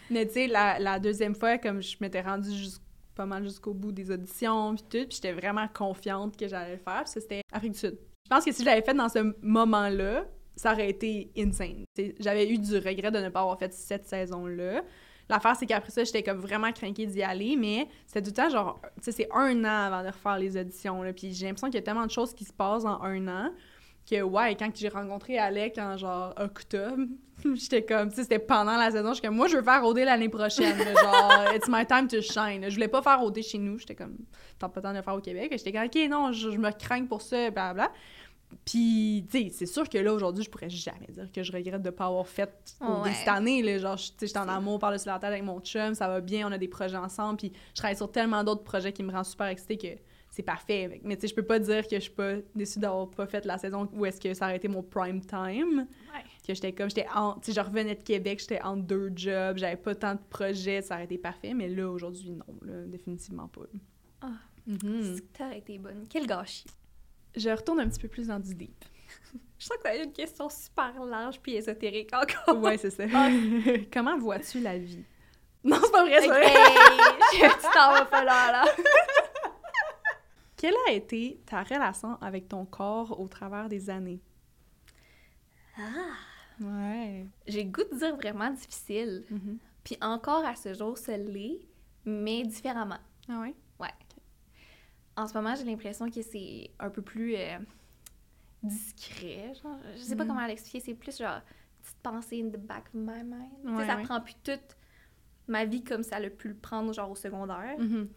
Mais 0.10 0.26
tu 0.28 0.34
sais, 0.34 0.48
la, 0.48 0.80
la 0.80 1.00
deuxième 1.00 1.36
fois, 1.36 1.58
comme 1.58 1.82
je 1.82 1.96
m'étais 2.00 2.22
rendue 2.22 2.52
pas 3.16 3.26
mal 3.26 3.44
jusqu'au 3.44 3.74
bout 3.74 3.92
des 3.92 4.12
auditions, 4.12 4.76
puis 4.76 4.84
tout, 4.84 5.08
puis 5.08 5.16
j'étais 5.16 5.34
vraiment 5.34 5.68
confiante 5.68 6.38
que 6.38 6.48
j'allais 6.48 6.74
le 6.74 6.78
faire, 6.78 7.04
puis 7.04 7.12
c'était 7.14 7.42
Afrique 7.52 7.74
du 7.74 7.80
Sud. 7.80 7.98
Je 8.26 8.30
pense 8.30 8.46
que 8.46 8.52
si 8.52 8.62
je 8.62 8.66
l'avais 8.66 8.82
fait 8.82 8.94
dans 8.94 9.10
ce 9.10 9.34
moment-là, 9.42 10.26
ça 10.56 10.74
aurait 10.74 10.90
été 10.90 11.32
insane. 11.38 11.86
J'avais 12.20 12.50
eu 12.50 12.58
du 12.58 12.76
regret 12.78 13.12
de 13.12 13.20
ne 13.20 13.30
pas 13.30 13.42
avoir 13.42 13.58
fait 13.58 13.74
cette 13.74 14.08
saison-là. 14.08 14.84
L'affaire, 15.32 15.56
c'est 15.56 15.66
qu'après 15.66 15.92
ça, 15.92 16.04
j'étais 16.04 16.24
comme 16.24 16.40
vraiment 16.40 16.74
craquée 16.74 17.06
d'y 17.06 17.24
aller, 17.24 17.56
mais 17.56 17.88
c'était 18.06 18.22
tout 18.22 18.32
le 18.32 18.44
temps 18.44 18.50
genre, 18.50 18.82
tu 18.98 19.04
sais, 19.04 19.12
c'est 19.14 19.30
un 19.34 19.64
an 19.64 19.86
avant 19.88 20.04
de 20.04 20.08
refaire 20.08 20.38
les 20.38 20.58
auditions, 20.58 21.02
là. 21.02 21.14
Puis 21.14 21.32
j'ai 21.32 21.46
l'impression 21.46 21.68
qu'il 21.68 21.76
y 21.76 21.80
a 21.80 21.82
tellement 21.84 22.06
de 22.06 22.12
choses 22.12 22.34
qui 22.34 22.44
se 22.44 22.52
passent 22.52 22.84
en 22.84 23.02
un 23.02 23.28
an 23.30 23.52
que, 24.10 24.22
ouais, 24.22 24.56
quand 24.56 24.70
j'ai 24.76 24.90
rencontré 24.90 25.38
Alec 25.38 25.78
en 25.78 25.96
genre 25.96 26.34
octobre, 26.38 27.06
j'étais 27.54 27.86
comme, 27.86 28.10
tu 28.10 28.16
sais, 28.16 28.24
c'était 28.24 28.40
pendant 28.40 28.76
la 28.76 28.92
saison, 28.92 29.14
j'étais 29.14 29.28
comme, 29.28 29.38
moi, 29.38 29.48
je 29.48 29.56
veux 29.56 29.64
faire 29.64 29.86
OD 29.86 30.00
l'année 30.00 30.28
prochaine, 30.28 30.78
là, 30.78 30.94
genre, 31.02 31.44
it's 31.56 31.70
my 31.70 31.86
time 31.86 32.10
to 32.10 32.22
shine. 32.22 32.68
Je 32.68 32.74
voulais 32.74 32.90
pas 32.90 33.02
faire 33.02 33.24
OD 33.24 33.42
chez 33.42 33.58
nous, 33.58 33.80
j'étais 33.80 33.96
comme, 33.96 34.18
tant 34.60 34.68
pas 34.68 34.82
temps 34.82 34.92
de 34.92 34.98
le 34.98 35.02
faire 35.02 35.16
au 35.16 35.22
Québec. 35.22 35.54
J'étais 35.54 35.72
comme, 35.72 35.86
ok, 35.86 36.10
non, 36.10 36.34
je, 36.34 36.52
je 36.52 36.58
me 36.58 36.72
crains 36.72 37.06
pour 37.06 37.22
ça, 37.22 37.50
blablabla. 37.52 37.90
Puis, 38.66 39.26
tu 39.32 39.38
sais, 39.44 39.50
c'est 39.50 39.66
sûr 39.66 39.88
que 39.90 39.98
là, 39.98 40.14
aujourd'hui, 40.14 40.44
je 40.44 40.50
pourrais 40.50 40.70
jamais 40.70 41.08
dire 41.10 41.32
que 41.32 41.44
je 41.44 41.52
regrette 41.52 41.82
de 41.82 41.90
pas 41.90 42.06
avoir 42.06 42.28
fait 42.28 42.52
Ouais. 42.82 43.14
cette 43.14 43.28
année. 43.28 43.62
Là, 43.64 43.78
genre, 43.80 43.96
tu 43.98 44.04
sais, 44.18 44.28
j'étais 44.28 44.40
en 44.40 44.48
amour 44.50 44.80
par-dessus 44.80 45.08
la 45.08 45.16
tête 45.16 45.26
avec 45.26 45.44
mon 45.44 45.60
chum, 45.62 45.94
ça 45.96 46.08
va 46.08 46.22
bien, 46.22 46.48
on 46.48 46.52
a 46.52 46.58
des 46.58 46.68
projets 46.68 46.98
ensemble, 46.98 47.38
puis 47.38 47.52
je 47.70 47.76
travaille 47.76 47.98
sur 47.98 48.12
tellement 48.12 48.44
d'autres 48.44 48.64
projets 48.64 48.92
qui 48.94 49.04
me 49.04 49.12
rendent 49.12 49.26
super 49.26 49.48
excitée 49.48 49.78
que 49.78 50.02
c'est 50.30 50.44
parfait. 50.44 51.02
Mais 51.04 51.16
tu 51.16 51.22
sais, 51.22 51.28
je 51.28 51.36
peux 51.36 51.44
pas 51.44 51.60
dire 51.60 51.86
que 51.88 51.96
je 51.96 52.02
suis 52.02 52.10
pas 52.12 52.36
déçue 52.56 52.80
d'avoir 52.80 53.10
pas 53.10 53.26
fait 53.28 53.46
la 53.46 53.58
saison 53.58 53.90
où 53.94 54.06
est-ce 54.06 54.20
que 54.22 54.34
ça 54.34 54.46
aurait 54.46 54.56
été 54.56 54.68
mon 54.70 54.82
prime 54.82 55.20
time. 55.20 55.80
Ouais. 56.14 56.24
Que 56.48 56.54
j'étais 56.54 56.72
comme, 56.72 56.90
j'étais 56.90 57.08
en, 57.14 57.34
tu 57.34 57.52
sais, 57.52 57.54
je 57.54 57.60
revenais 57.66 57.96
de 57.96 58.02
Québec, 58.04 58.40
j'étais 58.40 58.62
en 58.62 58.78
deux 58.78 59.12
jobs, 59.16 59.58
j'avais 59.58 59.76
pas 59.76 59.94
tant 59.94 60.14
de 60.16 60.20
projets, 60.30 60.82
ça 60.82 60.96
aurait 60.96 61.04
été 61.04 61.18
parfait. 61.18 61.54
Mais 61.54 61.68
là, 61.68 61.90
aujourd'hui, 61.90 62.32
non, 62.32 62.46
là, 62.62 62.86
définitivement 62.86 63.48
pas. 63.50 63.62
Ah. 64.22 64.28
T'aurais 65.38 65.58
été 65.58 65.78
bonne. 65.80 66.06
Quel 66.10 66.26
gâchis. 66.28 66.66
Je 67.36 67.50
retourne 67.50 67.80
un 67.80 67.88
petit 67.90 68.00
peu 68.00 68.08
plus 68.08 68.28
dans 68.28 68.40
du 68.40 68.54
deep. 68.56 68.86
Je 69.60 69.66
sens 69.66 69.78
que 69.78 69.84
t'as 69.84 70.04
une 70.04 70.12
question 70.12 70.50
super 70.50 71.04
large 71.06 71.40
puis 71.40 71.56
ésotérique 71.56 72.12
encore. 72.14 72.62
Ouais, 72.62 72.78
c'est 72.78 72.90
ça. 72.90 73.04
Comment 73.94 74.18
vois-tu 74.18 74.60
la 74.60 74.78
vie? 74.78 75.04
Non, 75.64 75.78
c'est 75.84 75.92
pas 75.92 76.04
vrai, 76.04 76.20
c'est 76.22 76.28
Hey, 76.44 77.40
vrai. 77.40 77.50
tu 77.62 77.68
t'en 77.74 77.92
vas 77.94 78.06
pas 78.06 78.24
là, 78.24 78.52
là. 78.52 78.66
Quelle 80.58 80.74
a 80.88 80.92
été 80.92 81.40
ta 81.46 81.64
relation 81.64 82.18
avec 82.22 82.48
ton 82.48 82.66
corps 82.66 83.20
au 83.20 83.28
travers 83.28 83.68
des 83.70 83.90
années? 83.90 84.20
Ah. 85.78 86.14
Ouais. 86.60 87.26
J'ai 87.48 87.66
goût 87.66 87.84
de 87.92 87.98
dire 87.98 88.16
vraiment 88.16 88.50
difficile. 88.52 89.24
Mhm. 89.30 89.58
Puis 89.84 89.98
encore 90.02 90.46
à 90.46 90.56
ce 90.56 90.74
jour, 90.74 90.98
ce 90.98 91.12
l'est, 91.12 91.60
mais 92.06 92.44
différemment. 92.44 93.00
Ah 93.30 93.40
ouais? 93.40 93.56
En 95.18 95.28
ce 95.28 95.34
moment, 95.34 95.54
j'ai 95.56 95.66
l'impression 95.66 96.10
que 96.10 96.22
c'est 96.22 96.72
un 96.80 96.90
peu 96.90 97.02
plus 97.02 97.36
euh, 97.36 97.58
discret. 98.64 99.54
Genre. 99.62 99.78
Je 99.96 100.02
sais 100.02 100.16
pas 100.16 100.24
Mm. 100.24 100.28
comment 100.28 100.46
l'expliquer. 100.48 100.80
C'est 100.80 100.94
plus 100.94 101.18
genre 101.18 101.36
une 101.38 101.84
petite 101.84 101.98
pensée 102.04 102.42
in 102.44 102.50
the 102.50 102.58
back 102.62 102.86
of 102.88 102.94
my 102.94 103.24
mind. 103.24 103.50
Tu 103.64 103.70
sais, 103.70 103.76
Ouais, 103.76 103.88
ça 103.88 103.96
ouais. 103.98 104.04
prend 104.04 104.22
plus 104.22 104.36
toute 104.44 104.78
ma 105.48 105.66
vie 105.66 105.84
comme 105.84 106.04
ça 106.04 106.20
l'a 106.20 106.30
pu 106.30 106.50
le 106.50 106.56
prendre 106.56 106.94
genre 106.94 107.12
au 107.12 107.16
secondaire. 107.16 107.76
Mhm. 107.80 108.10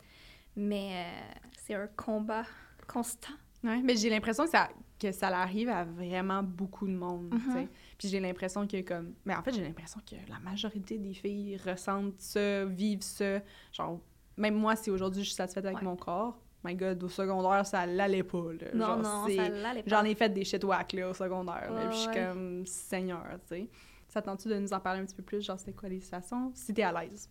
Mais 0.57 0.91
euh, 1.07 1.35
c'est 1.59 1.75
un 1.75 1.87
combat 1.89 2.45
constant. 2.87 3.33
Ouais, 3.65 3.81
mais 3.83 3.97
j'ai 3.97 4.11
l'impression 4.11 4.45
que 4.45 4.51
ça, 4.51 4.69
que 5.01 5.11
ça 5.11 5.29
arrive 5.29 5.71
à 5.71 5.85
vraiment 5.85 6.43
beaucoup 6.43 6.87
de 6.87 6.93
monde. 6.95 7.33
Mhm. 7.33 7.67
Puis 7.99 8.09
j'ai 8.09 8.21
l'impression 8.21 8.67
que 8.67 8.83
comme... 8.83 9.15
Mais 9.25 9.35
en 9.35 9.43
fait, 9.43 9.53
j'ai 9.53 9.63
l'impression 9.65 10.01
que 10.09 10.15
la 10.31 10.39
majorité 10.39 10.99
des 10.99 11.15
filles 11.15 11.57
ressentent 11.57 12.21
ça, 12.21 12.67
vivent 12.67 13.01
ça. 13.03 13.41
Genre, 13.73 13.99
même 14.37 14.55
moi, 14.55 14.77
si 14.77 14.91
aujourd'hui 14.91 15.23
je 15.23 15.29
suis 15.29 15.35
satisfaite 15.37 15.65
avec 15.65 15.79
Ouais. 15.79 15.85
mon 15.85 15.97
corps, 15.97 16.39
my 16.65 16.75
God, 16.75 17.03
au 17.05 17.09
secondaire, 17.09 17.65
ça 17.67 17.87
l'allait 17.87 18.23
pas, 18.23 18.53
là. 18.61 18.67
Non, 18.75 18.87
Genre, 18.87 18.97
non, 18.99 19.29
ça 19.29 19.49
l'allait 19.49 19.83
pas. 19.83 19.91
J'en 19.91 20.05
ai 20.05 20.15
fait 20.15 20.29
des 20.31 20.45
shit 20.45 20.65
whack, 20.65 20.93
là, 20.95 21.11
au 21.11 21.15
secondaire, 21.15 21.71
là, 21.71 21.83
Ouais, 21.83 21.89
puis 21.89 21.99
je 21.99 22.03
suis 22.11 22.13
comme 22.21 22.67
Seigneur, 22.67 23.25
tu 23.49 23.57
sais. 23.57 23.69
Ça 24.09 24.23
tente-tu 24.23 24.49
de 24.49 24.59
nous 24.59 24.73
en 24.73 24.81
parler 24.81 25.01
un 25.01 25.05
petit 25.05 25.15
peu 25.15 25.23
plus? 25.23 25.43
Genre, 25.45 25.59
c'était 25.59 25.73
quoi 25.73 25.89
les 25.89 26.01
situations? 26.01 26.53
Si 26.55 26.73
t'es 26.73 26.83
à 26.83 26.93
l'aise. 26.93 27.29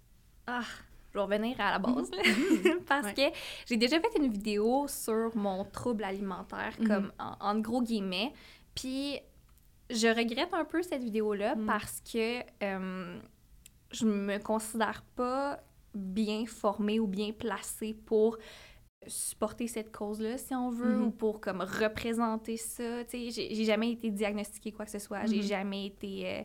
Ah, 0.48 0.62
je 1.12 1.18
vais 1.18 1.24
revenir 1.24 1.56
à 1.60 1.72
la 1.72 1.80
base. 1.80 2.12
là. 2.12 2.18
Parce 2.88 3.08
Ouais. 3.08 3.14
que 3.14 3.38
j'ai 3.68 3.78
déjà 3.78 4.00
fait 4.02 4.18
une 4.18 4.30
vidéo 4.32 4.86
sur 4.88 5.36
mon 5.36 5.64
trouble 5.66 6.04
alimentaire, 6.04 6.74
Mhm. 6.80 6.88
comme 6.88 7.12
en, 7.20 7.36
en 7.40 7.60
gros 7.60 7.82
guillemets. 7.82 8.34
Puis 8.76 9.20
je 9.90 10.08
regrette 10.08 10.54
un 10.54 10.66
peu 10.66 10.82
cette 10.82 11.04
vidéo-là 11.04 11.56
Mhm. 11.56 11.66
parce 11.68 12.02
que 12.02 12.40
euh, 12.64 13.20
je 13.92 14.06
me 14.06 14.38
considère 14.40 15.04
pas 15.16 15.60
bien 15.94 16.46
formée 16.48 17.00
ou 17.00 17.06
bien 17.08 17.32
placée 17.32 17.94
pour 17.94 18.38
supporter 19.08 19.68
cette 19.68 19.92
cause-là, 19.92 20.38
si 20.38 20.54
on 20.56 20.70
veut, 20.70 20.96
Mhm. 20.98 21.06
ou 21.08 21.12
pour 21.12 21.40
comme 21.42 21.62
représenter 21.62 22.58
ça. 22.58 23.04
Tu 23.06 23.32
sais, 23.32 23.50
j'ai 23.54 23.66
jamais 23.66 23.92
été 23.92 24.10
diagnostiquée 24.12 24.72
quoi 24.72 24.86
que 24.86 24.92
ce 24.92 25.00
soit. 25.00 25.26
J'ai 25.26 25.38
Mhm. 25.38 25.42
jamais 25.44 25.86
été 25.88 26.28
euh, 26.28 26.42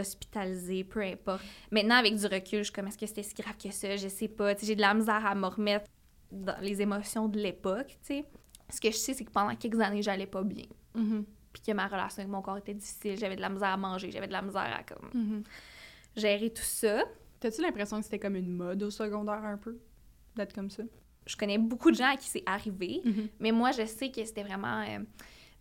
hospitalisée, 0.00 0.84
peu 0.84 1.00
importe. 1.02 1.42
Maintenant, 1.70 1.96
avec 1.96 2.16
du 2.16 2.26
recul, 2.26 2.58
je 2.58 2.64
suis 2.64 2.72
comme, 2.72 2.86
est-ce 2.88 2.98
que 2.98 3.06
c'était 3.06 3.22
si 3.22 3.34
grave 3.34 3.56
que 3.56 3.70
ça? 3.70 3.96
Je 3.96 4.08
sais 4.08 4.28
pas. 4.28 4.54
Tu 4.54 4.60
sais, 4.62 4.66
j'ai 4.68 4.76
de 4.76 4.80
la 4.80 4.94
misère 4.94 5.24
à 5.24 5.34
me 5.34 5.46
remettre 5.46 5.86
dans 6.32 6.58
les 6.60 6.82
émotions 6.82 7.28
de 7.28 7.38
l'époque, 7.38 7.88
tu 8.02 8.14
sais. 8.14 8.24
Ce 8.68 8.80
que 8.80 8.90
je 8.90 8.96
sais, 8.96 9.14
c'est 9.14 9.24
que 9.24 9.30
pendant 9.30 9.54
quelques 9.54 9.80
années, 9.80 10.02
j'allais 10.02 10.26
pas 10.26 10.42
bien. 10.42 10.64
Mhm. 10.94 11.24
Puis 11.52 11.62
que 11.62 11.72
ma 11.72 11.86
relation 11.86 12.20
avec 12.20 12.30
mon 12.30 12.42
corps 12.42 12.58
était 12.58 12.74
difficile. 12.74 13.16
J'avais 13.18 13.36
de 13.36 13.40
la 13.40 13.48
misère 13.48 13.68
à 13.70 13.76
manger, 13.76 14.10
j'avais 14.10 14.26
de 14.26 14.32
la 14.32 14.42
misère 14.42 14.76
à 14.78 14.82
comme, 14.82 15.42
gérer 16.16 16.50
tout 16.50 16.62
ça. 16.62 17.02
T'as-tu 17.40 17.62
l'impression 17.62 17.98
que 17.98 18.04
c'était 18.04 18.18
comme 18.18 18.36
une 18.36 18.50
mode 18.50 18.82
au 18.82 18.90
secondaire, 18.90 19.44
un 19.44 19.56
peu? 19.56 19.78
D'être 20.34 20.52
comme 20.54 20.68
ça? 20.70 20.82
Je 21.26 21.36
connais 21.36 21.58
beaucoup 21.58 21.90
de 21.90 21.96
gens 21.96 22.12
à 22.12 22.16
qui 22.16 22.28
c'est 22.28 22.42
arrivé. 22.46 23.00
Mhm. 23.04 23.28
Mais 23.40 23.52
moi, 23.52 23.72
je 23.72 23.84
sais 23.84 24.10
que 24.10 24.24
c'était 24.24 24.42
vraiment. 24.44 24.80
euh, 24.82 25.00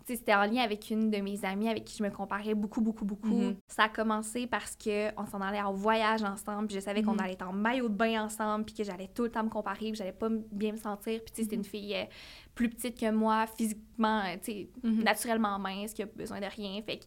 tu 0.07 0.13
sais, 0.13 0.19
c'était 0.19 0.35
en 0.35 0.43
lien 0.45 0.61
avec 0.61 0.91
une 0.91 1.09
de 1.09 1.17
mes 1.17 1.43
amies 1.43 1.67
avec 1.67 1.83
qui 1.85 1.97
je 1.97 2.03
me 2.03 2.11
comparais 2.11 2.53
beaucoup, 2.53 2.79
beaucoup, 2.81 3.05
beaucoup. 3.05 3.27
Mhm. 3.39 3.55
Ça 3.67 3.85
a 3.85 3.89
commencé 3.89 4.45
parce 4.45 4.75
que 4.75 5.09
on 5.19 5.25
s'en 5.25 5.41
allait 5.41 5.61
en 5.63 5.73
voyage 5.73 6.21
ensemble, 6.23 6.67
puis 6.67 6.75
je 6.75 6.79
savais 6.81 7.01
qu'on 7.01 7.13
Mhm. 7.13 7.19
allait 7.21 7.33
être 7.33 7.47
en 7.47 7.53
maillot 7.53 7.89
de 7.89 7.95
bain 7.95 8.23
ensemble, 8.25 8.65
puis 8.65 8.75
que 8.75 8.83
j'allais 8.83 9.07
tout 9.07 9.23
le 9.23 9.31
temps 9.31 9.43
me 9.43 9.49
comparer, 9.49 9.87
puis 9.87 9.95
j'allais 9.95 10.11
pas 10.13 10.29
bien 10.29 10.73
me 10.73 10.77
sentir. 10.77 11.21
Puis 11.23 11.31
tu 11.31 11.35
sais, 11.37 11.43
c'était 11.43 11.55
une 11.55 11.63
fille 11.63 11.95
euh, 11.95 12.03
plus 12.53 12.69
petite 12.69 12.99
que 12.99 13.09
moi, 13.09 13.47
physiquement, 13.57 14.19
euh, 14.19 14.35
tu 14.43 14.51
sais, 14.51 14.69
naturellement 14.83 15.57
mince, 15.57 15.91
qui 15.95 16.03
a 16.03 16.05
besoin 16.05 16.39
de 16.39 16.45
rien. 16.55 16.79
Fait 16.83 16.99
que 16.99 17.05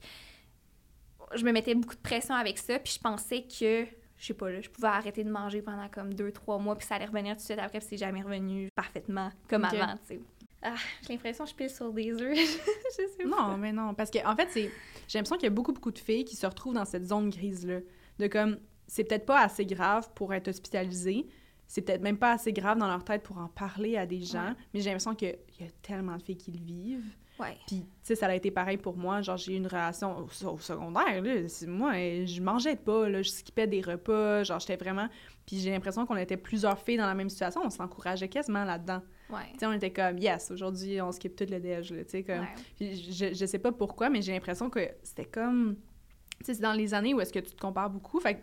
je 1.36 1.44
me 1.44 1.52
mettais 1.52 1.76
beaucoup 1.76 1.94
de 1.94 2.00
pression 2.00 2.34
avec 2.34 2.58
ça, 2.58 2.78
puis 2.80 2.94
je 2.94 2.98
pensais 2.98 3.42
que, 3.42 3.84
je 4.18 4.26
sais 4.26 4.34
pas, 4.34 4.50
là, 4.50 4.60
je 4.60 4.68
pouvais 4.68 4.88
arrêter 4.88 5.22
de 5.24 5.30
manger 5.30 5.62
pendant 5.62 5.88
comme 5.88 6.12
deux, 6.12 6.32
trois 6.32 6.58
mois, 6.58 6.76
puis 6.76 6.86
ça 6.86 6.96
allait 6.96 7.06
revenir 7.06 7.34
tout 7.34 7.40
de 7.40 7.44
suite 7.44 7.58
après, 7.58 7.78
puis 7.78 7.88
c'est 7.88 7.96
jamais 7.96 8.20
revenu 8.20 8.68
parfaitement 8.74 9.30
comme 9.48 9.64
avant, 9.64 9.94
tu 10.06 10.14
sais. 10.14 10.20
Ah, 10.60 10.74
j'ai 11.02 11.12
l'impression 11.12 11.44
que 11.44 11.50
je 11.50 11.54
pile 11.54 11.70
sur 11.70 11.92
des 11.92 12.12
œufs. 12.20 12.36
je 12.36 12.90
sais 12.90 13.22
pas. 13.22 13.28
Non, 13.28 13.56
mais 13.56 13.72
non. 13.72 13.94
Parce 13.94 14.10
que, 14.10 14.18
en 14.26 14.34
fait, 14.34 14.48
c'est. 14.50 14.70
J'ai 15.06 15.18
l'impression 15.18 15.36
qu'il 15.36 15.44
y 15.44 15.46
a 15.46 15.50
beaucoup, 15.50 15.72
beaucoup 15.72 15.92
de 15.92 15.98
filles 15.98 16.24
qui 16.24 16.34
se 16.34 16.46
retrouvent 16.46 16.74
dans 16.74 16.84
cette 16.84 17.06
zone 17.06 17.30
grise-là. 17.30 17.78
De 18.18 18.26
comme, 18.26 18.58
c'est 18.88 19.04
peut-être 19.04 19.24
pas 19.24 19.40
assez 19.40 19.64
grave 19.64 20.10
pour 20.14 20.34
être 20.34 20.48
hospitalisée. 20.48 21.28
C'est 21.68 21.82
peut-être 21.82 22.02
même 22.02 22.18
pas 22.18 22.32
assez 22.32 22.52
grave 22.52 22.78
dans 22.78 22.88
leur 22.88 23.04
tête 23.04 23.22
pour 23.22 23.38
en 23.38 23.46
parler 23.46 23.96
à 23.96 24.04
des 24.04 24.20
gens. 24.20 24.48
Ouais. 24.48 24.54
Mais 24.74 24.80
j'ai 24.80 24.86
l'impression 24.86 25.14
qu'il 25.14 25.38
y 25.60 25.64
a 25.64 25.70
tellement 25.82 26.16
de 26.16 26.22
filles 26.22 26.38
qui 26.38 26.50
le 26.50 26.58
vivent. 26.58 27.14
Ouais. 27.38 27.56
Puis, 27.66 27.80
tu 27.80 27.86
sais, 28.02 28.14
ça 28.16 28.26
a 28.26 28.34
été 28.34 28.50
pareil 28.50 28.78
pour 28.78 28.96
moi. 28.96 29.22
Genre, 29.22 29.36
j'ai 29.36 29.52
eu 29.52 29.56
une 29.56 29.66
relation 29.66 30.18
au, 30.18 30.46
au 30.46 30.58
secondaire, 30.58 31.22
là. 31.22 31.34
Moi, 31.66 31.92
je 32.26 32.40
mangeais 32.40 32.76
pas, 32.76 33.08
là. 33.08 33.22
Je 33.22 33.30
skippais 33.30 33.66
des 33.66 33.80
repas. 33.80 34.42
Genre, 34.42 34.58
j'étais 34.58 34.76
vraiment. 34.76 35.08
Puis, 35.46 35.60
j'ai 35.60 35.70
l'impression 35.70 36.04
qu'on 36.04 36.16
était 36.16 36.36
plusieurs 36.36 36.78
filles 36.80 36.96
dans 36.96 37.06
la 37.06 37.14
même 37.14 37.28
situation. 37.28 37.60
On 37.64 37.70
s'encourageait 37.70 38.28
quasiment 38.28 38.64
là-dedans. 38.64 39.02
Ouais. 39.30 39.50
Tu 39.52 39.60
sais, 39.60 39.66
on 39.66 39.72
était 39.72 39.92
comme, 39.92 40.18
yes, 40.18 40.50
aujourd'hui, 40.50 41.00
on 41.00 41.12
skip 41.12 41.36
tout 41.36 41.46
le 41.48 41.60
déj. 41.60 41.88
Tu 41.88 42.04
sais, 42.08 42.22
comme. 42.24 42.40
Ouais. 42.40 42.54
Puis 42.76 43.12
je, 43.12 43.34
je 43.34 43.46
sais 43.46 43.58
pas 43.58 43.72
pourquoi, 43.72 44.10
mais 44.10 44.20
j'ai 44.20 44.32
l'impression 44.32 44.68
que 44.68 44.80
c'était 45.02 45.26
comme. 45.26 45.76
Tu 46.40 46.46
sais, 46.46 46.54
c'est 46.54 46.62
dans 46.62 46.72
les 46.72 46.92
années 46.94 47.14
où 47.14 47.20
est-ce 47.20 47.32
que 47.32 47.40
tu 47.40 47.52
te 47.52 47.60
compares 47.60 47.90
beaucoup. 47.90 48.20
Fait 48.20 48.42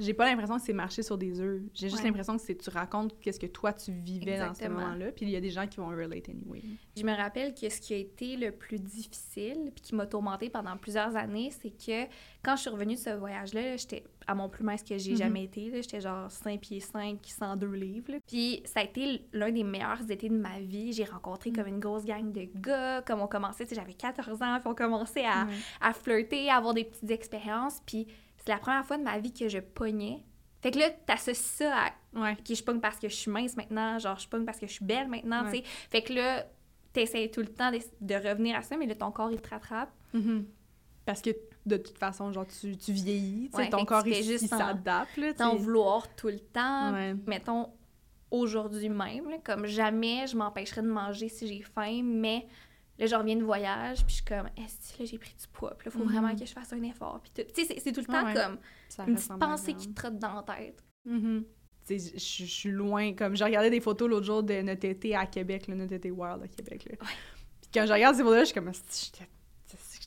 j'ai 0.00 0.14
pas 0.14 0.24
l'impression 0.26 0.56
que 0.56 0.62
c'est 0.62 0.72
marché 0.72 1.02
sur 1.02 1.16
des 1.18 1.40
œufs. 1.40 1.62
J'ai 1.74 1.88
juste 1.88 2.00
Ouais. 2.02 2.08
l'impression 2.08 2.36
que 2.36 2.42
c'est 2.42 2.56
tu 2.56 2.70
racontes 2.70 3.18
qu'est-ce 3.20 3.38
que 3.38 3.46
toi 3.46 3.72
tu 3.72 3.92
vivais 3.92 4.38
dans 4.38 4.54
ce 4.54 4.64
moment-là. 4.68 5.12
Puis 5.12 5.26
il 5.26 5.30
y 5.30 5.36
a 5.36 5.40
des 5.40 5.50
gens 5.50 5.66
qui 5.66 5.76
vont 5.78 5.88
relate 5.88 6.28
anyway. 6.28 6.62
Je 6.96 7.04
me 7.04 7.14
rappelle 7.14 7.54
que 7.54 7.68
ce 7.68 7.80
qui 7.80 7.94
a 7.94 7.96
été 7.98 8.36
le 8.36 8.50
plus 8.52 8.78
difficile 8.78 9.70
puis 9.74 9.82
qui 9.82 9.94
m'a 9.94 10.06
tourmentée 10.06 10.50
pendant 10.50 10.76
plusieurs 10.76 11.14
années, 11.16 11.50
c'est 11.50 11.70
que 11.70 12.10
quand 12.42 12.56
je 12.56 12.62
suis 12.62 12.70
revenue 12.70 12.94
de 12.94 12.98
ce 12.98 13.10
voyage-là, 13.10 13.62
là, 13.62 13.76
j'étais 13.76 14.02
à 14.26 14.34
mon 14.34 14.48
plus 14.48 14.64
mince 14.64 14.82
que 14.82 14.96
j'ai 14.96 15.12
Mhm. 15.12 15.16
jamais 15.18 15.44
été. 15.44 15.70
J'étais 15.82 16.00
genre 16.00 16.30
5 16.30 16.60
pieds 16.60 16.80
5, 16.80 17.18
102 17.24 17.72
livres. 17.72 18.12
là. 18.12 18.18
Puis 18.26 18.62
ça 18.64 18.80
a 18.80 18.84
été 18.84 19.22
l'un 19.32 19.50
des 19.50 19.64
meilleurs 19.64 20.08
étés 20.10 20.28
de 20.28 20.36
ma 20.36 20.60
vie. 20.60 20.92
J'ai 20.92 21.04
rencontré 21.04 21.50
comme 21.52 21.66
une 21.66 21.80
grosse 21.80 22.04
gang 22.04 22.30
de 22.32 22.48
gars. 22.56 23.02
Comme 23.06 23.20
on 23.20 23.26
commençait, 23.26 23.66
j'avais 23.70 23.94
14 23.94 24.40
ans, 24.42 24.58
puis 24.60 24.68
on 24.68 24.74
commençait 24.74 25.24
à, 25.24 25.46
à 25.80 25.92
flirter, 25.92 26.48
à 26.48 26.56
avoir 26.56 26.74
des 26.74 26.84
petites 26.84 27.10
expériences. 27.10 27.80
Puis 27.84 28.06
c'est 28.44 28.50
la 28.52 28.58
première 28.58 28.84
fois 28.84 28.98
de 28.98 29.02
ma 29.02 29.18
vie 29.18 29.32
que 29.32 29.48
je 29.48 29.58
pognais. 29.58 30.24
Fait 30.62 30.70
que 30.72 30.78
là, 30.78 30.90
t'associes 30.90 31.34
ça 31.58 31.74
à 31.86 31.90
Ouais. 32.12 32.32
OK, 32.32 32.54
je 32.56 32.62
pogne 32.64 32.80
parce 32.80 32.98
que 32.98 33.08
je 33.08 33.14
suis 33.14 33.30
mince 33.30 33.56
maintenant, 33.56 33.98
genre 34.00 34.18
je 34.18 34.28
pogne 34.28 34.44
parce 34.44 34.58
que 34.58 34.66
je 34.66 34.72
suis 34.72 34.84
belle 34.84 35.06
maintenant, 35.08 35.44
Ouais. 35.44 35.50
tu 35.52 35.56
sais. 35.58 35.62
Fait 35.90 36.02
que 36.02 36.12
là, 36.12 36.44
t'essayes 36.92 37.30
tout 37.30 37.40
le 37.40 37.46
temps 37.46 37.70
de, 37.70 37.78
de 38.00 38.14
revenir 38.16 38.56
à 38.56 38.62
ça, 38.62 38.76
mais 38.76 38.86
là, 38.86 38.96
ton 38.96 39.12
corps, 39.12 39.30
il 39.30 39.40
te 39.40 39.48
rattrape. 39.48 39.90
Mhm. 40.12 40.44
Parce 41.06 41.22
que 41.22 41.30
de 41.66 41.76
toute 41.76 41.96
façon, 41.98 42.32
genre, 42.32 42.46
tu, 42.48 42.76
tu 42.76 42.92
vieillis. 42.92 43.48
tu 43.50 43.56
sais, 43.56 43.62
Ouais, 43.64 43.68
ton 43.70 43.84
corps, 43.84 44.02
tu 44.02 44.10
il, 44.10 44.28
il 44.30 44.38
s'adapte. 44.48 45.18
T'en 45.36 45.54
vouloir 45.54 46.12
tout 46.16 46.26
le 46.28 46.40
temps. 46.40 46.92
Ouais. 46.92 47.14
Mettons, 47.26 47.70
aujourd'hui 48.30 48.88
même, 48.88 49.28
là, 49.30 49.38
comme 49.42 49.66
jamais 49.66 50.26
je 50.26 50.36
m'empêcherais 50.36 50.82
de 50.82 50.88
manger 50.88 51.28
si 51.28 51.46
j'ai 51.46 51.62
faim, 51.62 52.02
mais 52.04 52.46
là, 53.00 53.06
je 53.06 53.14
reviens 53.16 53.36
de 53.36 53.42
voyage, 53.44 53.98
puis 54.04 54.10
je 54.10 54.14
suis 54.16 54.24
comme, 54.24 54.46
est-ce 54.56 54.94
que 54.96 55.02
là, 55.02 55.08
j'ai 55.10 55.18
pris 55.18 55.34
du 55.40 55.48
poids, 55.52 55.74
puis 55.76 55.86
là, 55.86 55.90
faut 55.90 55.98
Mhm. 56.04 56.12
vraiment 56.12 56.34
que 56.36 56.44
je 56.46 56.52
fasse 56.52 56.72
un 56.72 56.82
effort. 56.82 57.20
Puis. 57.22 57.44
Tu 57.54 57.64
sais, 57.66 57.78
c'est- 57.78 57.92
tout 57.92 58.00
le 58.00 58.06
temps 58.06 58.24
Ouais. 58.24 58.34
comme 58.34 58.58
Ça 58.88 59.04
une 59.06 59.14
petite 59.14 59.30
en 59.30 59.38
pensée 59.38 59.74
qui 59.74 59.88
te 59.88 59.94
trotte 59.94 60.18
dans 60.18 60.34
la 60.34 60.42
tête. 60.42 60.82
Mhm. 61.04 61.44
Je 61.88 61.96
suis 62.46 62.70
loin. 62.70 63.14
Comme 63.14 63.34
j'ai 63.34 63.44
regardé 63.44 63.68
des 63.70 63.80
photos 63.80 64.08
l'autre 64.08 64.26
jour 64.26 64.42
de 64.44 64.60
notre 64.62 64.84
été 64.84 65.16
à 65.16 65.26
Québec, 65.26 65.66
là, 65.66 65.74
notre 65.74 65.94
été 65.94 66.10
Wild 66.10 66.42
à 66.44 66.46
Québec. 66.48 66.84
Là. 66.88 66.96
Puis 67.00 67.70
quand 67.74 67.84
je 67.86 67.92
regarde 67.92 68.14
ces 68.14 68.22
photos-là, 68.22 68.40
je 68.44 68.50
suis 68.50 68.54
comme, 68.54 68.70
j'étais 68.72 69.28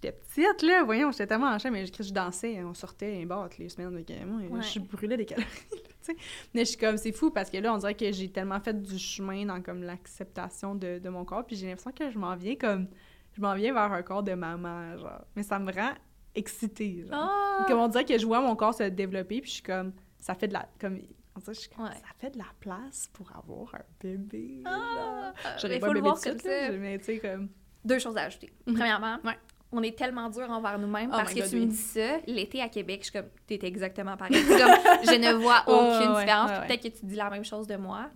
j'étais 0.04 0.18
petite, 0.18 0.62
là, 0.62 0.84
voyons, 0.84 1.12
j'étais 1.12 1.28
tellement 1.28 1.48
en 1.48 1.72
mais 1.72 1.86
je, 1.86 2.04
je 2.04 2.12
dansais, 2.14 2.64
on 2.64 2.74
sortait 2.74 3.22
un 3.22 3.26
bar 3.26 3.50
toutes 3.50 3.60
les 3.60 3.70
semaines. 3.70 3.92
Donc, 3.96 4.10
moi, 4.50 4.60
Ouais. 4.60 4.64
je 4.64 4.80
brûlais 4.80 5.18
des 5.18 5.26
calories, 5.26 5.46
là, 5.72 5.78
tu 6.04 6.14
sais. 6.14 6.16
Mais 6.54 6.62
je 6.66 6.70
suis 6.72 6.78
comme, 6.78 6.98
c'est 6.98 7.12
fou 7.12 7.32
parce 7.32 7.50
que 7.50 7.58
là, 7.58 7.74
on 7.74 7.78
dirait 7.78 7.96
que 7.96 8.12
j'ai 8.12 8.30
tellement 8.30 8.60
fait 8.60 8.80
du 8.82 8.98
chemin 9.00 9.46
dans 9.46 9.62
comme 9.62 9.84
l'acceptation 9.84 10.76
de, 10.76 11.00
de 11.00 11.10
mon 11.10 11.26
corps, 11.26 11.46
puis 11.46 11.56
j'ai 11.56 11.68
l'impression 11.68 11.92
que 11.92 12.10
je 12.12 12.18
m'en 12.18 12.36
viens 12.36 12.56
comme, 12.56 12.88
je 13.34 13.42
m'en 13.42 13.56
viens 13.56 13.74
vers 13.74 13.92
un 13.92 14.04
corps 14.04 14.24
de 14.24 14.34
maman, 14.34 14.98
genre. 14.98 15.22
Mais 15.36 15.44
ça 15.44 15.58
me 15.60 15.72
rend 15.72 15.94
excitée, 16.36 17.06
genre. 17.10 17.30
Ah! 17.32 17.66
Comme 17.68 17.80
on 17.80 17.88
dirait 17.88 18.06
que 18.06 18.18
je 18.18 18.26
vois 18.26 18.42
mon 18.42 18.56
corps 18.56 18.74
se 18.74 18.84
développer, 18.84 19.42
puis 19.42 19.50
je 19.50 19.56
suis 19.56 19.64
comme, 19.64 19.94
ça 20.20 20.36
fait 20.36 20.48
de 20.48 20.54
la, 20.54 20.68
comme, 20.80 21.00
on 21.36 21.40
dirait 21.40 21.54
je 21.54 21.60
suis 21.62 21.70
comme, 21.70 21.86
Ouais. 21.86 21.92
ça 21.92 22.08
fait 22.20 22.30
de 22.32 22.38
la 22.38 22.46
place 22.60 23.10
pour 23.14 23.32
avoir 23.36 23.74
un 23.76 23.84
bébé. 24.02 24.62
Ah! 24.66 25.34
J'aurais 25.62 25.80
pas 25.80 25.88
un 25.88 25.90
bébé 25.90 26.02
voir 26.02 26.16
de 26.16 26.20
suite, 26.22 26.44
mais 26.80 26.98
tu 27.00 27.06
sais, 27.06 27.20
comme, 27.20 27.50
Deux 27.86 28.00
choses 28.00 28.16
à 28.18 28.24
ajouter. 28.24 28.52
Mhm. 28.66 28.76
Premièrement, 28.76 29.18
Ouais. 29.26 29.38
On 29.76 29.82
est 29.84 29.98
tellement 29.98 30.30
dur 30.30 30.50
envers 30.50 30.78
nous-mêmes 30.80 31.10
Oh 31.12 31.16
parce 31.18 31.34
que 31.34 31.40
God, 31.40 31.50
tu 31.50 31.56
me 31.58 31.66
dis 31.66 31.76
ça, 31.76 32.18
l'été 32.28 32.62
à 32.62 32.70
Québec, 32.70 33.00
je 33.02 33.10
suis 33.10 33.14
comme, 33.20 33.30
t'es 33.48 33.60
exactement 33.64 34.16
pareil. 34.16 34.34
Comme, 34.48 34.58
je 35.04 35.20
ne 35.20 35.34
vois 35.34 35.64
aucune 35.68 36.12
ouais, 36.14 36.22
différence. 36.22 36.52
ouais, 36.52 36.68
Peut-être 36.68 36.84
que 36.84 37.00
tu 37.00 37.06
dis 37.06 37.16
la 37.16 37.30
même 37.30 37.44
chose 37.44 37.68
de 37.68 37.76
moi. 37.76 38.10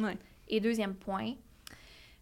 Et 0.48 0.60
deuxième 0.60 0.94
point, 0.96 1.34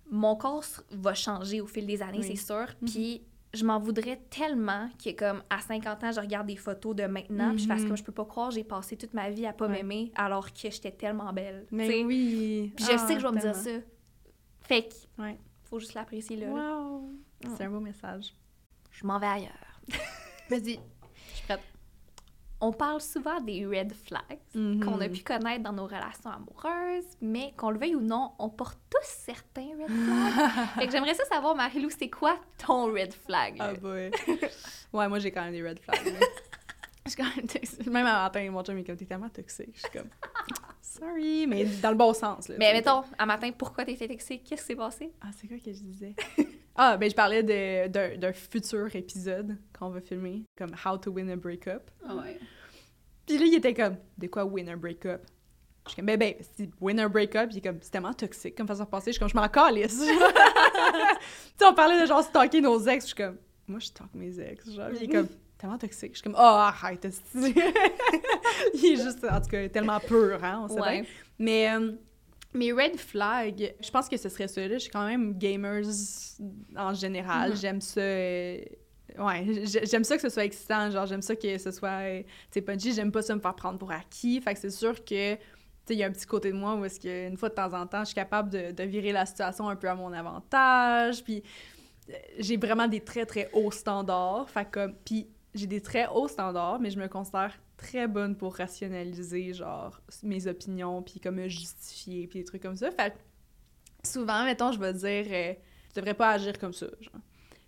mon 0.09 0.35
corps 0.35 0.63
va 0.91 1.13
changer 1.13 1.61
au 1.61 1.67
fil 1.67 1.85
des 1.85 2.01
années, 2.01 2.19
Oui. 2.19 2.27
c'est 2.27 2.35
sûr. 2.45 2.65
Puis 2.85 3.21
je 3.53 3.65
m'en 3.65 3.79
voudrais 3.79 4.17
tellement 4.29 4.89
que, 5.03 5.11
comme, 5.11 5.41
à 5.49 5.59
50 5.61 6.03
ans, 6.03 6.11
je 6.11 6.19
regarde 6.19 6.47
des 6.47 6.55
photos 6.57 6.95
de 6.95 7.03
maintenant, 7.03 7.51
puis 7.51 7.59
je 7.63 7.67
fasse 7.67 7.81
Mhm. 7.81 7.87
comme 7.87 7.97
je 7.97 8.03
peux 8.03 8.11
pas 8.11 8.25
croire, 8.25 8.51
j'ai 8.51 8.63
passé 8.63 8.97
toute 8.97 9.13
ma 9.13 9.29
vie 9.29 9.45
à 9.45 9.53
pas 9.53 9.67
m'aimer 9.67 10.11
alors 10.15 10.51
que 10.53 10.69
j'étais 10.71 10.91
tellement 10.91 11.31
belle. 11.33 11.65
Mais 11.71 12.03
oui. 12.03 12.73
Puis 12.75 12.85
je 12.85 12.91
Ah, 12.93 12.97
sais 12.99 13.15
que 13.15 13.19
je 13.21 13.27
vais 13.27 13.33
me 13.33 13.39
dire 13.39 13.55
ça. 13.55 13.69
Fait 14.61 14.83
que, 14.89 15.21
Ouais. 15.21 15.37
faut 15.63 15.79
juste 15.79 15.93
l'apprécier 15.93 16.37
là. 16.37 16.47
là. 16.47 16.53
Wow. 16.81 17.09
C'est 17.55 17.63
un 17.65 17.69
beau 17.69 17.79
message. 17.79 18.33
Je 18.95 19.05
m'en 19.05 19.19
vais 19.19 19.27
ailleurs. 19.27 19.79
Vas-y. 20.49 20.79
On 22.61 22.71
parle 22.71 23.01
souvent 23.01 23.41
des 23.41 23.65
red 23.65 23.93
flags 23.93 24.39
Mhm. 24.55 24.83
qu'on 24.83 25.01
a 25.01 25.09
pu 25.09 25.21
connaître 25.23 25.61
dans 25.61 25.73
nos 25.73 25.85
relations 25.85 26.31
amoureuses, 26.31 27.03
mais 27.21 27.53
qu'on 27.57 27.69
le 27.69 27.77
veuille 27.77 27.95
ou 27.95 28.01
non, 28.01 28.31
on 28.39 28.49
porte 28.49 28.79
tous 28.89 29.05
certains 29.05 29.67
red 29.77 29.89
flags. 29.89 30.69
fait 30.79 30.85
que 30.87 30.91
j'aimerais 30.93 31.13
ça 31.13 31.25
savoir, 31.25 31.53
Marie-Lou, 31.53 31.89
c'est 31.89 32.09
quoi 32.09 32.39
ton 32.65 32.85
red 32.85 33.13
flag? 33.13 33.57
Ah 33.59 33.73
boy. 33.73 34.09
ouais, 34.93 35.07
moi 35.09 35.19
j'ai 35.19 35.31
quand 35.31 35.43
même 35.43 35.51
des 35.51 35.67
red 35.67 35.79
flags. 35.79 36.05
là. 36.05 36.19
Je 37.05 37.11
suis 37.11 37.21
quand 37.21 37.35
même 37.35 37.45
toxique. 37.45 37.85
Même 37.87 38.07
un 38.07 38.23
matin, 38.23 38.49
mon 38.49 38.63
chum 38.63 38.77
est 38.77 38.83
comme 38.85 38.95
t'es 38.95 39.05
tellement 39.05 39.29
toxique. 39.29 39.71
Je 39.75 39.81
suis 39.81 39.89
comme 39.91 40.09
sorry, 40.81 41.45
mais 41.47 41.65
dans 41.65 41.89
le 41.91 41.97
bon 41.97 42.13
sens. 42.13 42.47
Là, 42.47 42.55
mais 42.57 42.71
mettons, 42.71 43.03
un 43.19 43.25
matin, 43.25 43.51
pourquoi 43.55 43.83
t'étais 43.83 44.07
toxique? 44.07 44.43
Qu'est-ce 44.45 44.61
qui 44.61 44.67
s'est 44.67 44.75
passé? 44.75 45.11
Ah, 45.21 45.27
c'est 45.37 45.47
quoi 45.47 45.57
que 45.57 45.71
je 45.73 45.79
disais? 45.81 46.15
Ah, 46.75 46.97
ben 46.97 47.09
je 47.09 47.15
parlais 47.15 47.43
de- 47.43 48.17
d'un 48.17 48.33
futur 48.33 48.93
épisode 48.95 49.57
qu'on 49.77 49.89
va 49.89 50.01
filmer, 50.01 50.43
comme 50.57 50.71
How 50.85 50.97
to 50.97 51.11
Win 51.11 51.29
a 51.29 51.35
Breakup. 51.35 51.89
Ouais. 52.09 52.39
Puis 53.25 53.37
là, 53.37 53.45
il 53.45 53.55
était 53.55 53.73
comme, 53.73 53.97
de 54.17 54.27
quoi 54.27 54.45
win 54.45 54.69
a 54.69 54.75
breakup? 54.75 55.21
Je 55.85 55.91
suis 55.91 55.95
comme, 55.97 56.05
ben, 56.05 56.17
ben, 56.17 56.33
c'est 56.55 56.69
win 56.79 56.99
a 56.99 57.07
breakup, 57.07 57.47
il 57.51 57.57
est 57.57 57.61
comme, 57.61 57.77
c'est 57.81 57.91
tellement 57.91 58.13
toxique 58.13 58.55
comme 58.55 58.67
façon 58.67 58.83
de 58.83 58.89
penser. 58.89 59.07
Je 59.07 59.11
suis 59.13 59.19
comme, 59.19 59.29
je 59.29 59.35
m'en 59.35 59.47
calisse. 59.47 59.99
tu 59.99 60.05
sais, 60.07 61.65
on 61.65 61.73
parlait 61.73 61.99
de 62.01 62.05
genre 62.05 62.23
stalker 62.23 62.61
nos 62.61 62.79
ex. 62.87 63.03
Je 63.05 63.07
suis 63.07 63.15
comme, 63.15 63.37
moi, 63.67 63.79
je 63.79 63.85
stalk 63.87 64.09
mes 64.13 64.39
ex. 64.39 64.69
Genre, 64.71 64.89
il 64.95 65.03
est 65.03 65.07
comme, 65.07 65.27
tellement 65.57 65.77
toxique. 65.77 66.11
Je 66.13 66.17
suis 66.19 66.23
comme, 66.23 66.35
oh, 66.35 66.41
arrête. 66.41 67.07
Il 68.73 68.85
est 68.93 68.95
juste, 69.03 69.23
en 69.29 69.41
tout 69.41 69.49
cas, 69.49 69.67
tellement 69.69 69.99
pur, 69.99 70.43
hein, 70.43 70.61
on 70.63 70.67
sait 70.67 70.81
Ouais. 70.81 71.01
bien. 71.01 71.09
Mais 71.39 71.69
euh, 71.71 71.91
mes 72.55 72.71
red 72.71 72.97
flags, 72.97 73.75
je 73.81 73.91
pense 73.91 74.07
que 74.09 74.17
ce 74.17 74.29
serait 74.29 74.47
ça. 74.47 74.61
Là. 74.61 74.75
Je 74.75 74.79
suis 74.79 74.89
quand 74.89 75.05
même 75.05 75.37
gamers 75.37 75.85
en 76.75 76.93
général. 76.93 77.51
Mhm. 77.51 77.55
J'aime 77.57 77.81
ça. 77.81 78.01
euh, 78.01 78.59
Ouais, 79.19 79.45
j'ai- 79.65 79.85
j'aime 79.85 80.03
ça 80.03 80.15
que 80.15 80.21
ce 80.21 80.29
soit 80.29 80.43
excitant. 80.43 80.89
Genre, 80.89 81.05
j'aime 81.05 81.21
ça 81.21 81.35
que 81.35 81.57
ce 81.57 81.71
soit. 81.71 81.89
euh, 82.01 82.21
Tu 82.23 82.27
sais, 82.51 82.61
punchy. 82.61 82.91
J'aime 82.93 83.11
pas 83.11 83.21
ça 83.21 83.33
me 83.35 83.39
faire 83.39 83.55
prendre 83.55 83.77
pour 83.77 83.91
acquis. 83.91 84.41
Fait 84.41 84.53
que 84.53 84.59
c'est 84.59 84.69
sûr 84.71 84.93
que. 85.05 85.35
Tu 85.35 85.39
sais, 85.85 85.93
il 85.93 85.97
y 85.99 86.03
a 86.03 86.07
un 86.07 86.11
petit 86.11 86.25
côté 86.25 86.51
de 86.51 86.57
moi 86.57 86.75
où 86.75 86.83
est-ce 86.83 86.99
qu'une 86.99 87.37
fois 87.37 87.49
de 87.49 87.53
temps 87.53 87.71
en 87.73 87.85
temps, 87.85 87.99
je 87.99 88.05
suis 88.05 88.15
capable 88.15 88.49
de, 88.49 88.71
de 88.71 88.83
virer 88.83 89.11
la 89.11 89.25
situation 89.27 89.69
un 89.69 89.75
peu 89.75 89.87
à 89.87 89.95
mon 89.95 90.11
avantage. 90.11 91.23
Puis 91.23 91.43
euh, 92.09 92.13
j'ai 92.39 92.57
vraiment 92.57 92.87
des 92.87 92.99
très, 93.01 93.25
très 93.25 93.49
hauts 93.53 93.71
standards. 93.71 94.49
Fait 94.49 94.65
que, 94.65 94.71
comme- 94.71 94.95
puis 95.05 95.27
j'ai 95.53 95.67
des 95.67 95.79
très 95.81 96.07
hauts 96.07 96.27
standards, 96.27 96.79
mais 96.79 96.89
je 96.89 96.99
me 96.99 97.07
considère 97.07 97.53
très 97.77 98.07
bonne 98.07 98.35
pour 98.35 98.55
rationaliser, 98.55 99.53
genre, 99.53 99.99
mes 100.23 100.47
opinions, 100.47 101.01
puis 101.01 101.19
comme 101.19 101.35
me 101.35 101.47
justifier, 101.47 102.27
puis 102.27 102.39
des 102.39 102.45
trucs 102.45 102.61
comme 102.61 102.77
ça. 102.77 102.91
Fait 102.91 103.13
souvent, 104.03 104.43
mettons, 104.45 104.71
je 104.71 104.79
vais 104.79 104.93
dire, 104.93 105.25
euh, 105.29 105.53
tu 105.93 105.99
devrais 105.99 106.13
pas 106.13 106.31
agir 106.31 106.57
comme 106.59 106.73
ça, 106.73 106.87
genre. 107.01 107.21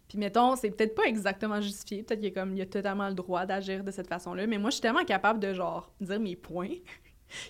Puis 0.08 0.18
mettons, 0.18 0.56
c'est 0.56 0.72
peut-être 0.72 0.96
pas 0.96 1.04
exactement 1.04 1.60
justifié, 1.60 2.02
peut-être 2.02 2.20
qu'il 2.20 2.30
y 2.30 2.32
a 2.32 2.34
comme, 2.34 2.54
il 2.54 2.60
y 2.60 2.62
a 2.62 2.66
totalement 2.66 3.10
le 3.10 3.14
droit 3.14 3.46
d'agir 3.46 3.84
de 3.84 3.92
cette 3.92 4.08
façon-là, 4.08 4.48
mais 4.48 4.58
moi, 4.58 4.70
je 4.70 4.76
suis 4.76 4.82
tellement 4.82 5.04
capable 5.04 5.40
de, 5.40 5.54
genre, 5.54 5.92
dire 6.00 6.20
mes 6.20 6.38
points, 6.38 6.70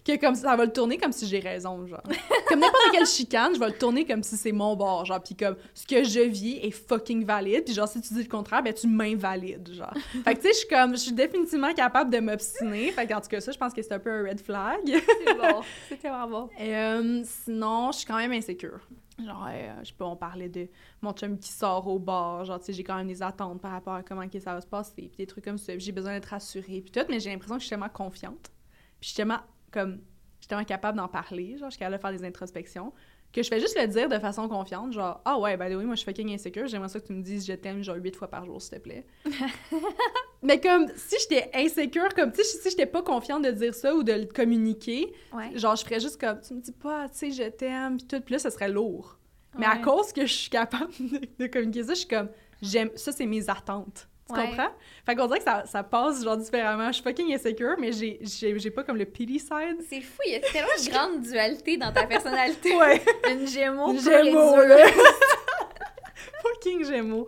que 0.05 0.19
comme 0.19 0.35
ça 0.35 0.55
va 0.55 0.65
le 0.65 0.71
tourner 0.71 0.97
comme 0.97 1.11
si 1.11 1.27
j'ai 1.27 1.39
raison, 1.39 1.85
genre. 1.87 2.03
Comme 2.47 2.59
n'importe 2.59 2.91
quelle 2.91 3.05
chicane, 3.05 3.53
je 3.55 3.59
vais 3.59 3.67
le 3.67 3.77
tourner 3.77 4.05
comme 4.05 4.23
si 4.23 4.37
c'est 4.37 4.51
mon 4.51 4.75
bord, 4.75 5.05
genre, 5.05 5.21
puis 5.21 5.35
comme 5.35 5.55
ce 5.73 5.85
que 5.85 6.03
je 6.03 6.21
vis 6.21 6.59
est 6.61 6.71
fucking 6.71 7.25
valide, 7.25 7.63
puis 7.65 7.73
genre 7.73 7.87
si 7.87 8.01
tu 8.01 8.13
dis 8.13 8.23
le 8.23 8.29
contraire, 8.29 8.63
ben 8.63 8.73
tu 8.73 8.87
m'invalides, 8.87 9.73
genre. 9.73 9.93
Fait 10.23 10.35
que 10.35 10.41
tu 10.41 10.47
sais, 10.47 10.53
je 10.53 10.57
suis 10.59 10.67
comme 10.67 10.91
je 10.91 11.01
suis 11.01 11.13
définitivement 11.13 11.73
capable 11.73 12.11
de 12.11 12.19
m'obstiner, 12.19 12.91
fait 12.91 13.07
qu'en 13.07 13.21
tout 13.21 13.29
cas 13.29 13.41
ça, 13.41 13.51
je 13.51 13.57
pense 13.57 13.73
que 13.73 13.81
c'est 13.81 13.93
un 13.93 13.99
peu 13.99 14.11
un 14.11 14.23
red 14.23 14.39
flag. 14.39 14.81
C'est 14.85 15.33
bon. 15.33 15.61
C'était 15.89 16.09
vraiment 16.09 16.27
bon. 16.27 16.49
Et, 16.59 16.75
euh, 16.75 17.21
sinon, 17.23 17.91
je 17.91 17.99
suis 17.99 18.07
quand 18.07 18.17
même 18.17 18.31
insécure. 18.31 18.79
Genre, 19.23 19.47
euh, 19.49 19.73
je 19.81 19.87
sais 19.87 19.95
pas, 19.97 20.05
on 20.05 20.15
parlait 20.15 20.49
de 20.49 20.67
mon 21.01 21.11
chum 21.11 21.39
qui 21.39 21.51
sort 21.51 21.87
au 21.87 21.97
bar, 21.97 22.45
genre, 22.45 22.59
tu 22.59 22.65
sais, 22.65 22.73
j'ai 22.73 22.83
quand 22.83 22.95
même 22.95 23.07
des 23.07 23.23
attentes 23.23 23.59
par 23.59 23.71
rapport 23.71 23.95
à 23.95 24.03
comment 24.03 24.27
que 24.29 24.39
ça 24.39 24.53
va 24.53 24.61
se 24.61 24.67
passer, 24.67 24.93
puis 25.09 25.17
des 25.17 25.25
trucs 25.25 25.43
comme 25.43 25.57
ça, 25.57 25.73
j'ai 25.77 25.91
besoin 25.91 26.13
d'être 26.13 26.27
rassurée, 26.27 26.81
puis 26.81 26.91
tout, 26.91 27.05
mais 27.09 27.19
j'ai 27.19 27.31
l'impression 27.31 27.55
que 27.55 27.61
je 27.61 27.65
suis 27.65 27.71
tellement 27.71 27.89
confiante, 27.89 28.51
puis 28.99 29.01
je 29.01 29.07
suis 29.07 29.15
tellement, 29.15 29.39
comme, 29.71 30.01
je 30.37 30.43
suis 30.43 30.47
tellement 30.47 30.63
capable 30.65 30.97
d'en 30.97 31.07
parler, 31.07 31.57
genre, 31.57 31.69
je 31.69 31.75
suis 31.75 31.79
capable 31.79 31.97
de 31.97 32.01
faire 32.01 32.11
des 32.11 32.25
introspections, 32.25 32.93
que 33.33 33.43
je 33.43 33.49
fais 33.49 33.59
juste 33.59 33.79
le 33.79 33.87
dire 33.87 34.09
de 34.09 34.19
façon 34.19 34.47
confiante, 34.47 34.93
genre, 34.93 35.21
ah 35.25 35.37
ouais, 35.37 35.57
ben 35.57 35.75
oui, 35.75 35.85
moi 35.85 35.95
je 35.95 35.99
suis 35.99 36.05
fucking 36.05 36.33
insécure, 36.33 36.67
j'aimerais 36.67 36.89
ça 36.89 36.99
que 36.99 37.07
tu 37.07 37.13
me 37.13 37.21
dises 37.21 37.45
je 37.45 37.53
t'aime, 37.53 37.83
genre, 37.83 37.97
huit 37.97 38.15
fois 38.15 38.29
par 38.29 38.45
jour, 38.45 38.61
s'il 38.61 38.77
te 38.77 38.83
plaît. 38.83 39.05
mais 40.41 40.59
comme, 40.59 40.87
si 40.95 41.15
j'étais 41.21 41.49
insécure, 41.53 42.13
comme, 42.15 42.31
tu 42.31 42.43
sais, 42.43 42.57
si 42.59 42.69
j'étais 42.69 42.85
pas 42.85 43.01
confiante 43.01 43.43
de 43.43 43.51
dire 43.51 43.75
ça 43.75 43.93
ou 43.95 44.03
de 44.03 44.13
le 44.13 44.25
communiquer, 44.25 45.13
Ouais. 45.33 45.57
Genre, 45.57 45.75
je 45.75 45.83
ferais 45.83 45.99
juste 45.99 46.19
comme, 46.19 46.39
tu 46.41 46.53
me 46.53 46.61
dis 46.61 46.71
pas, 46.71 47.09
tu 47.09 47.17
sais, 47.17 47.31
je 47.31 47.49
t'aime, 47.49 47.97
puis 47.97 48.07
tout, 48.07 48.21
puis 48.21 48.33
là, 48.33 48.39
ça 48.39 48.49
serait 48.49 48.69
lourd. 48.69 49.17
Mais 49.57 49.65
à 49.65 49.77
cause 49.77 50.13
que 50.13 50.25
je 50.25 50.33
suis 50.33 50.49
capable 50.51 50.91
de, 50.99 51.21
de 51.39 51.47
communiquer 51.47 51.83
ça, 51.83 51.93
je 51.93 51.99
suis 51.99 52.07
comme, 52.07 52.29
j'aime, 52.61 52.91
ça, 52.95 53.11
c'est 53.11 53.25
mes 53.25 53.49
attentes. 53.49 54.07
Tu 54.27 54.33
Ouais. 54.33 54.47
comprends? 54.49 54.69
Fait 55.05 55.15
qu'on 55.15 55.27
dirait 55.27 55.39
que 55.39 55.45
ça, 55.45 55.65
ça 55.65 55.83
passe, 55.83 56.23
genre, 56.23 56.37
différemment. 56.37 56.87
Je 56.87 56.93
suis 56.93 57.03
fucking 57.03 57.33
insécure, 57.33 57.75
mais 57.79 57.91
j'ai, 57.93 58.19
j'ai, 58.21 58.57
j'ai 58.59 58.71
pas 58.71 58.83
comme 58.83 58.97
le 58.97 59.05
pity 59.05 59.39
side. 59.39 59.77
C'est 59.87 60.01
fou, 60.01 60.19
il 60.25 60.33
y 60.33 60.35
a 60.35 60.39
tellement 60.41 60.67
de 60.77 60.89
grande 60.89 61.21
dualité 61.21 61.77
dans 61.77 61.91
ta 61.93 62.05
personnalité. 62.05 62.75
Ouais, 62.75 63.01
Une 63.31 63.47
gémeaux, 63.47 63.93
Une 63.93 63.99
Gémeaux, 64.01 64.61
là. 64.63 64.85
fucking 66.41 66.83
gémeaux. 66.85 67.27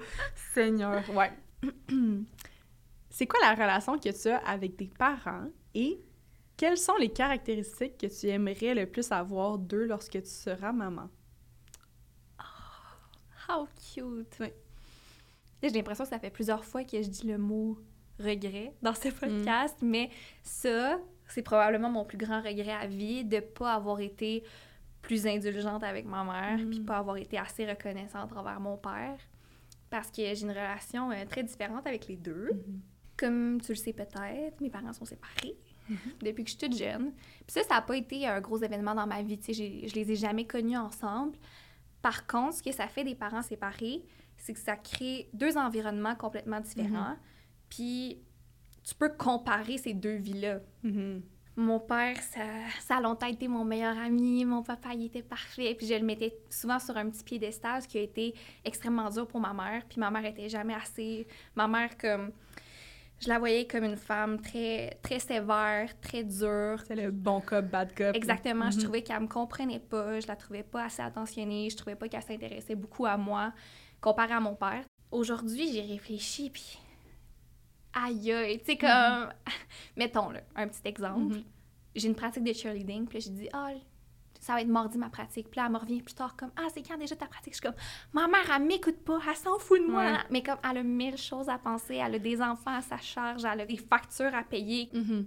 Seigneur, 0.53 1.03
ouais. 1.11 1.31
c'est 3.09 3.27
quoi 3.27 3.39
la 3.41 3.51
relation 3.53 3.97
que 3.97 4.09
tu 4.09 4.29
as 4.29 4.37
avec 4.39 4.77
tes 4.77 4.89
parents 4.97 5.47
et 5.73 5.99
quelles 6.57 6.77
sont 6.77 6.95
les 6.97 7.09
caractéristiques 7.09 7.97
que 7.97 8.07
tu 8.07 8.27
aimerais 8.27 8.73
le 8.75 8.85
plus 8.85 9.11
avoir 9.11 9.57
d'eux 9.57 9.85
lorsque 9.85 10.21
tu 10.21 10.29
seras 10.29 10.71
maman? 10.73 11.09
How 13.47 13.67
cute! 13.93 14.41
J'ai 15.61 15.69
l'impression 15.69 16.03
que 16.05 16.09
ça 16.09 16.19
fait 16.19 16.29
plusieurs 16.29 16.63
fois 16.63 16.83
que 16.83 17.01
je 17.01 17.09
dis 17.09 17.27
le 17.27 17.37
mot 17.37 17.77
regret 18.19 18.73
dans 18.81 18.93
ce 18.93 19.09
podcast, 19.09 19.77
mais 19.81 20.09
ça, 20.43 20.99
c'est 21.27 21.41
probablement 21.41 21.89
mon 21.89 22.05
plus 22.05 22.17
grand 22.17 22.41
regret 22.41 22.71
à 22.73 22.87
vie 22.87 23.23
de 23.25 23.39
pas 23.39 23.73
avoir 23.73 23.99
été 23.99 24.43
plus 25.01 25.25
indulgente 25.27 25.83
avec 25.83 26.05
ma 26.05 26.23
mère, 26.23 26.57
Mm. 26.65 26.69
puis 26.69 26.79
pas 26.81 26.97
avoir 26.97 27.17
été 27.17 27.37
assez 27.37 27.65
reconnaissante 27.65 28.31
envers 28.35 28.59
mon 28.59 28.77
père, 28.77 29.17
parce 29.89 30.09
que 30.11 30.17
j'ai 30.17 30.41
une 30.41 30.49
relation 30.51 31.11
euh, 31.11 31.25
très 31.29 31.43
différente 31.43 31.85
avec 31.87 32.07
les 32.07 32.17
deux. 32.17 32.49
Comme 33.17 33.59
tu 33.61 33.71
le 33.71 33.77
sais 33.77 33.93
peut-être, 33.93 34.59
mes 34.61 34.69
parents 34.69 34.93
sont 34.93 35.05
séparés 35.05 35.55
depuis 36.21 36.43
que 36.43 36.49
je 36.51 36.55
suis 36.57 36.69
toute 36.69 36.77
jeune. 36.77 37.11
Puis 37.13 37.47
ça, 37.49 37.63
ça 37.63 37.75
n'a 37.75 37.81
pas 37.81 37.97
été 37.97 38.27
un 38.27 38.39
gros 38.41 38.57
événement 38.59 38.93
dans 38.93 39.07
ma 39.07 39.21
vie. 39.23 39.37
Tu 39.39 39.53
sais, 39.53 39.87
je 39.87 39.95
les 39.95 40.11
ai 40.11 40.15
jamais 40.15 40.45
connus 40.45 40.77
ensemble. 40.77 41.35
Par 42.01 42.27
contre, 42.27 42.57
ce 42.57 42.63
que 42.63 42.71
ça 42.71 42.87
fait 42.87 43.03
des 43.03 43.15
parents 43.15 43.41
séparés, 43.41 44.03
c'est 44.39 44.53
que 44.53 44.59
ça 44.59 44.75
crée 44.75 45.29
deux 45.33 45.57
environnements 45.57 46.15
complètement 46.15 46.59
différents. 46.59 47.15
Puis 47.69 48.19
tu 48.83 48.95
peux 48.95 49.09
comparer 49.09 49.77
ces 49.77 49.93
deux 49.93 50.15
vies-là. 50.15 50.59
Mhm. 50.83 51.21
Mon 51.55 51.79
père, 51.79 52.15
ça, 52.21 52.39
ça 52.79 52.97
a 52.97 53.01
longtemps 53.01 53.27
été 53.27 53.49
mon 53.49 53.65
meilleur 53.65 53.97
ami. 53.97 54.45
Mon 54.45 54.63
papa, 54.63 54.93
il 54.93 55.05
était 55.07 55.21
parfait. 55.23 55.75
Puis 55.77 55.87
je 55.87 55.93
le 55.93 56.05
mettais 56.05 56.33
souvent 56.49 56.79
sur 56.79 56.95
un 56.95 57.09
petit 57.09 57.23
piédestal, 57.23 57.81
ce 57.81 57.87
qui 57.87 57.97
a 57.97 58.01
été 58.01 58.33
extrêmement 58.63 59.09
dur 59.09 59.27
pour 59.27 59.41
ma 59.41 59.53
mère. 59.53 59.83
Puis 59.89 59.99
ma 59.99 60.09
mère 60.09 60.23
était 60.25 60.47
jamais 60.47 60.73
assez... 60.73 61.27
Ma 61.55 61.67
mère, 61.67 61.97
comme... 61.97 62.31
Je 63.19 63.27
la 63.27 63.37
voyais 63.37 63.67
comme 63.67 63.83
une 63.83 63.97
femme 63.97 64.39
très, 64.39 64.97
très 65.03 65.19
sévère, 65.19 65.89
très 65.99 66.23
dure. 66.23 66.81
C'est 66.87 66.95
le 66.95 67.11
bon 67.11 67.41
cop, 67.41 67.65
bad 67.65 67.93
cop. 67.93 68.15
Exactement. 68.15 68.71
Je 68.71 68.77
Mhm. 68.77 68.83
trouvais 68.83 69.01
qu'elle 69.03 69.19
me 69.19 69.27
comprenait 69.27 69.79
pas. 69.81 70.21
Je 70.21 70.27
la 70.27 70.37
trouvais 70.37 70.63
pas 70.63 70.85
assez 70.85 71.01
attentionnée. 71.01 71.69
Je 71.69 71.75
trouvais 71.75 71.95
pas 71.97 72.07
qu'elle 72.07 72.23
s'intéressait 72.23 72.75
beaucoup 72.75 73.05
à 73.05 73.17
moi, 73.17 73.51
comparé 74.01 74.33
à 74.33 74.39
mon 74.39 74.55
père. 74.55 74.83
Aujourd'hui, 75.11 75.71
j'ai 75.71 75.81
réfléchi, 75.81 76.49
puis... 76.49 76.79
Aïe, 77.93 78.31
aïe. 78.31 78.59
Tu 78.59 78.65
sais, 78.65 78.77
comme... 78.77 79.33
Mettons, 79.97 80.29
là, 80.29 80.41
un 80.55 80.67
petit 80.67 80.81
exemple. 80.85 81.35
Mhm. 81.35 81.43
J'ai 81.95 82.07
une 82.07 82.15
pratique 82.15 82.43
de 82.43 82.53
cheerleading, 82.53 83.07
puis 83.07 83.19
j'ai 83.19 83.31
dit, 83.31 83.49
ah, 83.51 83.71
ça 84.39 84.53
va 84.53 84.61
être 84.61 84.67
mardi 84.67 84.97
ma 84.97 85.09
pratique. 85.09 85.49
Puis 85.49 85.59
là, 85.59 85.65
elle 85.65 85.73
me 85.73 85.77
revient 85.77 86.01
plus 86.01 86.13
tard, 86.13 86.35
comme, 86.35 86.51
ah, 86.55 86.67
c'est 86.73 86.81
quand 86.81 86.97
déjà 86.97 87.15
ta 87.15 87.25
pratique? 87.25 87.53
Je 87.53 87.59
suis 87.59 87.67
comme, 87.67 87.79
ma 88.13 88.27
mère, 88.27 88.49
elle 88.55 88.63
m'écoute 88.63 88.99
pas, 89.03 89.19
elle 89.27 89.35
s'en 89.35 89.57
fout 89.59 89.81
de 89.81 89.87
moi. 89.87 90.03
Ouais. 90.03 90.17
Mais 90.29 90.43
comme, 90.43 90.59
elle 90.69 90.77
a 90.77 90.83
mille 90.83 91.17
choses 91.17 91.49
à 91.49 91.57
penser, 91.57 91.95
elle 91.95 92.15
a 92.15 92.19
des 92.19 92.41
enfants 92.41 92.75
à 92.75 92.81
sa 92.81 92.97
charge, 92.97 93.43
elle 93.43 93.61
a 93.61 93.65
des 93.65 93.77
factures 93.77 94.33
à 94.33 94.43
payer. 94.43 94.89
Mhm. 94.93 95.25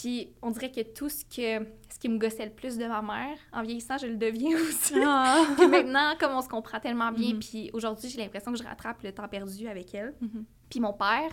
Puis 0.00 0.30
on 0.42 0.50
dirait 0.52 0.70
que 0.70 0.80
tout 0.82 1.08
ce 1.08 1.24
que 1.24 1.66
ce 1.90 1.98
qui 1.98 2.08
me 2.08 2.18
gossait 2.18 2.44
le 2.46 2.52
plus 2.52 2.76
de 2.78 2.86
ma 2.86 3.02
mère, 3.02 3.36
en 3.52 3.62
vieillissant, 3.62 3.98
je 3.98 4.06
le 4.06 4.16
deviens 4.16 4.56
aussi. 4.68 4.94
Ah. 5.04 5.44
puis 5.56 5.66
maintenant, 5.66 6.14
comme 6.20 6.32
on 6.32 6.40
se 6.42 6.48
comprend 6.48 6.78
tellement 6.78 7.10
bien, 7.10 7.32
Mhm. 7.34 7.40
puis 7.40 7.70
aujourd'hui, 7.72 8.08
j'ai 8.08 8.18
l'impression 8.18 8.52
que 8.52 8.58
je 8.58 8.62
rattrape 8.64 9.02
le 9.02 9.10
temps 9.12 9.26
perdu 9.28 9.66
avec 9.68 9.92
elle. 9.94 10.14
Mhm. 10.20 10.44
Puis 10.70 10.78
mon 10.80 10.92
père, 10.92 11.30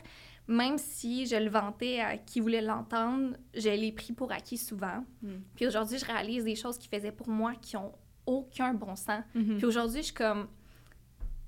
même 0.48 0.78
si 0.78 1.26
je 1.28 1.36
le 1.36 1.50
vantais 1.50 2.00
à 2.00 2.18
qui 2.18 2.40
voulait 2.40 2.62
l'entendre, 2.62 3.36
je 3.54 3.70
l'ai 3.70 3.92
pris 3.92 4.14
pour 4.14 4.32
acquis 4.32 4.58
souvent. 4.58 5.04
Mhm. 5.22 5.42
Puis 5.56 5.68
aujourd'hui, 5.68 5.98
je 6.00 6.06
réalise 6.06 6.44
des 6.44 6.56
choses 6.56 6.78
qu'il 6.78 6.90
faisait 6.90 7.12
pour 7.12 7.30
moi 7.30 7.54
qui 7.62 7.78
ont 7.78 7.92
aucun 8.26 8.74
bon 8.74 8.96
sens. 8.96 9.22
Puis 9.34 9.66
aujourd'hui, 9.66 10.00
je 10.00 10.06
suis 10.06 10.14
comme, 10.16 10.48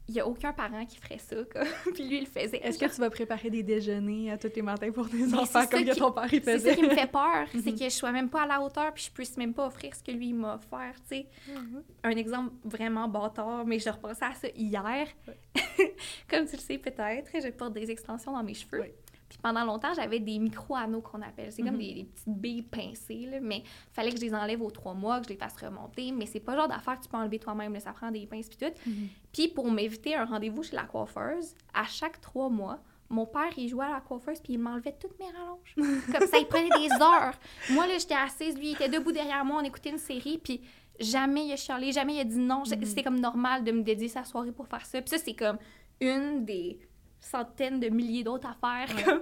il 0.10 0.16
y 0.16 0.20
a 0.20 0.28
aucun 0.28 0.53
parent 0.53 0.86
qui 0.86 0.97
ferait 0.97 1.18
ça, 1.18 1.36
comme. 1.51 1.68
Puis 1.93 2.08
lui, 2.08 2.18
il 2.18 2.22
le 2.22 2.26
faisait. 2.26 2.58
Est-ce 2.64 2.78
que 2.80 2.86
tu 2.86 2.99
vas 3.01 3.10
préparer 3.10 3.49
des 3.49 3.64
déjeuners 3.64 4.32
à 4.32 4.38
tous 4.38 4.51
les 4.55 4.62
matins 4.62 4.91
pour 4.91 5.10
tes 5.10 5.24
enfants 5.34 5.62
c'est 5.64 5.70
comme 5.72 5.86
que 5.86 5.97
ton 5.97 6.12
père 6.12 6.34
il 6.34 6.43
C'est 6.43 6.53
faisait? 6.53 6.70
ça 6.70 6.76
qui 6.76 6.84
me 6.84 6.89
fait 6.89 7.12
peur, 7.12 7.45
c'est 7.51 7.58
Mhm. 7.72 7.78
que 7.80 7.84
je 7.86 7.89
sois 7.89 8.12
même 8.12 8.30
pas 8.30 8.43
à 8.43 8.47
la 8.47 8.62
hauteur, 8.62 8.93
puis 8.93 9.03
je 9.08 9.12
puisse 9.12 9.36
même 9.38 9.53
pas 9.53 9.68
offrir 9.68 9.93
ce 9.95 10.01
que 10.03 10.12
lui 10.12 10.28
il 10.30 10.36
m'a 10.36 10.55
offert, 10.55 10.93
tu 11.10 11.18
sais. 11.18 11.28
Mhm. 11.49 11.84
Un 12.03 12.10
exemple 12.12 12.51
vraiment 12.64 13.08
bâtard, 13.08 13.66
mais 13.66 13.80
je 13.80 13.89
repensais 13.89 14.26
à 14.26 14.34
ça 14.34 14.47
hier. 14.55 15.08
Comme 16.30 16.45
tu 16.45 16.55
le 16.55 16.62
sais 16.62 16.78
peut-être, 16.78 17.32
je 17.34 17.49
porte 17.51 17.74
des 17.74 17.89
extensions 17.91 18.32
dans 18.32 18.43
mes 18.43 18.53
cheveux. 18.53 18.80
Ouais. 18.82 18.95
Puis 19.30 19.38
pendant 19.41 19.65
longtemps, 19.65 19.93
j'avais 19.93 20.19
des 20.19 20.39
micro-anneaux 20.39 21.01
qu'on 21.01 21.21
appelle. 21.21 21.51
C'est 21.51 21.61
comme 21.61 21.73
Mhm. 21.73 21.80
des, 21.80 21.93
des 21.95 22.03
petites 22.05 22.28
billes 22.30 22.61
pincées, 22.61 23.25
là, 23.30 23.39
mais 23.41 23.63
fallait 23.91 24.11
que 24.11 24.17
je 24.17 24.21
les 24.21 24.34
enlève 24.34 24.61
aux 24.61 24.71
trois 24.71 24.93
mois, 24.93 25.19
que 25.19 25.25
je 25.25 25.30
les 25.30 25.36
fasse 25.38 25.55
remonter. 25.61 26.11
Mais 26.11 26.25
c'est 26.25 26.39
pas 26.39 26.53
le 26.53 26.59
genre 26.59 26.67
d'affaire 26.69 26.97
que 26.97 27.03
tu 27.03 27.09
peux 27.09 27.17
enlever 27.17 27.38
toi-même, 27.39 27.78
ça 27.80 27.91
prend 27.91 28.09
des 28.11 28.25
pinces 28.25 28.47
puis 28.47 28.57
tout. 28.57 28.89
Mhm. 28.89 29.07
Puis 29.34 29.47
pour 29.49 29.69
m'éviter 29.69 30.15
un 30.15 30.25
rendez-vous 30.25 30.63
chez 30.63 30.75
la 30.75 30.84
coiffeuse, 30.84 31.53
à 31.73 31.84
chaque 31.86 32.21
trois 32.21 32.49
mois, 32.49 32.80
mon 33.09 33.25
père, 33.25 33.51
il 33.57 33.69
jouait 33.69 33.86
à 33.86 33.91
la 33.91 34.01
coiffeuse 34.01 34.39
puis 34.41 34.53
il 34.53 34.59
m'enlevait 34.59 34.95
toutes 34.99 35.17
mes 35.19 35.25
rallonges. 35.32 35.75
Comme 36.17 36.28
ça, 36.28 36.38
il 36.39 36.45
prenait 36.47 36.69
des 36.69 36.91
heures. 37.01 37.34
Moi, 37.71 37.88
là, 37.88 37.97
j'étais 37.97 38.15
assise, 38.15 38.57
lui, 38.57 38.69
il 38.69 38.73
était 38.75 38.89
debout 38.89 39.11
derrière 39.11 39.43
moi, 39.45 39.59
on 39.61 39.63
écoutait 39.65 39.91
une 39.91 39.97
série, 39.97 40.38
puis 40.38 40.61
jamais 40.99 41.45
il 41.45 41.51
a 41.53 41.55
chialé, 41.57 41.91
jamais 41.91 42.15
il 42.15 42.19
a 42.21 42.23
dit 42.25 42.38
non. 42.39 42.63
Mhm. 42.65 42.84
C'était 42.86 43.03
comme 43.03 43.19
normal 43.19 43.63
de 43.63 43.71
me 43.71 43.82
dédier 43.82 44.07
sa 44.07 44.23
soirée 44.25 44.51
pour 44.51 44.67
faire 44.67 44.86
ça. 44.86 45.01
Puis 45.01 45.09
ça, 45.09 45.17
c'est 45.17 45.34
comme 45.36 45.57
une 45.99 46.43
des 46.45 46.80
centaines 47.20 47.80
de 47.80 47.89
milliers 47.89 48.24
d'autres 48.24 48.47
affaires. 48.49 48.88
comme- 49.05 49.22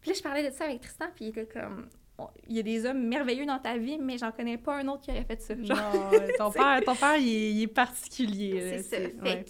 Puis 0.00 0.10
là, 0.10 0.16
je 0.16 0.22
parlais 0.22 0.48
de 0.48 0.54
ça 0.54 0.64
avec 0.64 0.80
Tristan, 0.80 1.06
puis 1.14 1.26
il 1.26 1.28
était 1.28 1.46
comme... 1.46 1.88
Il 2.48 2.56
y 2.56 2.60
a 2.60 2.62
des 2.62 2.86
hommes 2.86 3.06
merveilleux 3.08 3.44
dans 3.44 3.58
ta 3.58 3.76
vie, 3.76 3.98
mais 3.98 4.16
j'en 4.16 4.32
connais 4.32 4.56
pas 4.56 4.78
un 4.78 4.88
autre 4.88 5.02
qui 5.02 5.10
aurait 5.10 5.24
fait 5.24 5.38
ça. 5.42 5.54
Genre, 5.54 5.76
Non, 5.94 6.10
ton 6.38 6.50
père, 6.50 6.80
ton 6.82 6.94
père 6.94 7.16
il, 7.18 7.28
est, 7.28 7.50
il 7.52 7.62
est 7.64 7.66
particulier. 7.66 8.78
c'est 8.78 8.82
ça. 8.82 8.96
Fait 8.96 9.20
ouais. 9.22 9.44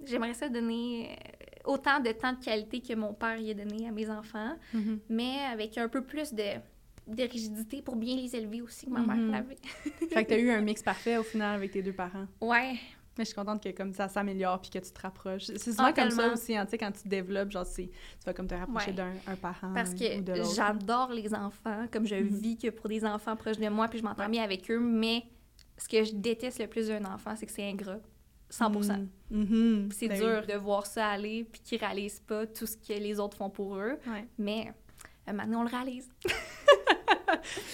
que 0.00 0.06
j'aimerais 0.06 0.32
ça 0.32 0.48
donner 0.48 1.10
euh, 1.10 1.70
autant 1.70 2.00
de 2.00 2.10
temps 2.12 2.32
de 2.32 2.42
qualité 2.42 2.80
que 2.80 2.94
mon 2.94 3.12
père 3.12 3.36
y 3.38 3.50
a 3.50 3.54
donné 3.54 3.86
à 3.88 3.92
mes 3.92 4.08
enfants, 4.08 4.56
Mhm. 4.72 5.00
mais 5.10 5.36
avec 5.52 5.76
un 5.76 5.88
peu 5.88 6.02
plus 6.02 6.32
de, 6.32 6.44
de 7.08 7.22
rigidité 7.24 7.82
pour 7.82 7.96
bien 7.96 8.16
les 8.16 8.34
élever 8.34 8.62
aussi 8.62 8.86
que 8.86 8.90
ma 8.92 9.00
mère 9.00 9.16
Mhm. 9.16 9.30
l'avait. 9.32 9.56
Fait 10.10 10.24
que 10.24 10.30
t'as 10.30 10.38
eu 10.38 10.48
un 10.50 10.60
mix 10.62 10.82
parfait 10.82 11.18
au 11.18 11.22
final 11.22 11.56
avec 11.56 11.72
tes 11.72 11.82
deux 11.82 11.92
parents. 11.92 12.26
Ouais, 12.40 12.76
Mais 13.18 13.24
je 13.24 13.30
suis 13.30 13.34
contente 13.36 13.62
que 13.62 13.70
comme 13.70 13.92
ça 13.92 14.08
s'améliore 14.08 14.60
puis 14.60 14.70
que 14.70 14.78
tu 14.78 14.90
te 14.92 15.00
rapproches. 15.02 15.42
C'est 15.44 15.58
souvent 15.72 15.84
Ah, 15.88 15.92
comme 15.92 16.10
ça 16.10 16.32
aussi, 16.32 16.56
hein, 16.56 16.64
tu 16.64 16.70
sais, 16.70 16.78
quand 16.78 16.92
tu 16.92 17.08
développes, 17.08 17.50
genre, 17.50 17.66
c'est- 17.66 17.88
tu 17.88 18.24
vas 18.24 18.32
comme 18.32 18.46
te 18.46 18.54
rapprocher 18.54 18.90
Ouais. 18.90 18.92
d'un 18.96 19.12
un 19.26 19.34
parent 19.36 19.72
parce 19.74 19.90
ou 19.90 19.96
que 19.98 20.54
j'adore 20.56 21.10
les 21.12 21.34
enfants, 21.34 21.86
comme 21.92 22.06
je 22.06 22.14
Mhm. 22.14 22.28
vis 22.28 22.56
que 22.56 22.68
pour 22.70 22.88
des 22.88 23.04
enfants 23.04 23.34
proches 23.36 23.58
de 23.58 23.68
moi, 23.68 23.88
puis 23.88 23.98
je 23.98 24.04
m'entends 24.04 24.28
bien 24.28 24.42
avec 24.44 24.70
eux, 24.70 24.78
mais 24.80 25.24
ce 25.76 25.88
que 25.88 26.04
je 26.04 26.12
déteste 26.14 26.58
le 26.60 26.66
plus 26.68 26.88
d'un 26.88 27.04
enfant, 27.04 27.34
c'est 27.36 27.46
que 27.46 27.52
c'est 27.52 27.68
ingrat. 27.68 27.98
100%. 28.50 28.98
Mhm. 29.30 29.40
Mhm. 29.42 29.88
C'est 29.92 30.08
Ben 30.08 30.18
dur 30.20 30.46
de 30.46 30.54
voir 30.58 30.86
ça 30.86 31.08
aller, 31.08 31.44
puis 31.44 31.60
qu'ils 31.60 31.78
réalisent 31.78 32.20
pas 32.20 32.46
tout 32.46 32.66
ce 32.66 32.76
que 32.76 32.94
les 32.94 33.20
autres 33.20 33.36
font 33.36 33.50
pour 33.50 33.76
eux, 33.76 33.98
Ouais. 34.06 34.26
mais 34.38 34.72
euh, 35.28 35.32
maintenant 35.34 35.60
on 35.60 35.64
le 35.64 35.68
réalise. 35.70 36.08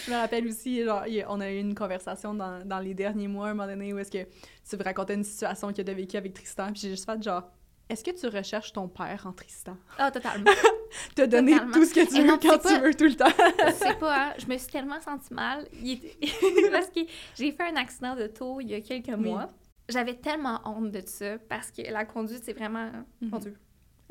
Je 0.06 0.10
me 0.10 0.16
rappelle 0.16 0.46
aussi, 0.46 0.82
genre, 0.84 1.04
on 1.28 1.40
a 1.40 1.50
eu 1.50 1.58
une 1.58 1.74
conversation 1.74 2.34
dans, 2.34 2.64
dans 2.66 2.78
les 2.80 2.94
derniers 2.94 3.28
mois, 3.28 3.48
à 3.48 3.50
un 3.50 3.54
moment 3.54 3.68
donné, 3.68 3.92
où 3.92 3.98
est-ce 3.98 4.10
que 4.10 4.24
tu 4.68 4.76
me 4.76 4.82
racontais 4.84 5.14
une 5.14 5.24
situation 5.24 5.72
que 5.72 5.82
tu 5.82 5.90
as 5.90 5.94
vécue 5.94 6.16
avec 6.16 6.34
Tristan, 6.34 6.66
puis 6.72 6.80
j'ai 6.82 6.90
juste 6.90 7.04
fait 7.06 7.22
genre, 7.22 7.44
est-ce 7.88 8.02
que 8.02 8.10
tu 8.12 8.26
recherches 8.34 8.72
ton 8.72 8.88
père 8.88 9.26
en 9.26 9.32
Tristan? 9.32 9.76
Ah, 9.98 10.10
totalement. 10.10 10.50
Te 11.14 11.22
donner 11.26 11.52
Totalement. 11.52 11.72
tout 11.74 11.84
ce 11.84 11.92
que 11.94 12.08
tu 12.08 12.16
Et 12.16 12.20
veux 12.22 12.26
non, 12.28 12.38
quand 12.40 12.58
tu 12.58 12.78
veux 12.80 12.94
tout 12.94 13.04
le 13.04 13.14
temps. 13.14 13.26
Je 13.66 13.72
sais 13.72 13.94
pas, 13.94 14.28
hein, 14.28 14.32
je 14.38 14.46
me 14.46 14.56
suis 14.56 14.70
tellement 14.72 15.00
sentie 15.00 15.34
mal. 15.34 15.66
Parce 16.72 16.88
que 16.88 17.00
j'ai 17.36 17.52
fait 17.52 17.64
un 17.64 17.76
accident 17.76 18.14
de 18.16 18.26
taux 18.26 18.60
il 18.60 18.70
y 18.70 18.74
a 18.74 18.80
quelques 18.80 19.08
Oui. 19.08 19.28
mois. 19.30 19.50
J'avais 19.88 20.14
tellement 20.14 20.60
honte 20.64 20.90
de 20.92 21.02
ça 21.04 21.36
parce 21.46 21.70
que 21.70 21.82
la 21.82 22.06
conduite, 22.06 22.42
c'est 22.42 22.54
vraiment. 22.54 22.90
Mon 23.20 23.36
Mhm. 23.36 23.42
Dieu. 23.42 23.56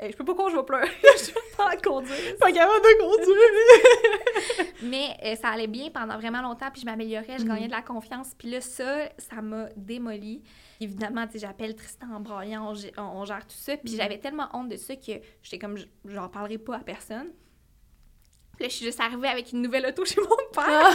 Hey, 0.00 0.10
je 0.10 0.16
peux 0.16 0.24
pas 0.24 0.34
qu'on 0.34 0.48
je 0.50 0.56
vais 0.56 0.62
pleurer. 0.64 0.88
je 1.02 1.30
peux 1.32 1.40
pas 1.56 1.76
conduire. 1.76 2.36
Pas 2.40 2.50
capable 2.52 2.82
de 2.82 3.00
conduire! 3.00 4.66
Mais 4.82 5.16
euh, 5.24 5.36
ça 5.36 5.48
allait 5.50 5.68
bien 5.68 5.90
pendant 5.90 6.16
vraiment 6.18 6.42
longtemps, 6.42 6.70
puis 6.72 6.80
je 6.80 6.86
m'améliorais, 6.86 7.38
je 7.38 7.42
Mhm. 7.44 7.48
gagnais 7.48 7.66
de 7.68 7.72
la 7.72 7.82
confiance. 7.82 8.32
Puis 8.36 8.50
là, 8.50 8.60
ça, 8.60 9.08
ça 9.18 9.40
m'a 9.40 9.66
démoli. 9.76 10.42
Évidemment, 10.80 11.26
j'appelle 11.32 11.76
Tristan 11.76 12.06
en 12.12 12.20
braillant, 12.20 12.72
on, 12.98 13.02
on 13.02 13.24
gère 13.24 13.46
tout 13.46 13.56
ça. 13.56 13.76
Puis 13.76 13.92
Mhm. 13.92 13.96
j'avais 14.00 14.18
tellement 14.18 14.48
honte 14.52 14.68
de 14.68 14.76
ça 14.76 14.96
que 14.96 15.12
j'étais 15.42 15.58
comme, 15.58 15.78
j'en 16.04 16.28
parlerai 16.28 16.58
pas 16.58 16.76
à 16.76 16.80
personne. 16.80 17.30
Puis 18.56 18.64
là, 18.64 18.68
je 18.68 18.74
suis 18.74 18.84
juste 18.86 19.00
arrivée 19.00 19.28
avec 19.28 19.52
une 19.52 19.62
nouvelle 19.62 19.86
auto 19.86 20.04
chez 20.04 20.20
mon 20.20 20.28
père. 20.52 20.94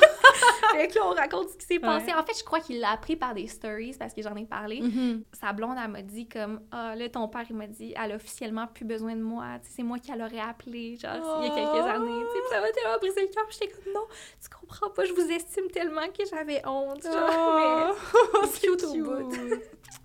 fait 0.77 0.87
que 0.87 0.95
là, 0.95 1.01
on 1.05 1.13
raconte 1.13 1.49
ce 1.49 1.57
qui 1.57 1.65
s'est 1.65 1.79
passé. 1.79 2.07
Ouais. 2.07 2.13
En 2.13 2.23
fait, 2.23 2.37
je 2.37 2.43
crois 2.43 2.59
qu'il 2.59 2.79
l'a 2.79 2.91
appris 2.91 3.15
par 3.15 3.33
des 3.33 3.47
stories 3.47 3.95
parce 3.97 4.13
que 4.13 4.21
j'en 4.21 4.35
ai 4.35 4.45
parlé. 4.45 4.81
Mhm. 4.81 5.23
Sa 5.33 5.53
blonde, 5.53 5.75
elle 5.83 5.91
m'a 5.91 6.01
dit 6.01 6.27
comme, 6.27 6.61
ah, 6.71 6.95
là, 6.95 7.09
ton 7.09 7.27
père, 7.27 7.43
il 7.49 7.55
m'a 7.55 7.67
dit, 7.67 7.93
elle 8.01 8.11
a 8.11 8.15
officiellement 8.15 8.67
plus 8.67 8.85
besoin 8.85 9.15
de 9.15 9.21
moi. 9.21 9.45
C'est 9.63 9.83
moi 9.83 9.99
qui 9.99 10.11
l'aurais 10.11 10.39
appelé, 10.39 10.95
genre, 10.97 11.39
il 11.41 11.47
y 11.47 11.51
a 11.51 11.55
quelques 11.55 11.69
Oh. 11.85 11.95
années. 11.95 12.23
Puis 12.31 12.41
ça 12.49 12.61
m'a 12.61 12.71
tellement 12.71 12.97
brisé 12.99 13.21
le 13.21 13.27
cœur. 13.27 13.45
J'étais 13.49 13.67
comme, 13.69 13.93
non, 13.93 14.05
tu 14.41 14.49
comprends 14.49 14.89
pas, 14.89 15.05
je 15.05 15.13
vous 15.13 15.31
estime 15.31 15.67
tellement 15.71 16.07
que 16.07 16.23
j'avais 16.29 16.61
honte. 16.67 17.03
Genre, 17.03 17.29
Oh, 17.31 17.95
mais 18.43 18.49
cute 18.59 18.83
au 18.83 18.93
bout. 18.93 19.35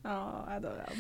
Oh, 0.04 0.08
adorable. 0.48 0.92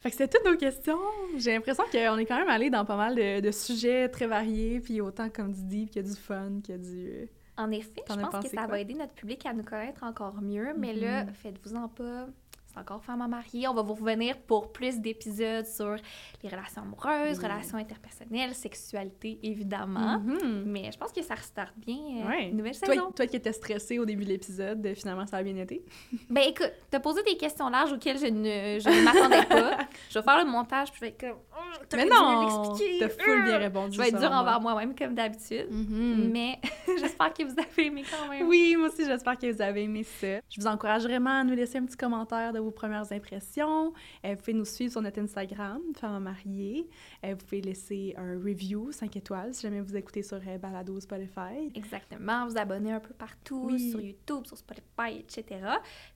Fait 0.00 0.10
que 0.10 0.16
c'était 0.16 0.36
toutes 0.38 0.46
nos 0.50 0.58
questions. 0.58 0.98
J'ai 1.38 1.52
l'impression 1.54 1.84
qu'on 1.90 2.18
est 2.18 2.26
quand 2.26 2.36
même 2.38 2.50
allé 2.50 2.68
dans 2.68 2.84
pas 2.84 2.96
mal 2.96 3.14
de, 3.14 3.40
de 3.40 3.50
sujets 3.50 4.08
très 4.10 4.26
variés, 4.26 4.80
puis 4.80 5.00
autant 5.00 5.30
comme 5.30 5.50
du 5.52 5.62
deep 5.62 5.90
qu'il 5.90 6.02
y 6.02 6.04
a 6.04 6.08
du 6.08 6.14
fun, 6.14 6.60
qu'il 6.62 6.74
y 6.74 6.78
a 6.78 6.80
du... 6.80 7.28
En 7.56 7.70
effet, 7.70 8.02
je 8.08 8.14
pense 8.14 8.44
que 8.44 8.50
ça 8.50 8.66
va 8.66 8.80
aider 8.80 8.94
notre 8.94 9.12
public 9.14 9.46
à 9.46 9.52
nous 9.52 9.62
connaître 9.62 10.02
encore 10.02 10.40
mieux. 10.42 10.74
Mais 10.76 10.92
là, 10.92 11.24
Mhm. 11.24 11.32
faites-vous-en 11.34 11.88
pas. 11.88 12.26
C'est 12.74 12.80
encore 12.80 13.04
femme 13.04 13.22
à 13.22 13.28
marier. 13.28 13.68
On 13.68 13.74
va 13.74 13.82
vous 13.82 13.94
revenir 13.94 14.36
pour 14.36 14.72
plus 14.72 14.98
d'épisodes 14.98 15.64
sur 15.66 15.94
les 16.42 16.48
relations 16.48 16.82
amoureuses, 16.82 17.38
relations 17.38 17.78
interpersonnelles, 17.78 18.52
sexualité, 18.54 19.38
évidemment. 19.44 20.18
Mhm. 20.18 20.64
Mais 20.66 20.90
je 20.92 20.98
pense 20.98 21.12
que 21.12 21.22
ça 21.22 21.34
restarte 21.34 21.72
bien. 21.76 21.94
euh, 22.24 22.28
Ouais. 22.28 22.50
Nouvelle 22.50 22.74
saison. 22.74 23.12
toi 23.12 23.26
qui 23.28 23.36
étais 23.36 23.52
stressée 23.52 23.98
au 24.00 24.04
début 24.04 24.24
de 24.24 24.30
l'épisode, 24.30 24.84
euh, 24.84 24.94
finalement, 24.94 25.26
ça 25.26 25.36
a 25.38 25.42
bien 25.42 25.56
été. 25.56 25.84
Ben 26.30 26.42
écoute, 26.48 26.72
t'as 26.90 26.98
posé 27.00 27.22
des 27.22 27.36
questions 27.36 27.68
larges 27.68 27.92
auxquelles 27.92 28.18
je 28.18 28.26
ne, 28.26 28.80
je 28.80 28.88
ne 28.88 29.04
m'attendais 29.04 29.46
pas. 29.46 29.78
Je 30.10 30.18
vais 30.18 30.24
faire 30.24 30.44
le 30.44 30.50
montage 30.50 30.90
puis 30.90 30.98
je 31.00 31.04
vais 31.06 31.08
être 31.10 31.20
comme. 31.20 31.38
Oh, 31.56 31.84
Mais 31.94 32.04
non! 32.06 32.74
T'as 33.00 33.08
full 33.08 33.44
bien 33.44 33.54
Euh, 33.54 33.58
répondu. 33.58 33.96
Je 33.96 34.00
vais 34.02 34.08
être 34.08 34.18
dure 34.18 34.30
envers 34.32 34.60
moi. 34.60 34.72
moi-même 34.72 34.94
comme 34.94 35.14
d'habitude. 35.14 35.66
Mhm. 35.70 36.30
Mais 36.32 36.60
j'espère 36.98 37.32
que 37.32 37.42
vous 37.44 37.54
avez 37.58 37.86
aimé 37.86 38.04
quand 38.10 38.28
même. 38.28 38.46
Oui, 38.48 38.74
moi 38.76 38.88
aussi, 38.88 39.04
j'espère 39.04 39.38
que 39.38 39.50
vous 39.52 39.62
avez 39.62 39.84
aimé 39.84 40.02
ça. 40.02 40.38
Je 40.50 40.60
vous 40.60 40.66
encourage 40.66 41.02
vraiment 41.04 41.40
à 41.40 41.44
nous 41.44 41.54
laisser 41.54 41.78
un 41.78 41.84
petit 41.84 41.96
commentaire 41.96 42.52
de 42.52 42.58
vos 42.64 42.70
premières 42.70 43.12
impressions. 43.12 43.92
Euh, 44.24 44.30
vous 44.30 44.36
pouvez 44.36 44.54
nous 44.54 44.64
suivre 44.64 44.92
sur 44.92 45.02
notre 45.02 45.20
Instagram, 45.20 45.80
Femme 45.96 46.22
mariée. 46.22 46.88
Euh, 47.24 47.30
vous 47.38 47.44
pouvez 47.44 47.60
laisser 47.60 48.14
un 48.16 48.34
review 48.38 48.90
5 48.92 49.16
étoiles 49.16 49.54
si 49.54 49.62
jamais 49.62 49.80
vous 49.80 49.96
écoutez 49.96 50.22
sur 50.22 50.38
euh, 50.46 50.58
Balado 50.58 50.98
Spotify. 51.00 51.70
Exactement, 51.74 52.46
vous 52.46 52.58
abonner 52.58 52.92
un 52.92 53.00
peu 53.00 53.14
partout, 53.14 53.66
Oui. 53.70 53.90
sur 53.90 54.00
YouTube, 54.00 54.46
sur 54.46 54.56
Spotify, 54.58 55.18
etc. 55.20 55.60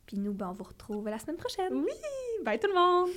Puis 0.06 0.18
nous, 0.18 0.32
ben, 0.32 0.48
on 0.50 0.52
vous 0.52 0.64
retrouve 0.64 1.08
la 1.08 1.18
semaine 1.18 1.36
prochaine. 1.36 1.84
Bye 2.44 2.58
tout 2.58 2.68
le 2.68 2.74
monde! 2.74 3.10